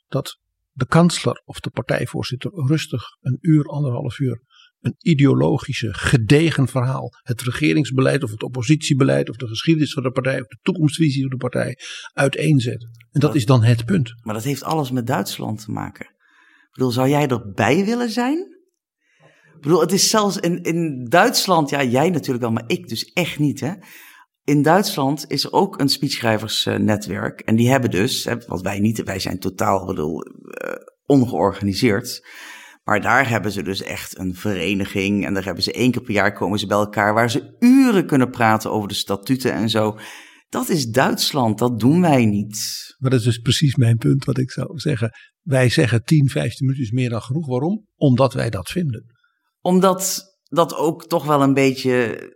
[0.08, 0.40] dat
[0.72, 4.42] de kansler of de partijvoorzitter rustig een uur, anderhalf uur
[4.80, 10.42] een ideologische, gedegen verhaal, het regeringsbeleid of het oppositiebeleid of de geschiedenis van de partij
[10.42, 11.78] of de toekomstvisie van de partij
[12.14, 12.88] uiteenzet.
[13.12, 14.14] En dat is dan het punt.
[14.24, 16.06] Maar dat heeft alles met Duitsland te maken.
[16.06, 18.59] Ik bedoel, zou jij erbij willen zijn?
[19.60, 23.04] Ik bedoel, het is zelfs in, in Duitsland, ja, jij natuurlijk wel, maar ik dus
[23.14, 23.74] echt niet, hè.
[24.44, 27.40] In Duitsland is er ook een speechschrijversnetwerk.
[27.40, 30.74] En die hebben dus, hè, wat wij niet, wij zijn totaal, bedoel, uh,
[31.06, 32.28] ongeorganiseerd.
[32.84, 35.26] Maar daar hebben ze dus echt een vereniging.
[35.26, 37.14] En daar hebben ze één keer per jaar komen ze bij elkaar.
[37.14, 39.98] Waar ze uren kunnen praten over de statuten en zo.
[40.50, 42.86] Dat is Duitsland, dat doen wij niet.
[42.98, 45.12] Maar dat is dus precies mijn punt wat ik zou zeggen.
[45.42, 47.48] Wij zeggen 10, 15 minuten is meer dan genoeg.
[47.48, 47.86] Waarom?
[47.96, 49.18] Omdat wij dat vinden.
[49.62, 52.28] Omdat dat ook toch wel een beetje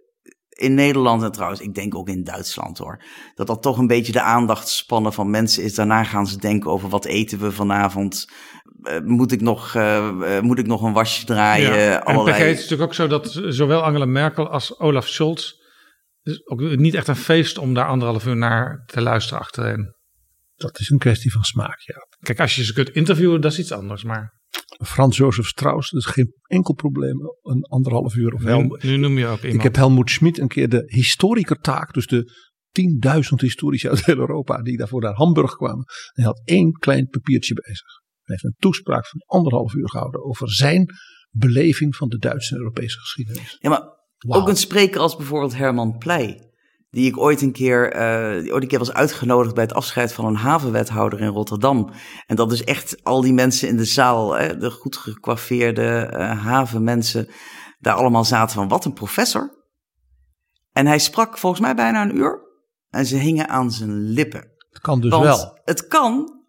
[0.50, 3.04] in Nederland en trouwens, ik denk ook in Duitsland hoor.
[3.36, 5.76] Dat dat toch een beetje de aandachtspannen van mensen is.
[5.76, 8.32] Daarna gaan ze denken over wat eten we vanavond.
[8.82, 11.80] Uh, moet, ik nog, uh, uh, moet ik nog een wasje draaien?
[11.80, 11.98] Ja.
[11.98, 12.30] allerlei...
[12.30, 15.52] En vergeet het natuurlijk ook zo dat zowel Angela Merkel als Olaf Scholz...
[16.24, 19.96] is ook niet echt een feest om daar anderhalf uur naar te luisteren achterin.
[20.56, 22.08] Dat is een kwestie van smaak, ja.
[22.20, 24.42] Kijk, als je ze kunt interviewen, dat is iets anders, maar...
[24.86, 27.20] Frans Jozef Strauss, dat is geen enkel probleem.
[27.42, 28.34] Een anderhalf uur.
[28.34, 28.80] Of nu, Helm...
[28.82, 29.54] nu noem je ook iemand.
[29.54, 32.32] Ik heb Helmoet Schmid een keer de historikertaak, dus de
[32.82, 35.86] 10.000 historici uit heel Europa die daarvoor naar Hamburg kwamen.
[36.14, 38.02] Hij had één klein papiertje bij zich.
[38.22, 40.90] Hij heeft een toespraak van anderhalf uur gehouden over zijn
[41.30, 43.58] beleving van de Duitse en Europese geschiedenis.
[43.60, 43.84] Ja, maar
[44.18, 44.36] wow.
[44.36, 46.53] ook een spreker als bijvoorbeeld Herman Pleij.
[46.94, 50.14] Die ik ooit een keer, uh, die ooit een keer was uitgenodigd bij het afscheid
[50.14, 51.90] van een havenwethouder in Rotterdam.
[52.26, 56.46] En dat dus echt al die mensen in de zaal, hè, de goed gekwaffeerde uh,
[56.46, 57.28] havenmensen,
[57.80, 59.64] daar allemaal zaten van wat een professor.
[60.72, 62.42] En hij sprak volgens mij bijna een uur.
[62.90, 64.52] En ze hingen aan zijn lippen.
[64.70, 65.60] Het kan dus want wel.
[65.64, 66.42] Het kan.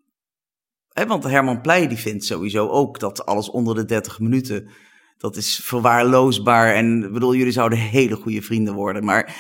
[0.89, 4.71] Hè, want Herman Pleij die vindt sowieso ook dat alles onder de 30 minuten.
[5.17, 6.75] Dat is verwaarloosbaar.
[6.75, 9.05] En bedoel, jullie zouden hele goede vrienden worden.
[9.05, 9.37] Maar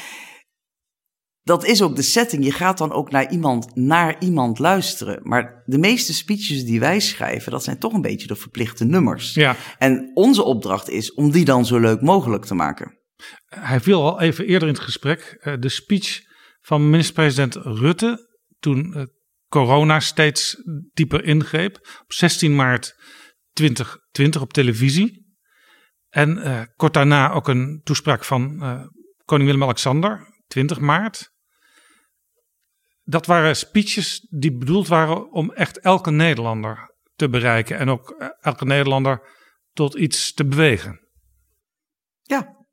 [1.45, 2.45] dat is ook de setting.
[2.45, 5.21] Je gaat dan ook naar iemand, naar iemand luisteren.
[5.23, 9.35] Maar de meeste speeches die wij schrijven, dat zijn toch een beetje de verplichte nummers.
[9.35, 9.57] Ja.
[9.79, 12.99] En onze opdracht is om die dan zo leuk mogelijk te maken.
[13.47, 15.39] Hij viel al even eerder in het gesprek.
[15.41, 16.21] Uh, de speech
[16.61, 18.33] van minister-president Rutte.
[18.59, 19.03] Toen uh,
[19.49, 20.57] corona steeds
[20.93, 21.77] dieper ingreep.
[22.03, 22.95] Op 16 maart
[23.53, 25.23] 2020 op televisie.
[26.09, 28.63] En uh, kort daarna ook een toespraak van
[29.25, 30.33] koning Willem-Alexander.
[30.47, 31.33] 20 maart
[33.05, 37.79] dat waren speeches die bedoeld waren om echt elke Nederlander te bereiken.
[37.79, 39.23] En ook elke Nederlander
[39.73, 41.01] tot iets te bewegen.
[42.23, 42.67] Ja,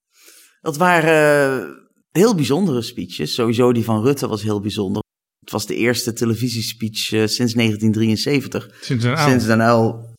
[0.62, 1.76] dat waren uh,
[2.10, 3.34] heel bijzondere speeches.
[3.34, 5.04] Sowieso die van Rutte was heel bijzonder.
[5.40, 8.78] Het was de eerste televisiespeech uh, sinds 1973.
[8.82, 10.10] Sinds een Sinds Den L.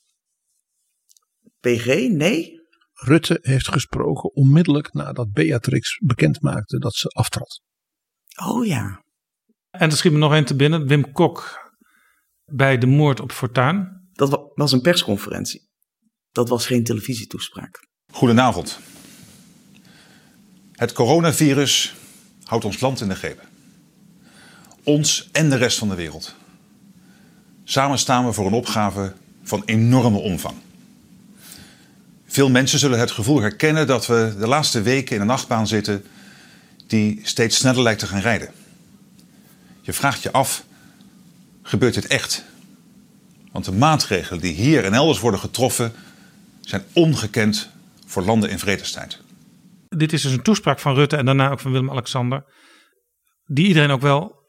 [1.61, 2.09] PG?
[2.09, 2.61] Nee?
[2.93, 7.61] Rutte heeft gesproken onmiddellijk nadat Beatrix bekend maakte dat ze aftrad.
[8.45, 9.02] Oh ja.
[9.73, 10.87] En er schiet me nog één te binnen.
[10.87, 11.61] Wim Kok
[12.45, 14.09] bij de moord op Fortuin.
[14.13, 15.71] Dat was een persconferentie.
[16.31, 17.87] Dat was geen televisietoespraak.
[18.13, 18.79] Goedenavond.
[20.73, 21.95] Het coronavirus
[22.45, 23.41] houdt ons land in de greep.
[24.83, 26.35] Ons en de rest van de wereld.
[27.65, 30.57] Samen staan we voor een opgave van enorme omvang.
[32.27, 36.05] Veel mensen zullen het gevoel herkennen dat we de laatste weken in een nachtbaan zitten
[36.87, 38.51] die steeds sneller lijkt te gaan rijden.
[39.83, 40.65] Je vraagt je af,
[41.63, 42.45] gebeurt dit echt?
[43.53, 45.93] Want de maatregelen die hier en elders worden getroffen
[46.61, 47.69] zijn ongekend
[48.07, 49.21] voor landen in vredestijd.
[49.89, 52.45] Dit is dus een toespraak van Rutte en daarna ook van Willem-Alexander.
[53.45, 54.49] die iedereen ook wel,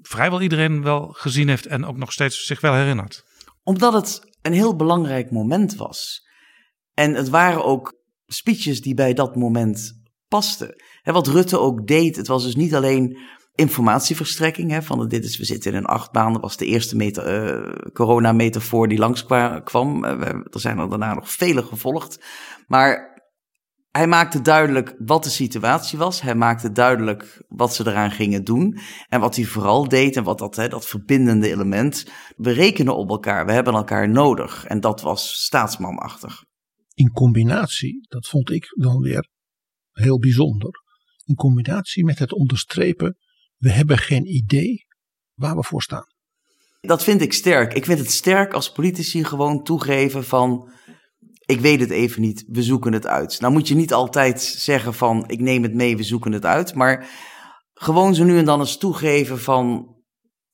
[0.00, 3.24] vrijwel iedereen wel gezien heeft en ook nog steeds zich wel herinnert.
[3.62, 6.28] Omdat het een heel belangrijk moment was.
[6.92, 7.94] En het waren ook
[8.26, 9.92] speeches die bij dat moment
[10.28, 10.82] pasten.
[11.02, 13.18] Hè, wat Rutte ook deed, het was dus niet alleen
[13.54, 14.70] informatieverstrekking.
[14.70, 16.32] Hè, van dit is, we zitten in een achtbaan.
[16.32, 20.04] Dat was de eerste meta, uh, coronametafoor die langskwam.
[20.04, 22.24] Uh, er zijn er daarna nog vele gevolgd.
[22.66, 23.12] Maar
[23.90, 26.20] hij maakte duidelijk wat de situatie was.
[26.20, 28.78] Hij maakte duidelijk wat ze eraan gingen doen.
[29.08, 32.06] En wat hij vooral deed en wat dat, hè, dat verbindende element.
[32.36, 34.64] We rekenen op elkaar, we hebben elkaar nodig.
[34.64, 36.44] En dat was staatsmanachtig.
[36.94, 39.28] In combinatie, dat vond ik dan weer
[39.92, 40.70] heel bijzonder.
[41.24, 43.16] In combinatie met het onderstrepen,
[43.64, 44.86] we hebben geen idee
[45.34, 46.06] waar we voor staan.
[46.80, 47.74] Dat vind ik sterk.
[47.74, 50.72] Ik vind het sterk als politici gewoon toegeven van
[51.46, 53.40] ik weet het even niet, we zoeken het uit.
[53.40, 56.74] Nou moet je niet altijd zeggen van ik neem het mee, we zoeken het uit.
[56.74, 57.08] Maar
[57.72, 59.94] gewoon zo nu en dan eens toegeven van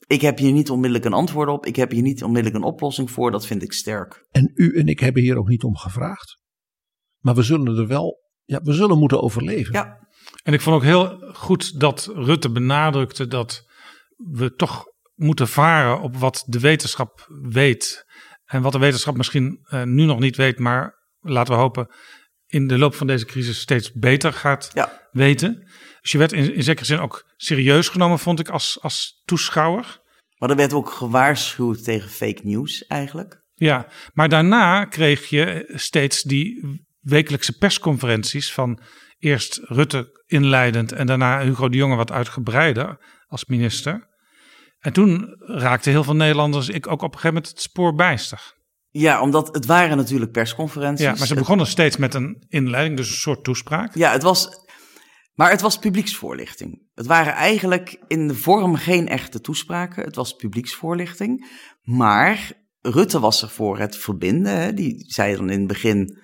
[0.07, 3.11] ik heb hier niet onmiddellijk een antwoord op, ik heb hier niet onmiddellijk een oplossing
[3.11, 4.27] voor, dat vind ik sterk.
[4.31, 6.43] En u en ik hebben hier ook niet om gevraagd.
[7.19, 9.73] Maar we zullen er wel, ja, we zullen moeten overleven.
[9.73, 10.09] Ja.
[10.43, 13.65] En ik vond ook heel goed dat Rutte benadrukte dat
[14.17, 14.85] we toch
[15.15, 18.05] moeten varen op wat de wetenschap weet.
[18.45, 21.89] En wat de wetenschap misschien uh, nu nog niet weet, maar laten we hopen
[22.47, 25.09] in de loop van deze crisis steeds beter gaat ja.
[25.11, 25.69] weten.
[26.01, 30.01] Dus je werd in, in zekere zin ook serieus genomen, vond ik, als, als toeschouwer.
[30.39, 33.43] Maar er werd ook gewaarschuwd tegen fake news eigenlijk.
[33.55, 38.83] Ja, maar daarna kreeg je steeds die wekelijkse persconferenties van
[39.21, 44.09] eerst Rutte inleidend en daarna Hugo de Jonge wat uitgebreider als minister.
[44.79, 48.59] En toen raakte heel veel Nederlanders, ik ook op een gegeven moment het spoor bijster.
[48.91, 51.07] Ja, omdat het waren natuurlijk persconferenties.
[51.07, 53.95] Ja, maar ze begonnen steeds met een inleiding, dus een soort toespraak.
[53.95, 54.49] Ja, het was,
[55.35, 56.83] maar het was publieksvoorlichting.
[56.95, 60.05] Het waren eigenlijk in de vorm geen echte toespraken.
[60.05, 61.51] Het was publieksvoorlichting.
[61.83, 64.57] Maar Rutte was er voor het verbinden.
[64.57, 64.75] Hè.
[64.75, 66.19] Die zei dan in het begin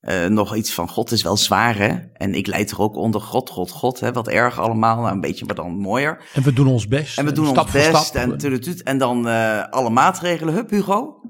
[0.00, 1.98] uh, nog iets van God is wel zwaar hè.
[2.12, 4.00] En ik leid er ook onder God, God, God.
[4.00, 4.12] Hè.
[4.12, 6.24] Wat erg allemaal, nou, een beetje maar dan mooier.
[6.34, 7.18] En we doen ons best.
[7.18, 8.04] En we doen stap ons best.
[8.04, 8.42] Stap.
[8.42, 10.54] En, en dan uh, alle maatregelen.
[10.54, 11.20] Hup Hugo.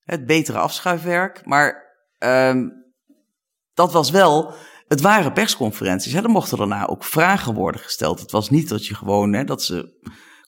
[0.00, 1.42] Het betere afschuifwerk.
[1.44, 2.72] Maar um,
[3.74, 4.54] dat was wel...
[4.86, 6.12] Het waren persconferenties.
[6.12, 6.22] Hè.
[6.22, 8.20] Er mochten daarna ook vragen worden gesteld.
[8.20, 9.32] Het was niet dat je gewoon...
[9.32, 9.98] Hè, dat ze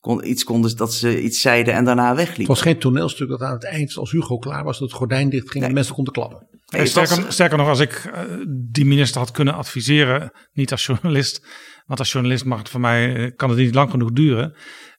[0.00, 2.38] kon, iets konden, dat ze iets zeiden en daarna wegliepen.
[2.40, 5.30] Het was geen toneelstuk dat aan het eind, als Hugo klaar was, dat het gordijn
[5.30, 5.68] dicht ging nee.
[5.68, 6.51] en mensen konden klappen.
[6.72, 10.86] Nee, sterker, was, sterker, nog, als ik uh, die minister had kunnen adviseren, niet als
[10.86, 11.46] journalist,
[11.86, 14.54] want als journalist mag het voor mij, kan het niet lang genoeg duren.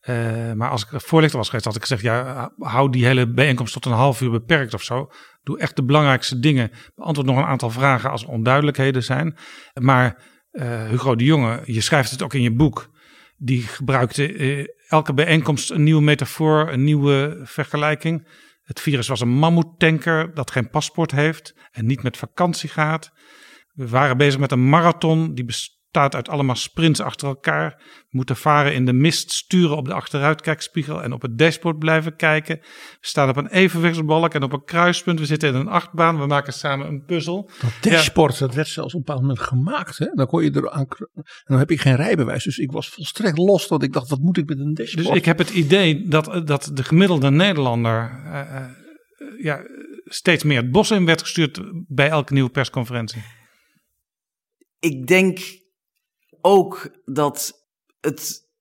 [0.10, 3.74] Uh, maar als ik voorlichter was geweest, had ik gezegd, ja, hou die hele bijeenkomst
[3.74, 5.12] tot een half uur beperkt of zo.
[5.44, 6.72] Doe echt de belangrijkste dingen.
[6.96, 9.38] Beantwoord nog een aantal vragen als er onduidelijkheden zijn.
[9.74, 12.90] Maar uh, Hugo de Jonge, je schrijft het ook in je boek,
[13.38, 18.28] die gebruikte elke bijeenkomst een nieuwe metafoor, een nieuwe vergelijking.
[18.64, 23.12] Het virus was een mammoetanker dat geen paspoort heeft en niet met vakantie gaat.
[23.74, 25.46] We waren bezig met een marathon die
[25.94, 27.76] bestaat uit allemaal sprints achter elkaar.
[27.78, 32.16] We moeten varen in de mist, sturen op de achteruitkijkspiegel en op het dashboard blijven
[32.16, 32.58] kijken.
[32.60, 35.20] We staan op een evenwichtsbalk en op een kruispunt.
[35.20, 36.20] We zitten in een achtbaan.
[36.20, 37.50] We maken samen een puzzel.
[37.62, 38.46] Dat dashboard, ja.
[38.46, 39.98] dat werd zelfs op een bepaald moment gemaakt.
[39.98, 40.06] Hè?
[40.14, 40.86] Dan kon je er aan.
[41.14, 42.44] En dan heb ik geen rijbewijs.
[42.44, 43.68] Dus ik was volstrekt los.
[43.68, 45.08] Dat ik dacht, wat moet ik met een dashboard?
[45.08, 48.22] Dus ik heb het idee dat, dat de gemiddelde Nederlander.
[48.26, 48.66] Uh, uh,
[49.44, 49.62] ja,
[50.06, 53.22] steeds meer het bos in werd gestuurd bij elke nieuwe persconferentie.
[54.80, 55.40] Ik denk
[56.46, 57.68] ook dat
[58.00, 58.52] het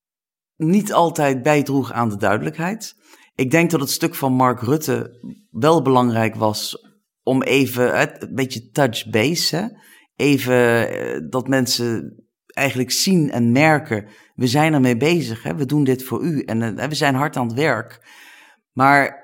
[0.56, 2.96] niet altijd bijdroeg aan de duidelijkheid.
[3.34, 6.90] Ik denk dat het stuk van Mark Rutte wel belangrijk was
[7.22, 9.66] om even een beetje touch base, hè?
[10.16, 15.54] even dat mensen eigenlijk zien en merken, we zijn ermee bezig, hè?
[15.54, 18.06] we doen dit voor u en we zijn hard aan het werk.
[18.72, 19.20] Maar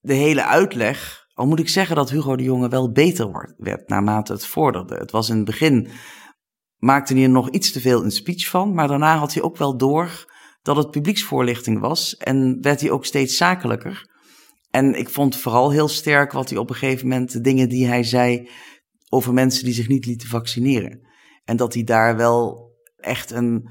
[0.00, 4.32] de hele uitleg, al moet ik zeggen dat Hugo de Jonge wel beter werd naarmate
[4.32, 4.94] het vorderde.
[4.94, 5.88] Het was in het begin
[6.84, 8.74] maakte hij er nog iets te veel een speech van.
[8.74, 10.32] Maar daarna had hij ook wel door
[10.62, 12.16] dat het publieksvoorlichting was.
[12.16, 14.12] En werd hij ook steeds zakelijker.
[14.70, 17.86] En ik vond vooral heel sterk wat hij op een gegeven moment, de dingen die
[17.86, 18.48] hij zei
[19.08, 21.08] over mensen die zich niet lieten vaccineren.
[21.44, 23.70] En dat hij daar wel echt een,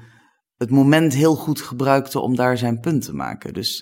[0.56, 3.52] het moment heel goed gebruikte om daar zijn punt te maken.
[3.52, 3.80] Dus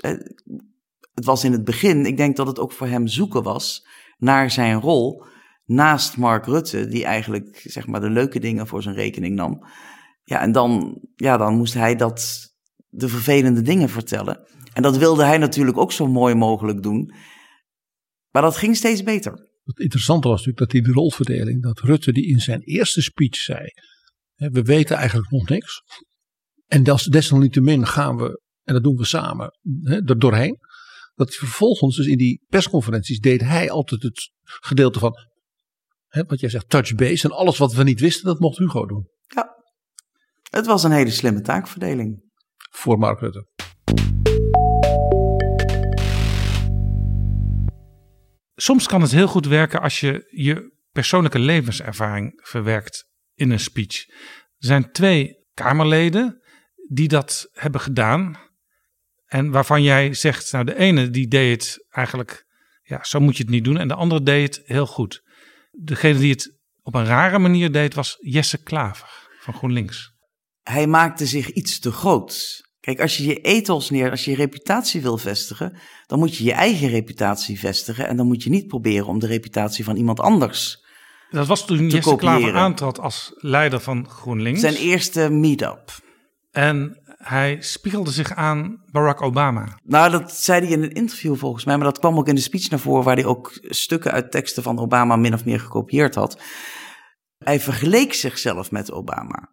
[1.15, 3.87] het was in het begin, ik denk dat het ook voor hem zoeken was
[4.17, 5.25] naar zijn rol
[5.75, 9.67] naast Mark Rutte, die eigenlijk zeg maar de leuke dingen voor zijn rekening nam.
[10.25, 12.51] Ja, en dan, ja, dan moest hij dat,
[12.89, 14.47] de vervelende dingen vertellen.
[14.73, 17.15] En dat wilde hij natuurlijk ook zo mooi mogelijk doen.
[18.31, 19.33] Maar dat ging steeds beter.
[19.65, 23.35] Het interessante was natuurlijk dat die de rolverdeling, dat Rutte die in zijn eerste speech
[23.35, 23.67] zei,
[24.35, 25.83] we weten eigenlijk nog niks.
[26.67, 30.59] En des, desalniettemin gaan we, en dat doen we samen, er doorheen.
[31.15, 35.13] Dat vervolgens, dus in die persconferenties, deed hij altijd het gedeelte van,
[36.13, 37.29] hè, wat jij zegt, touch base.
[37.29, 39.11] En alles wat we niet wisten, dat mocht Hugo doen.
[40.51, 42.23] Het was een hele slimme taakverdeling.
[42.71, 43.47] Voor Mark Rutte.
[48.55, 54.09] Soms kan het heel goed werken als je je persoonlijke levenservaring verwerkt in een speech.
[54.09, 56.43] Er zijn twee Kamerleden
[56.89, 58.39] die dat hebben gedaan.
[59.27, 62.47] En waarvan jij zegt, nou de ene die deed het eigenlijk,
[62.83, 63.79] ja, zo moet je het niet doen.
[63.79, 65.23] En de andere deed het heel goed.
[65.79, 70.13] Degene die het op een rare manier deed was Jesse Klaver van GroenLinks.
[70.63, 72.61] Hij maakte zich iets te groot.
[72.81, 76.45] Kijk, als je je ethos neer, als je je reputatie wil vestigen, dan moet je
[76.45, 78.09] je eigen reputatie vestigen.
[78.09, 80.85] En dan moet je niet proberen om de reputatie van iemand anders
[81.31, 84.61] Dat was toen Jesse Klaver aantrad als leider van GroenLinks.
[84.61, 86.01] Zijn eerste meet-up.
[86.51, 89.79] En hij spiegelde zich aan Barack Obama.
[89.83, 92.41] Nou, dat zei hij in een interview volgens mij, maar dat kwam ook in de
[92.41, 96.15] speech naar voren, waar hij ook stukken uit teksten van Obama min of meer gekopieerd
[96.15, 96.43] had.
[97.39, 99.51] Hij vergeleek zichzelf met Obama.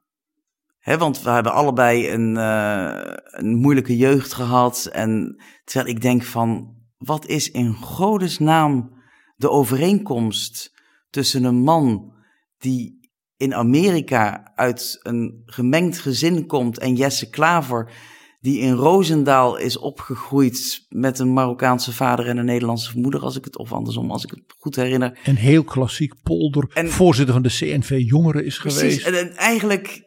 [0.80, 4.86] Hè, want we hebben allebei een, eh, een moeilijke jeugd gehad.
[4.86, 8.98] En terwijl ik denk van, wat is in godesnaam
[9.36, 10.72] de overeenkomst
[11.10, 12.14] tussen een man
[12.58, 12.98] die
[13.40, 17.91] in Amerika uit een gemengd gezin komt en Jesse Klaver
[18.40, 23.44] die in Roosendaal is opgegroeid met een Marokkaanse vader en een Nederlandse moeder, als ik
[23.44, 25.20] het of andersom, als ik het goed herinner.
[25.24, 28.80] En heel klassiek Polder, voorzitter van de CNV Jongeren is Precies.
[28.80, 29.06] geweest.
[29.06, 30.02] En, en eigenlijk,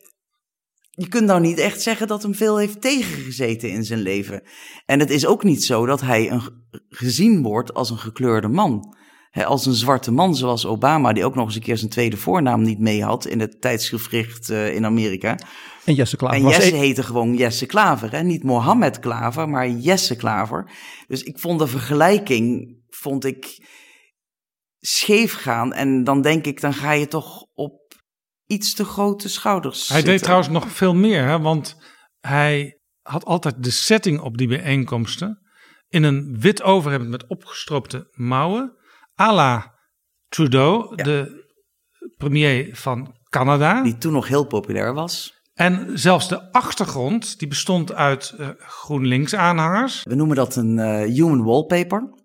[0.90, 4.42] je kunt nou niet echt zeggen dat hem veel heeft tegengezeten in zijn leven.
[4.86, 6.42] En het is ook niet zo dat hij een,
[6.88, 8.96] gezien wordt als een gekleurde man.
[9.32, 12.16] Hè, als een zwarte man zoals Obama, die ook nog eens een keer zijn tweede
[12.16, 15.38] voornaam niet mee had in het tijdsgevricht eh, in Amerika.
[15.84, 18.22] En Jesse Klaver En Jesse heette gewoon Jesse Klaver, hè?
[18.22, 20.70] niet Mohammed Klaver, maar Jesse Klaver.
[21.06, 23.66] Dus ik vond de vergelijking, vond ik
[24.78, 25.72] scheef gaan.
[25.72, 27.80] En dan denk ik, dan ga je toch op
[28.46, 31.76] iets te grote schouders Hij deed trouwens nog veel meer, hè, want
[32.20, 35.42] hij had altijd de setting op die bijeenkomsten
[35.88, 38.76] in een wit overhemd met opgestroopte mouwen,
[39.22, 39.74] à la
[40.28, 41.46] Trudeau, de
[42.16, 43.82] premier van Canada.
[43.82, 45.40] Die toen nog heel populair was.
[45.54, 50.02] En zelfs de achtergrond, die bestond uit eh, GroenLinks-aanhangers.
[50.02, 52.20] We noemen dat een eh, human wallpaper.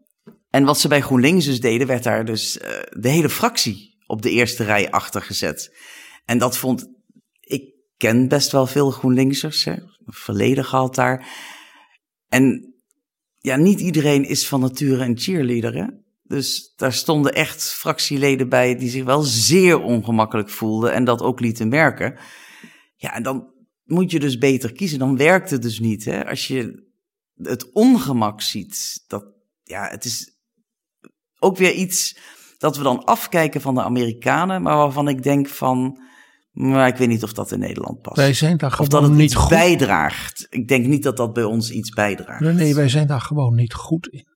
[0.50, 4.22] En wat ze bij GroenLinks dus deden, werd daar dus eh, de hele fractie op
[4.22, 5.76] de eerste rij achter gezet.
[6.26, 6.88] En dat vond
[7.40, 11.28] ik ken best wel veel GroenLinksers, hè, een verleden gehad daar.
[12.28, 12.76] En
[13.38, 15.86] ja, niet iedereen is van nature een cheerleader, hè.
[16.28, 21.40] Dus daar stonden echt fractieleden bij die zich wel zeer ongemakkelijk voelden en dat ook
[21.40, 22.18] lieten merken.
[22.96, 23.48] Ja, en dan
[23.84, 25.00] moet je dus beter kiezen.
[25.00, 26.06] Dan werkt het dus niet.
[26.06, 26.26] Hè?
[26.30, 26.86] Als je
[27.36, 29.26] het ongemak ziet, dat,
[29.64, 30.38] ja, het is
[31.40, 32.18] ook weer iets
[32.58, 36.02] dat we dan afkijken van de Amerikanen, maar waarvan ik denk van,
[36.52, 38.18] maar ik weet niet of dat in Nederland past.
[38.18, 39.50] Wij zijn daar of gewoon dat het niet goed.
[39.50, 40.48] bijdraagt.
[40.50, 42.40] Ik denk niet dat dat bij ons iets bijdraagt.
[42.42, 44.36] Nee, nee, wij zijn daar gewoon niet goed in.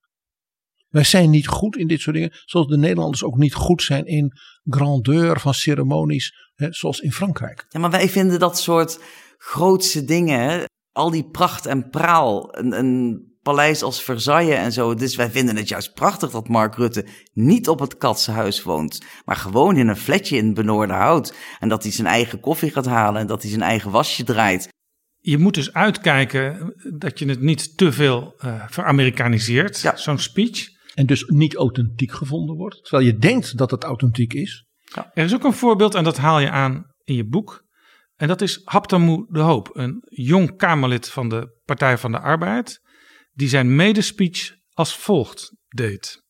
[0.91, 2.31] Wij zijn niet goed in dit soort dingen.
[2.45, 4.31] Zoals de Nederlanders ook niet goed zijn in
[4.63, 6.49] grandeur van ceremonies.
[6.55, 7.65] Hè, zoals in Frankrijk.
[7.69, 8.99] Ja, maar wij vinden dat soort
[9.37, 14.93] grootse dingen, al die pracht en praal, een, een paleis als Versailles en zo.
[14.93, 19.35] Dus wij vinden het juist prachtig dat Mark Rutte niet op het Katsenhuis woont, maar
[19.35, 21.33] gewoon in een flatje in Benoordenhout.
[21.59, 24.67] En dat hij zijn eigen koffie gaat halen en dat hij zijn eigen wasje draait.
[25.17, 30.79] Je moet dus uitkijken dat je het niet te veel eh veramerikaniseert, zo'n speech.
[30.93, 32.83] En dus niet authentiek gevonden wordt.
[32.83, 34.65] Terwijl je denkt dat het authentiek is.
[35.13, 37.63] Er is ook een voorbeeld en dat haal je aan in je boek.
[38.15, 42.81] En dat is Haptamu de Hoop, een jong Kamerlid van de Partij van de Arbeid,
[43.31, 46.23] die zijn medespeech als volgt deed.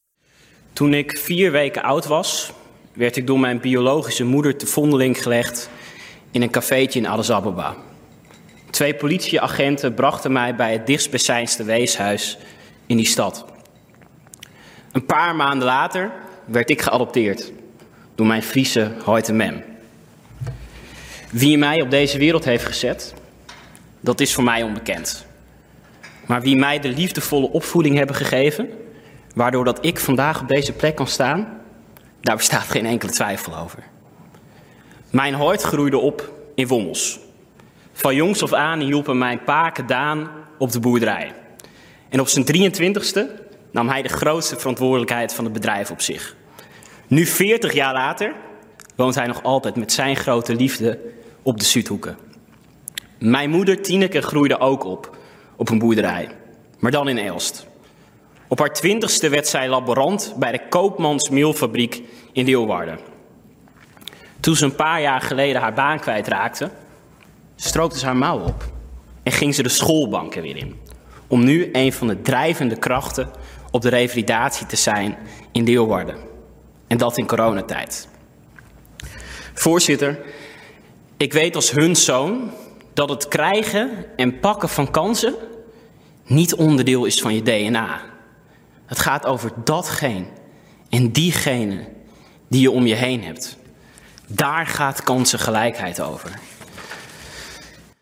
[0.73, 2.51] Toen ik vier weken oud was,
[2.93, 5.69] werd ik door mijn biologische moeder te vondeling gelegd
[6.31, 7.75] in een cafeetje in Addis Ababa.
[8.69, 12.38] Twee politieagenten brachten mij bij het dichtstbijzijnde weeshuis
[12.85, 13.50] in die stad.
[14.91, 16.11] Een paar maanden later
[16.45, 17.51] werd ik geadopteerd
[18.15, 19.63] door mijn Friese Hoyte Mem.
[21.30, 23.13] Wie mij op deze wereld heeft gezet,
[23.99, 25.26] dat is voor mij onbekend.
[26.26, 28.69] Maar wie mij de liefdevolle opvoeding hebben gegeven,
[29.35, 31.61] waardoor dat ik vandaag op deze plek kan staan,
[32.22, 33.84] daar bestaat geen enkele twijfel over.
[35.09, 37.19] Mijn hart groeide op in Wommels.
[37.93, 41.34] Van jongs af aan hielpen mijn paken Daan op de boerderij.
[42.09, 43.40] En op zijn 23ste
[43.72, 46.35] nam hij de grootste verantwoordelijkheid van het bedrijf op zich.
[47.07, 48.34] Nu 40 jaar later
[48.95, 50.99] woont hij nog altijd met zijn grote liefde
[51.41, 52.18] op de Zuidhoeken.
[53.19, 55.18] Mijn moeder Tineke groeide ook op,
[55.56, 56.30] op een boerderij,
[56.80, 57.68] maar dan in Elst.
[58.48, 62.99] Op haar twintigste werd zij laborant bij de Koopmansmeelfabriek in Leeuwarden.
[64.39, 66.69] Toen ze een paar jaar geleden haar baan kwijtraakte,
[67.56, 68.64] strookte ze haar mouw op
[69.23, 70.80] en ging ze de schoolbanken weer in.
[71.27, 73.30] Om nu een van de drijvende krachten
[73.72, 75.18] op de revalidatie te zijn
[75.52, 76.18] in Leeuwarden.
[76.88, 78.07] En dat in coronatijd.
[79.53, 80.19] Voorzitter,
[81.18, 82.52] ik weet als hun zoon
[82.93, 85.35] dat het krijgen en pakken van kansen
[86.26, 88.02] niet onderdeel is van je DNA.
[88.85, 90.26] Het gaat over datgene
[90.89, 91.88] en diegene
[92.48, 93.57] die je om je heen hebt.
[94.27, 96.39] Daar gaat kansengelijkheid over.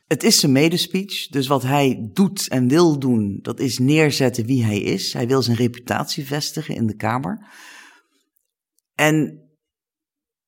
[0.09, 4.65] Het is zijn medespeech, dus wat hij doet en wil doen, dat is neerzetten wie
[4.65, 5.13] hij is.
[5.13, 7.47] Hij wil zijn reputatie vestigen in de Kamer.
[8.95, 9.43] En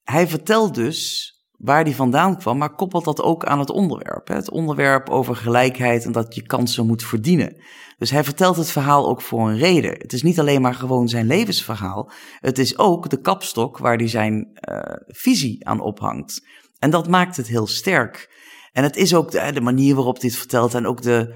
[0.04, 4.28] hij vertelt dus waar die vandaan kwam, maar koppelt dat ook aan het onderwerp.
[4.28, 7.64] Het onderwerp over gelijkheid en dat je kansen moet verdienen.
[7.98, 9.92] Dus hij vertelt het verhaal ook voor een reden.
[9.92, 12.12] Het is niet alleen maar gewoon zijn levensverhaal.
[12.40, 16.48] Het is ook de kapstok waar hij zijn uh, visie aan ophangt.
[16.80, 18.40] En dat maakt het heel sterk.
[18.72, 21.34] En het is ook de, manier waarop dit vertelt en ook de,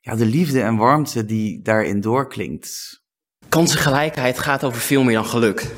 [0.00, 3.02] ja, de liefde en warmte die daarin doorklinkt.
[3.48, 5.74] Kansengelijkheid gaat over veel meer dan geluk.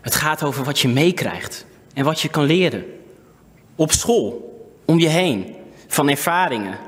[0.00, 2.84] Het gaat over wat je meekrijgt en wat je kan leren.
[3.74, 5.54] Op school, om je heen,
[5.86, 6.78] van ervaringen.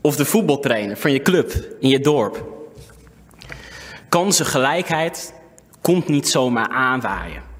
[0.00, 2.52] Of de voetbaltrainer van je club in je dorp.
[4.08, 5.34] Kansengelijkheid
[5.80, 7.53] komt niet zomaar aanwaaien.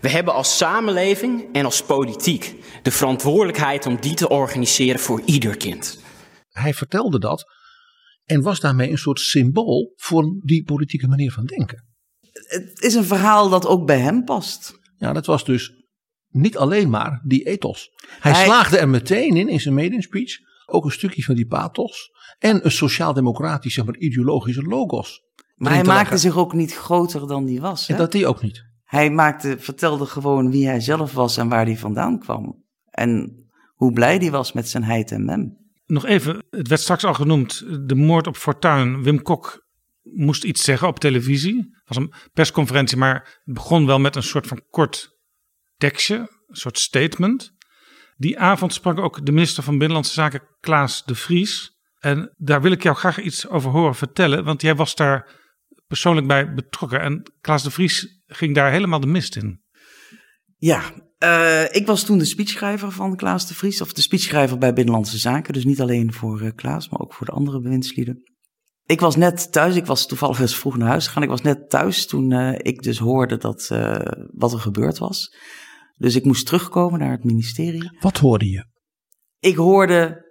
[0.00, 5.56] We hebben als samenleving en als politiek de verantwoordelijkheid om die te organiseren voor ieder
[5.56, 6.00] kind.
[6.48, 7.56] Hij vertelde dat
[8.24, 11.86] en was daarmee een soort symbool voor die politieke manier van denken.
[12.32, 14.78] Het is een verhaal dat ook bij hem past.
[14.96, 15.72] Ja, dat was dus
[16.28, 17.90] niet alleen maar die ethos.
[18.20, 18.44] Hij, hij...
[18.44, 20.32] slaagde er meteen in, in zijn maiden speech,
[20.66, 25.22] ook een stukje van die pathos en een sociaal-democratische, maar ideologische logos.
[25.54, 27.86] Maar hij maakte zich ook niet groter dan die was.
[27.86, 27.92] Hè?
[27.92, 28.67] En dat die ook niet.
[28.88, 32.64] Hij maakte, vertelde gewoon wie hij zelf was en waar hij vandaan kwam.
[32.90, 33.42] En
[33.74, 35.56] hoe blij hij was met zijn heid en mem.
[35.86, 39.02] Nog even, het werd straks al genoemd, de moord op Fortuin.
[39.02, 39.66] Wim Kok
[40.02, 41.56] moest iets zeggen op televisie.
[41.56, 45.18] Het was een persconferentie, maar het begon wel met een soort van kort
[45.76, 46.16] tekstje,
[46.46, 47.52] een soort statement.
[48.16, 51.76] Die avond sprak ook de minister van Binnenlandse Zaken, Klaas de Vries.
[51.98, 55.30] En daar wil ik jou graag iets over horen vertellen, want jij was daar
[55.86, 57.00] persoonlijk bij betrokken.
[57.00, 59.62] En Klaas de Vries ging daar helemaal de mist in.
[60.56, 60.82] Ja,
[61.18, 65.18] uh, ik was toen de speechschrijver van Klaas de Vries, of de speechschrijver bij Binnenlandse
[65.18, 65.52] Zaken.
[65.52, 68.22] Dus niet alleen voor uh, Klaas, maar ook voor de andere bewindslieden.
[68.84, 71.22] Ik was net thuis, ik was toevallig eens vroeg naar huis gegaan.
[71.22, 73.68] Ik was net thuis toen uh, ik dus hoorde dat,
[74.32, 75.36] wat er gebeurd was.
[75.96, 77.98] Dus ik moest terugkomen naar het ministerie.
[78.00, 78.66] Wat hoorde je?
[79.38, 80.26] Ik hoorde,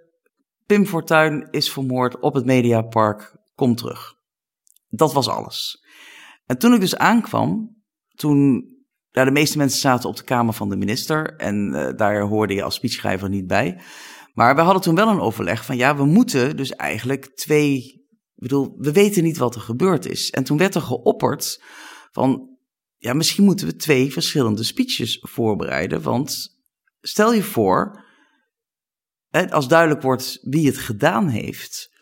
[0.66, 4.14] Pim Fortuyn is vermoord op het Mediapark, kom terug.
[4.88, 5.84] Dat was alles.
[6.46, 7.77] En toen ik dus aankwam,
[8.18, 8.64] toen
[9.10, 12.54] ja, de meeste mensen zaten op de kamer van de minister en uh, daar hoorde
[12.54, 13.80] je als speechschrijver niet bij.
[14.34, 17.76] Maar we hadden toen wel een overleg van ja, we moeten dus eigenlijk twee,
[18.34, 20.30] ik bedoel, we weten niet wat er gebeurd is.
[20.30, 21.62] En toen werd er geopperd
[22.10, 22.56] van
[22.96, 26.02] ja, misschien moeten we twee verschillende speeches voorbereiden.
[26.02, 26.48] Want
[27.00, 28.04] stel je voor,
[29.50, 31.96] als duidelijk wordt wie het gedaan heeft,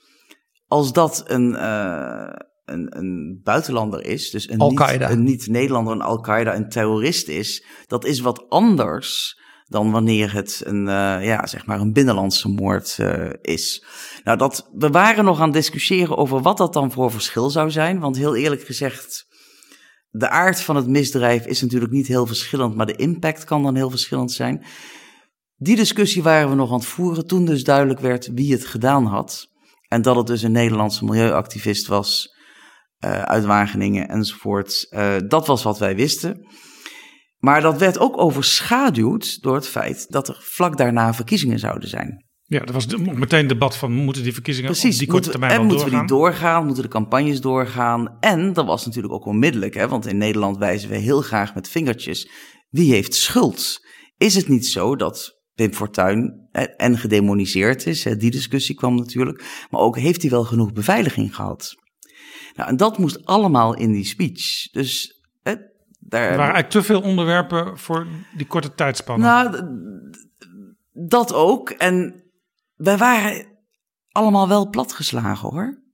[0.67, 2.33] als dat een, uh,
[2.67, 8.05] een, een buitenlander is, dus een niet, een niet-Nederlander, een Al-Qaeda, een terrorist is, dat
[8.05, 9.39] is wat anders
[9.69, 13.85] dan wanneer het een, uh, ja, zeg maar een binnenlandse moord uh, is.
[14.25, 17.71] Nou, dat, we waren nog aan het discussiëren over wat dat dan voor verschil zou
[17.71, 18.01] zijn.
[18.01, 19.27] Want heel eerlijk gezegd,
[20.11, 23.75] de aard van het misdrijf is natuurlijk niet heel verschillend, maar de impact kan dan
[23.75, 24.65] heel verschillend zijn.
[25.57, 29.07] Die discussie waren we nog aan het voeren toen dus duidelijk werd wie het gedaan
[29.07, 29.47] had.
[29.89, 32.36] En dat het dus een Nederlandse milieuactivist was
[33.07, 34.87] uit Wageningen enzovoort.
[34.91, 36.47] Uh, dat was wat wij wisten.
[37.39, 42.25] Maar dat werd ook overschaduwd door het feit dat er vlak daarna verkiezingen zouden zijn.
[42.43, 45.59] Ja, dat was meteen debat van moeten die verkiezingen Precies, op die korte termijn en
[45.59, 46.01] moeten doorgaan?
[46.01, 46.65] we die doorgaan?
[46.65, 48.17] Moeten de campagnes doorgaan?
[48.21, 51.69] En dat was natuurlijk ook onmiddellijk, hè, want in Nederland wijzen we heel graag met
[51.69, 52.31] vingertjes.
[52.69, 53.87] Wie heeft schuld?
[54.17, 58.05] Is het niet zo dat Wim Fortuyn en gedemoniseerd is?
[58.05, 59.67] Hè, die discussie kwam natuurlijk.
[59.71, 61.75] Maar ook heeft hij wel genoeg beveiliging gehad?
[62.57, 64.71] Nou, en dat moest allemaal in die speech.
[64.71, 65.21] Dus
[66.09, 66.23] daar...
[66.23, 68.07] Er waren eigenlijk te veel onderwerpen voor
[68.37, 69.25] die korte tijdspanne.
[69.25, 69.65] Nou,
[70.93, 71.71] dat ook.
[71.71, 72.25] En
[72.75, 73.47] wij waren
[74.11, 75.85] allemaal wel platgeslagen hoor.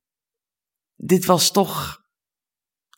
[0.97, 2.01] Dit was toch.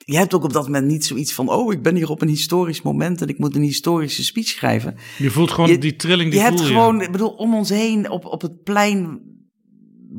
[0.05, 2.29] je hebt ook op dat moment niet zoiets van, oh, ik ben hier op een
[2.29, 4.97] historisch moment en ik moet een historische speech schrijven.
[5.19, 8.11] Je voelt gewoon die trilling, die je hebt voel gewoon, ik bedoel, om ons heen
[8.11, 9.23] op, op het plein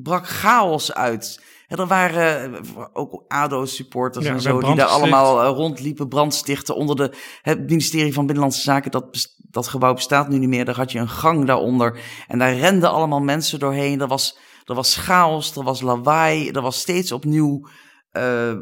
[0.03, 1.43] brak chaos uit.
[1.67, 6.75] En er waren eh, ook ADO-supporters Ja, en zo, die daar allemaal eh, rondliepen, brandstichten
[6.75, 7.11] onder de,
[7.41, 8.91] het ministerie van Binnenlandse Zaken.
[8.91, 10.65] Dat, dat gebouw bestaat nu niet meer.
[10.65, 11.99] Daar had je een gang daaronder.
[12.27, 14.01] En daar renden allemaal mensen doorheen.
[14.01, 17.67] Er was, er was chaos, er was lawaai, er was steeds opnieuw,
[18.09, 18.53] eh,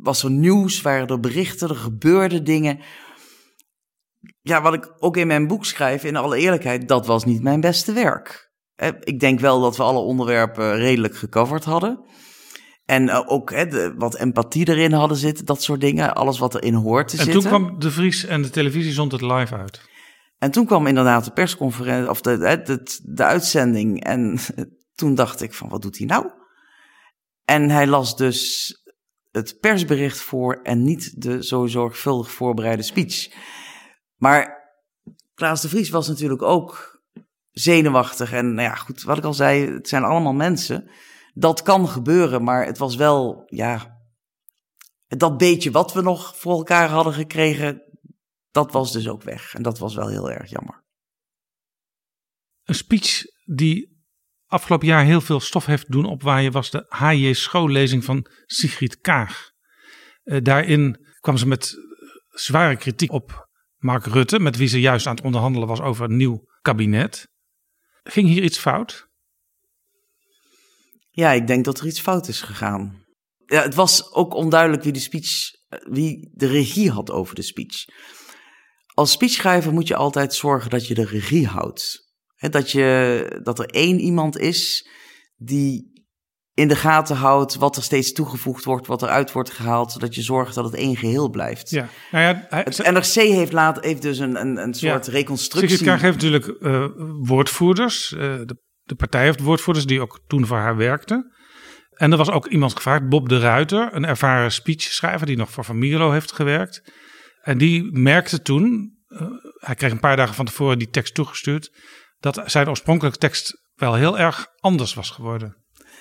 [0.00, 2.80] was er nieuws, waren er berichten, er gebeurden dingen.
[4.40, 7.60] Ja, wat ik ook in mijn boek schrijf, in alle eerlijkheid, dat was niet mijn
[7.60, 8.46] beste werk.
[9.00, 12.04] Ik denk wel dat we alle onderwerpen redelijk gecoverd hadden.
[12.88, 16.14] En eh, ook hè, de, wat empathie erin hadden zitten, dat soort dingen.
[16.14, 17.42] Alles wat erin hoort te En zitten.
[17.42, 19.80] toen kwam De Vries en de televisie zond het live uit.
[20.38, 24.04] En toen kwam inderdaad de persconferentie, of de, de, de, de uitzending.
[24.04, 24.38] En
[24.94, 26.30] toen dacht ik van, wat doet hij nou?
[27.44, 28.72] En hij las dus
[29.30, 33.32] het persbericht voor en niet de zo zorgvuldig voorbereide speech.
[34.16, 34.70] Maar
[35.34, 37.02] Klaas de Vries was natuurlijk ook
[37.50, 38.32] zenuwachtig.
[38.32, 40.90] En nou ja, goed, wat ik al zei, het zijn allemaal mensen.
[41.38, 44.00] Dat kan gebeuren, maar het was wel, ja,
[45.06, 47.82] dat beetje wat we nog voor elkaar hadden gekregen,
[48.50, 49.54] dat was dus ook weg.
[49.54, 50.84] En dat was wel heel erg jammer.
[52.64, 54.02] Een speech die
[54.46, 57.32] afgelopen jaar heel veel stof heeft doen opwaaien was de H.J.
[57.32, 59.50] schoollezing van Sigrid Kaag.
[60.22, 61.74] Eh, daarin kwam ze met
[62.28, 66.16] zware kritiek op Mark Rutte, met wie ze juist aan het onderhandelen was over een
[66.16, 67.28] nieuw kabinet.
[68.02, 69.07] Ging hier iets fout?
[71.18, 73.04] Ja, ik denk dat er iets fout is gegaan.
[73.46, 75.30] Ja, het was ook onduidelijk wie de speech,
[75.90, 77.84] wie de regie had over de speech.
[78.94, 82.06] Als speechschrijver moet je altijd zorgen dat je de regie houdt.
[82.50, 84.88] Dat, je, dat er één iemand is
[85.36, 85.96] die
[86.54, 90.22] in de gaten houdt wat er steeds toegevoegd wordt, wat eruit wordt gehaald, zodat je
[90.22, 91.70] zorgt dat het één geheel blijft.
[91.70, 93.04] Ja, nou ja, hij- Het NRC
[93.34, 95.12] heeft, laat, heeft dus een, een, een soort Ja.
[95.12, 95.84] reconstructie.
[95.84, 96.86] Kaag heeft natuurlijk eh,
[97.22, 98.12] woordvoerders.
[98.12, 98.56] eh, de,
[98.88, 101.32] de partij heeft woordvoerders die ook toen voor haar werkten.
[101.94, 105.64] En er was ook iemand gevraagd, Bob de Ruiter, een ervaren speechschrijver die nog voor
[105.64, 106.92] Van Mierlo heeft gewerkt.
[107.40, 109.20] En die merkte toen, eh,
[109.54, 111.72] hij kreeg een paar dagen van tevoren die tekst toegestuurd,
[112.20, 115.56] dat zijn oorspronkelijke tekst wel heel erg anders was geworden.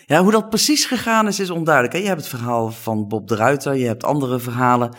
[0.05, 1.95] Ja, hoe dat precies gegaan is, is onduidelijk.
[1.95, 4.95] Je hebt het verhaal van Bob de Ruiter, je hebt andere verhalen.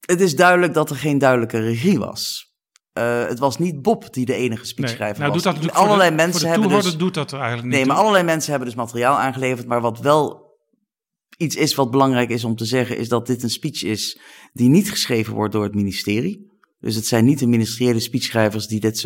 [0.00, 2.51] Het is duidelijk dat er geen duidelijke regie was.
[2.92, 5.42] Eh, het was niet Bob die de enige speechschrijver nou, was.
[5.42, 6.96] doet dat allerlei de- mensen hebben dus...
[6.96, 9.66] doet dat er eigenlijk niet Nee, maar allerlei mensen hebben dus materiaal aangeleverd.
[9.66, 10.50] Maar wat wel
[11.36, 12.96] iets is wat belangrijk is om te zeggen...
[12.96, 14.20] is dat dit een speech is
[14.52, 16.50] die niet geschreven wordt door het ministerie.
[16.80, 19.02] Dus het zijn niet de ministeriële speechschrijvers die dit,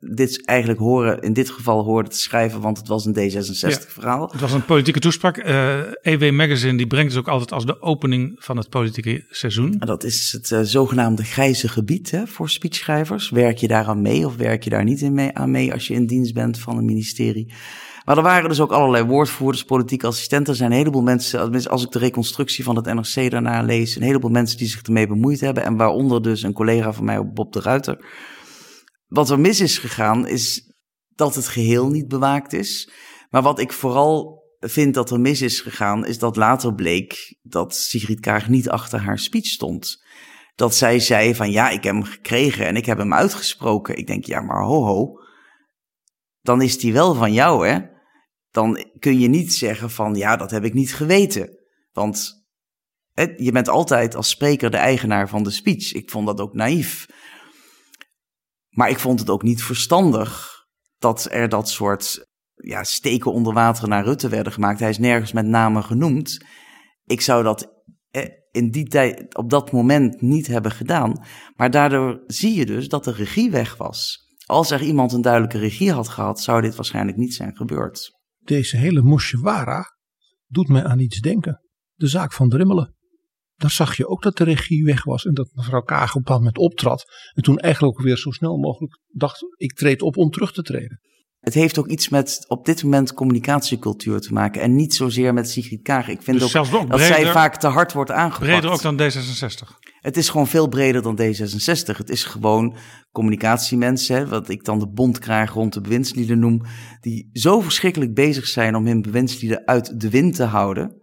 [0.00, 1.20] dit eigenlijk horen...
[1.20, 4.28] in dit geval hoorden te schrijven, want het was een D66-verhaal.
[4.32, 5.36] Het was een politieke toespraak.
[5.36, 9.76] Eh EW Magazine die brengt het ook altijd als de opening van het politieke seizoen.
[9.78, 13.30] En dat is het eh, zogenaamde grijze gebied hè, voor speechschrijvers.
[13.30, 15.94] Werk je daaraan mee of werk je daar niet in mee, aan mee als je
[15.94, 17.52] in dienst bent van een ministerie?
[18.04, 20.52] Maar er waren dus ook allerlei woordvoerders, politieke assistenten.
[20.52, 24.02] Er zijn een heleboel mensen, als ik de reconstructie van het NRC daarna lees, een
[24.02, 25.64] heleboel mensen die zich ermee bemoeid hebben.
[25.64, 27.98] En waaronder dus een collega van mij, Bob de Ruiter.
[29.10, 30.72] Wat er mis is gegaan, is
[31.08, 32.90] dat het geheel niet bewaakt is.
[33.30, 37.76] Maar wat ik vooral vind dat er mis is gegaan, is dat later bleek dat
[37.76, 40.04] Sigrid Kaag niet achter haar speech stond.
[40.54, 43.96] Dat zij zei van ja, ik heb hem gekregen en ik heb hem uitgesproken.
[43.96, 45.12] Ik denk ja, maar ho ho,
[46.40, 47.78] dan is die wel van jou hè.
[48.50, 51.58] Dan kun je niet zeggen van ja, dat heb ik niet geweten.
[51.92, 52.44] Want
[53.36, 55.92] je bent altijd als spreker de eigenaar van de speech.
[55.92, 57.06] Ik vond dat ook naïef.
[58.70, 60.50] Maar ik vond het ook niet verstandig
[60.98, 64.80] dat er dat soort ja, steken onder water naar Rutte werden gemaakt.
[64.80, 66.44] Hij is nergens met name genoemd.
[67.04, 71.24] Ik zou dat eh, in die tijd, op dat moment niet hebben gedaan.
[71.56, 74.28] Maar daardoor zie je dus dat de regie weg was.
[74.46, 78.18] Als er iemand een duidelijke regie had gehad, zou dit waarschijnlijk niet zijn gebeurd.
[78.38, 79.96] Deze hele Moshewara
[80.46, 81.60] doet mij aan iets denken.
[81.94, 82.94] De zaak van Drimmelen.
[83.60, 86.22] Daar zag je ook dat de regie weg was en dat mevrouw Kaag op een
[86.22, 87.04] bepaald moment optrad.
[87.34, 90.62] En toen eigenlijk ook weer zo snel mogelijk dacht, ik treed op om terug te
[90.62, 91.00] treden.
[91.40, 94.62] Het heeft ook iets met op dit moment communicatiecultuur te maken.
[94.62, 96.08] En niet zozeer met Sigrid Kaag.
[96.08, 98.50] Ik vind Dus ook, dat zij vaak te hard wordt aangepakt.
[98.50, 99.90] Breder ook dan D66.
[100.00, 101.96] Het is gewoon veel breder dan D66.
[101.96, 102.76] Het is gewoon
[103.10, 106.62] communicatiemensen, hè, wat ik dan de bond krijg rond de bewindslieden noem,
[107.00, 110.99] die zo verschrikkelijk bezig zijn om hun bewindslieden uit de wind te houden.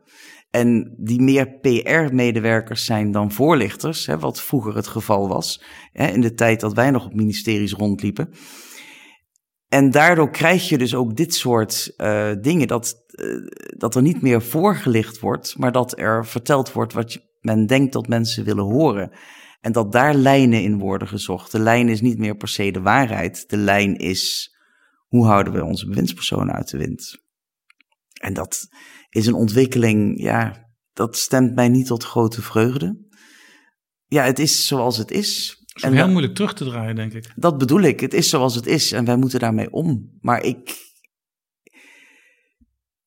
[0.58, 6.22] En die meer PR-medewerkers zijn dan voorlichters, hè, wat vroeger het geval was, hè, in
[6.22, 8.30] de tijd dat wij nog op ministeries rondliepen.
[9.68, 13.26] En daardoor krijg je dus ook dit soort eh, dingen, dat, eh,
[13.78, 18.08] dat er niet meer voorgelicht wordt, maar dat er verteld wordt wat men denkt dat
[18.08, 19.12] mensen willen horen.
[19.62, 21.52] En dat daar lijnen in worden gezocht.
[21.52, 23.50] De lijn is niet meer per se de waarheid.
[23.50, 24.56] De lijn is
[25.08, 27.22] hoe houden we onze bewindspersonen uit de wind.
[28.22, 28.68] En dat
[29.18, 33.06] is een ontwikkeling, ja, dat stemt mij niet tot grote vreugde.
[34.06, 35.58] Ja, het is zoals het is.
[35.68, 37.32] Het is heel moeilijk terug te draaien, denk ik.
[37.36, 38.00] Dat bedoel ik.
[38.00, 40.18] Het is zoals het is en wij moeten daarmee om.
[40.20, 40.78] Maar ik,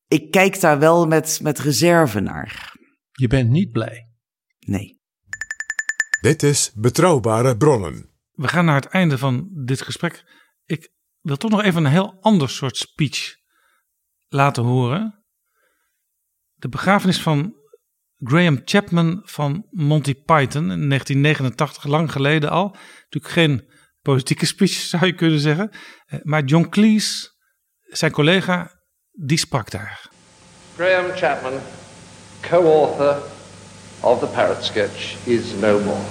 [0.09, 2.75] ik kijk daar wel met, met reserve naar.
[3.13, 4.09] Je bent niet blij.
[4.59, 5.01] Nee.
[6.21, 8.11] Dit is Betrouwbare Bronnen.
[8.31, 10.25] We gaan naar het einde van dit gesprek.
[10.65, 13.37] Ik wil toch nog even een heel ander soort speech
[14.29, 15.20] laten horen.
[16.61, 17.55] De begrafenis van
[18.19, 22.77] Graham Chapman van Monty Python in 1989, lang geleden al.
[23.03, 23.69] Natuurlijk geen
[24.03, 25.71] politieke speech zou je kunnen zeggen.
[26.07, 27.29] Eh, Maar John Cleese,
[27.81, 28.71] zijn collega,
[29.11, 30.09] die sprak daar.
[30.77, 31.53] Graham Chapman,
[32.41, 33.23] co-author
[34.01, 36.05] of the Parrot Sketch, is no more.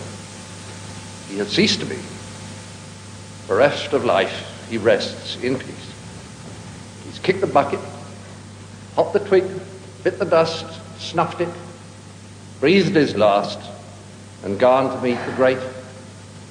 [1.28, 2.00] He has ceased to be.
[3.48, 5.88] Bereft of life, he rests in peace.
[7.08, 7.80] He's kicked the bucket,
[8.94, 9.44] hopped the twig,
[10.10, 10.66] bit the dust,
[10.98, 11.50] snuffed it,
[12.60, 13.60] breathed his last,
[14.44, 15.60] and gone to meet the great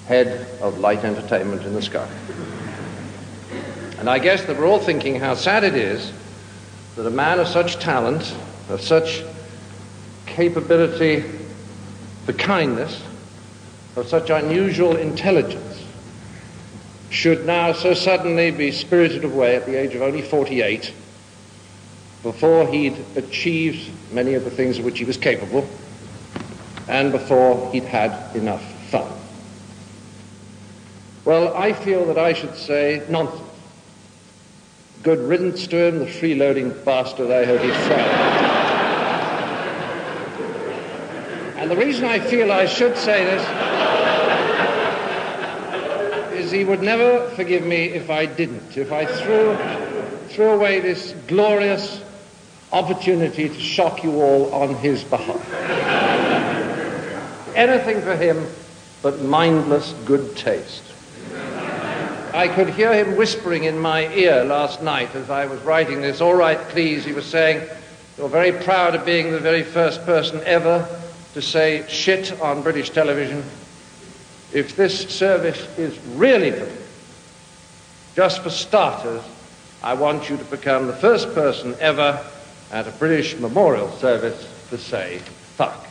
[0.06, 2.08] head of light entertainment in the sky.
[3.98, 6.12] And I guess that we're all thinking how sad it is
[6.94, 8.32] that a man of such talent,
[8.68, 9.24] of such
[10.26, 11.24] capability
[12.26, 13.02] for kindness,
[13.96, 15.84] of such unusual intelligence,
[17.10, 20.92] should now so suddenly be spirited away at the age of only 48
[22.22, 25.68] before he'd achieved many of the things of which he was capable
[26.88, 29.10] and before he'd had enough fun.
[31.24, 33.42] Well, I feel that I should say nonsense.
[35.02, 38.10] Good riddance to him, the freeloading bastard, I hope he's found.
[41.58, 43.42] and the reason I feel I should say this
[46.40, 49.56] is he would never forgive me if I didn't, if I threw,
[50.30, 52.02] threw away this glorious
[52.72, 55.42] opportunity to shock you all on his behalf.
[57.54, 58.46] Anything for him
[59.02, 60.82] but mindless good taste.
[62.34, 66.20] I could hear him whispering in my ear last night as I was writing this.
[66.20, 67.66] All right, please, he was saying,
[68.16, 70.86] you're very proud of being the very first person ever
[71.34, 73.42] to say shit on British television.
[74.52, 76.72] If this service is really for me,
[78.14, 79.22] just for starters,
[79.82, 82.24] I want you to become the first person ever
[82.70, 85.20] at a British memorial service to say
[85.54, 85.86] fuck.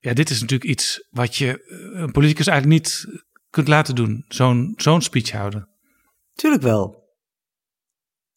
[0.00, 3.06] Ja, dit is natuurlijk iets wat je eh, een politicus eigenlijk niet
[3.50, 4.24] kunt laten doen.
[4.28, 5.68] Zo'n zo'n speech houden.
[6.32, 7.00] Tuurlijk wel.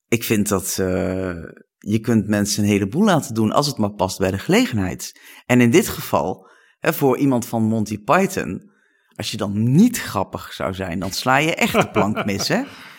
[0.07, 1.43] Ik vind dat eh,
[1.77, 5.19] je kunt mensen een heleboel laten doen als het maar past bij de gelegenheid.
[5.45, 6.49] En in dit geval,
[6.85, 8.71] hè, voor iemand van Monty Python,
[9.15, 12.57] als je dan niet grappig zou zijn, dan sla je echt de plank mis, hè?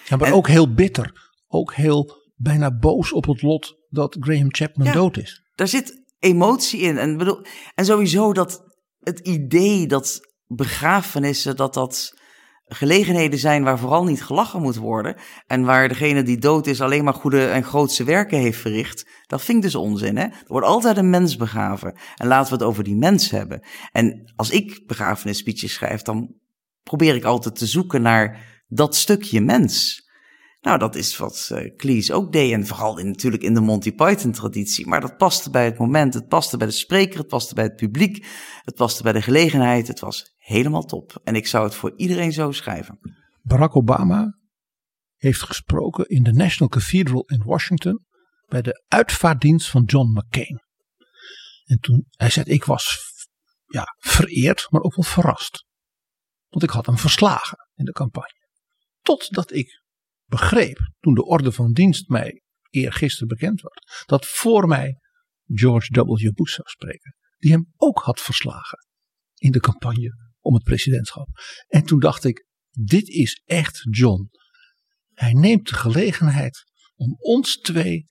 [0.08, 1.30] Ja, maar En- ook heel bitter.
[1.48, 4.92] Ook heel bijna boos op het lot dat Graham Chapman Ja.
[4.92, 5.42] dood is.
[5.54, 6.98] Daar zit emotie in.
[6.98, 7.44] En, bedoel,
[7.74, 8.62] en sowieso dat
[9.00, 12.14] het idee dat begrafenissen, dat dat
[12.68, 15.16] gelegenheden zijn waar vooral niet gelachen moet worden.
[15.46, 19.06] En waar degene die dood is alleen maar goede en grootse werken heeft verricht.
[19.26, 20.16] Dat vind ik dus onzin.
[20.16, 20.24] Hè?
[20.24, 21.98] Er wordt altijd een mens begraven.
[22.16, 23.66] En laten we het over die mens hebben.
[23.92, 26.34] En als ik begrafenisspeeches schrijf, dan
[26.82, 30.04] probeer ik altijd te zoeken naar dat stukje mens.
[30.60, 32.52] Nou, dat is wat eh Cleese ook deed.
[32.52, 34.86] En vooral in, natuurlijk in de Monty Python-traditie.
[34.86, 37.76] Maar dat paste bij het moment, het paste bij de spreker, het paste bij het
[37.76, 38.26] publiek,
[38.62, 39.88] het paste bij de gelegenheid.
[39.88, 41.20] Het was helemaal top.
[41.24, 42.98] En ik zou het voor iedereen zo schrijven.
[43.42, 44.38] Barack Obama
[45.16, 48.04] heeft gesproken in de National Cathedral in Washington
[48.46, 50.60] bij de uitvaartdienst van John McCain.
[51.64, 52.98] En toen hij zei, ik was
[53.66, 55.64] ja, vereerd, maar ook wel verrast.
[56.48, 58.48] Want ik had hem verslagen in de campagne.
[59.00, 59.82] Totdat ik
[60.24, 64.98] begreep, toen de orde van dienst mij eergisteren bekend werd, dat voor mij
[65.44, 66.34] George W.
[66.34, 68.78] Bush zou spreken, die hem ook had verslagen
[69.34, 71.28] in de campagne om het presidentschap.
[71.66, 74.30] En toen dacht ik, dit is echt John.
[75.14, 76.64] Hij neemt de gelegenheid
[76.94, 78.06] om ons twee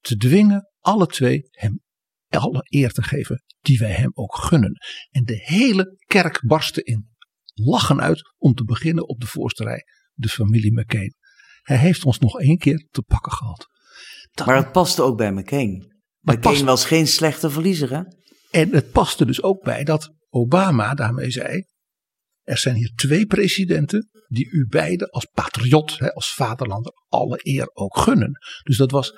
[0.00, 1.82] te dwingen, alle twee, hem
[2.28, 4.72] alle eer te geven die wij hem ook gunnen.
[5.10, 7.12] En de hele kerk barstte in
[7.54, 11.14] lachen uit om te beginnen op de voorste rij, de familie McCain.
[11.62, 13.66] Hij heeft ons nog één keer te pakken gehad.
[14.46, 15.78] Maar het paste ook bij McCain.
[16.20, 18.02] Maar McCain past- was geen slechte verliezer, hè?
[18.50, 21.64] En het paste dus ook bij dat Obama daarmee zei:
[22.44, 27.70] er zijn hier twee presidenten die u beiden als patriot, hè, als vaderlander, alle eer
[27.72, 28.38] ook gunnen.
[28.62, 29.12] Dus dat was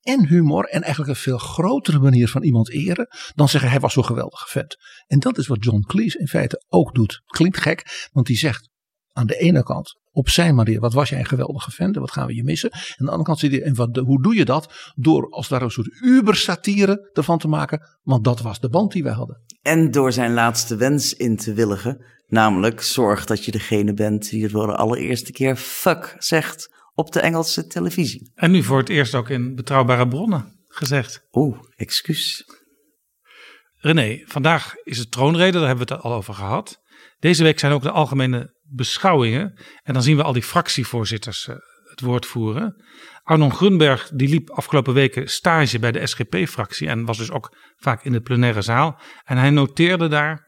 [0.00, 3.92] en humor en eigenlijk een veel grotere manier van iemand eren dan zeggen hij was
[3.92, 4.76] zo'n geweldige vent.
[5.06, 7.22] En dat is wat John Cleese in feite ook doet.
[7.26, 8.68] Klinkt gek, want die zegt
[9.12, 12.10] aan de ene kant op zijn manier, wat was jij een geweldige vent en wat
[12.10, 12.70] gaan we je missen.
[12.70, 14.92] En aan de andere kant zit hij, en wat, hoe doe je dat?
[14.94, 19.02] Door als daar een soort uber-satire ervan te maken, want dat was de band die
[19.02, 19.42] wij hadden.
[19.62, 24.42] En door zijn laatste wens in te willigen, namelijk zorg dat je degene bent die
[24.42, 28.32] het voor de allereerste keer fuck zegt op de Engelse televisie.
[28.34, 31.26] En nu voor het eerst ook in betrouwbare bronnen gezegd.
[31.32, 32.44] Oeh, excuus.
[33.74, 36.82] René, vandaag is het troonrede, daar hebben we het al over gehad.
[37.18, 39.58] Deze week zijn ook de algemene beschouwingen.
[39.82, 41.56] En dan zien we al die fractievoorzitters uh,
[41.90, 42.84] het woord voeren.
[43.22, 48.04] Arnon Grunberg die liep afgelopen weken stage bij de SGP-fractie en was dus ook vaak
[48.04, 49.00] in de plenaire zaal.
[49.24, 50.46] En hij noteerde daar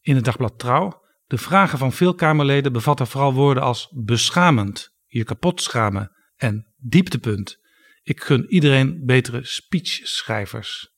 [0.00, 0.99] in het dagblad Trouw.
[1.30, 7.58] De vragen van veel Kamerleden bevatten vooral woorden als beschamend, je kapot schamen en dieptepunt.
[8.02, 10.92] Ik gun iedereen betere speechschrijvers.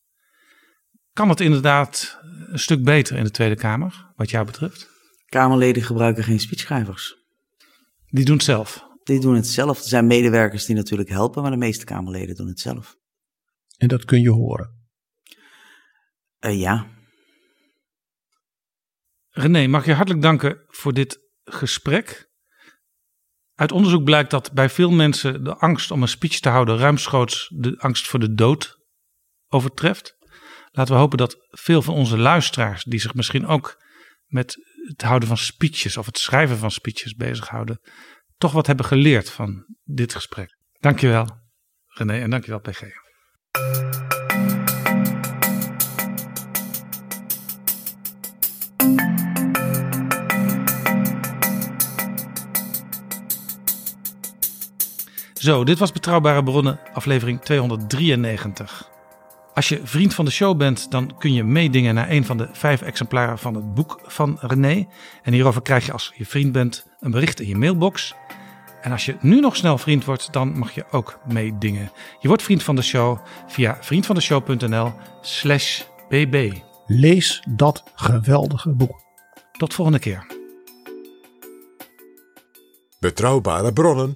[1.11, 4.89] Kan het inderdaad een stuk beter in de Tweede Kamer, wat jou betreft?
[5.25, 7.15] Kamerleden gebruiken geen speechschrijvers.
[8.05, 8.87] Die doen het zelf?
[9.03, 9.79] Die doen het zelf.
[9.79, 12.97] Er zijn medewerkers die natuurlijk helpen, maar de meeste Kamerleden doen het zelf.
[13.77, 14.87] En dat kun je horen?
[16.39, 16.92] Uh, ja.
[19.35, 22.31] René, mag je hartelijk danken voor dit gesprek.
[23.53, 27.51] Uit onderzoek blijkt dat bij veel mensen de angst om een speech te houden ruimschoots
[27.55, 28.77] de angst voor de dood
[29.47, 30.17] overtreft.
[30.71, 33.83] Laten we hopen dat veel van onze luisteraars, die zich misschien ook
[34.25, 34.55] met
[34.87, 37.79] het houden van speeches of het schrijven van speeches bezighouden,
[38.37, 40.57] toch wat hebben geleerd van dit gesprek.
[40.79, 41.27] Dankjewel,
[41.87, 42.81] René, en dankjewel, PG.
[55.43, 58.89] Zo, dit was Betrouwbare Bronnen, aflevering 293.
[59.53, 62.49] Als je vriend van de show bent, dan kun je meedingen naar een van de
[62.51, 64.87] vijf exemplaren van het boek van René.
[65.23, 68.13] En hierover krijg je als je vriend bent een bericht in je mailbox.
[68.81, 71.91] En als je nu nog snel vriend wordt, dan mag je ook meedingen.
[72.19, 73.17] Je wordt vriend van de show
[73.47, 76.53] via vriendvandeshow.nl slash bb.
[76.85, 79.01] Lees dat geweldige boek.
[79.51, 80.25] Tot volgende keer.
[82.99, 84.15] Betrouwbare bronnen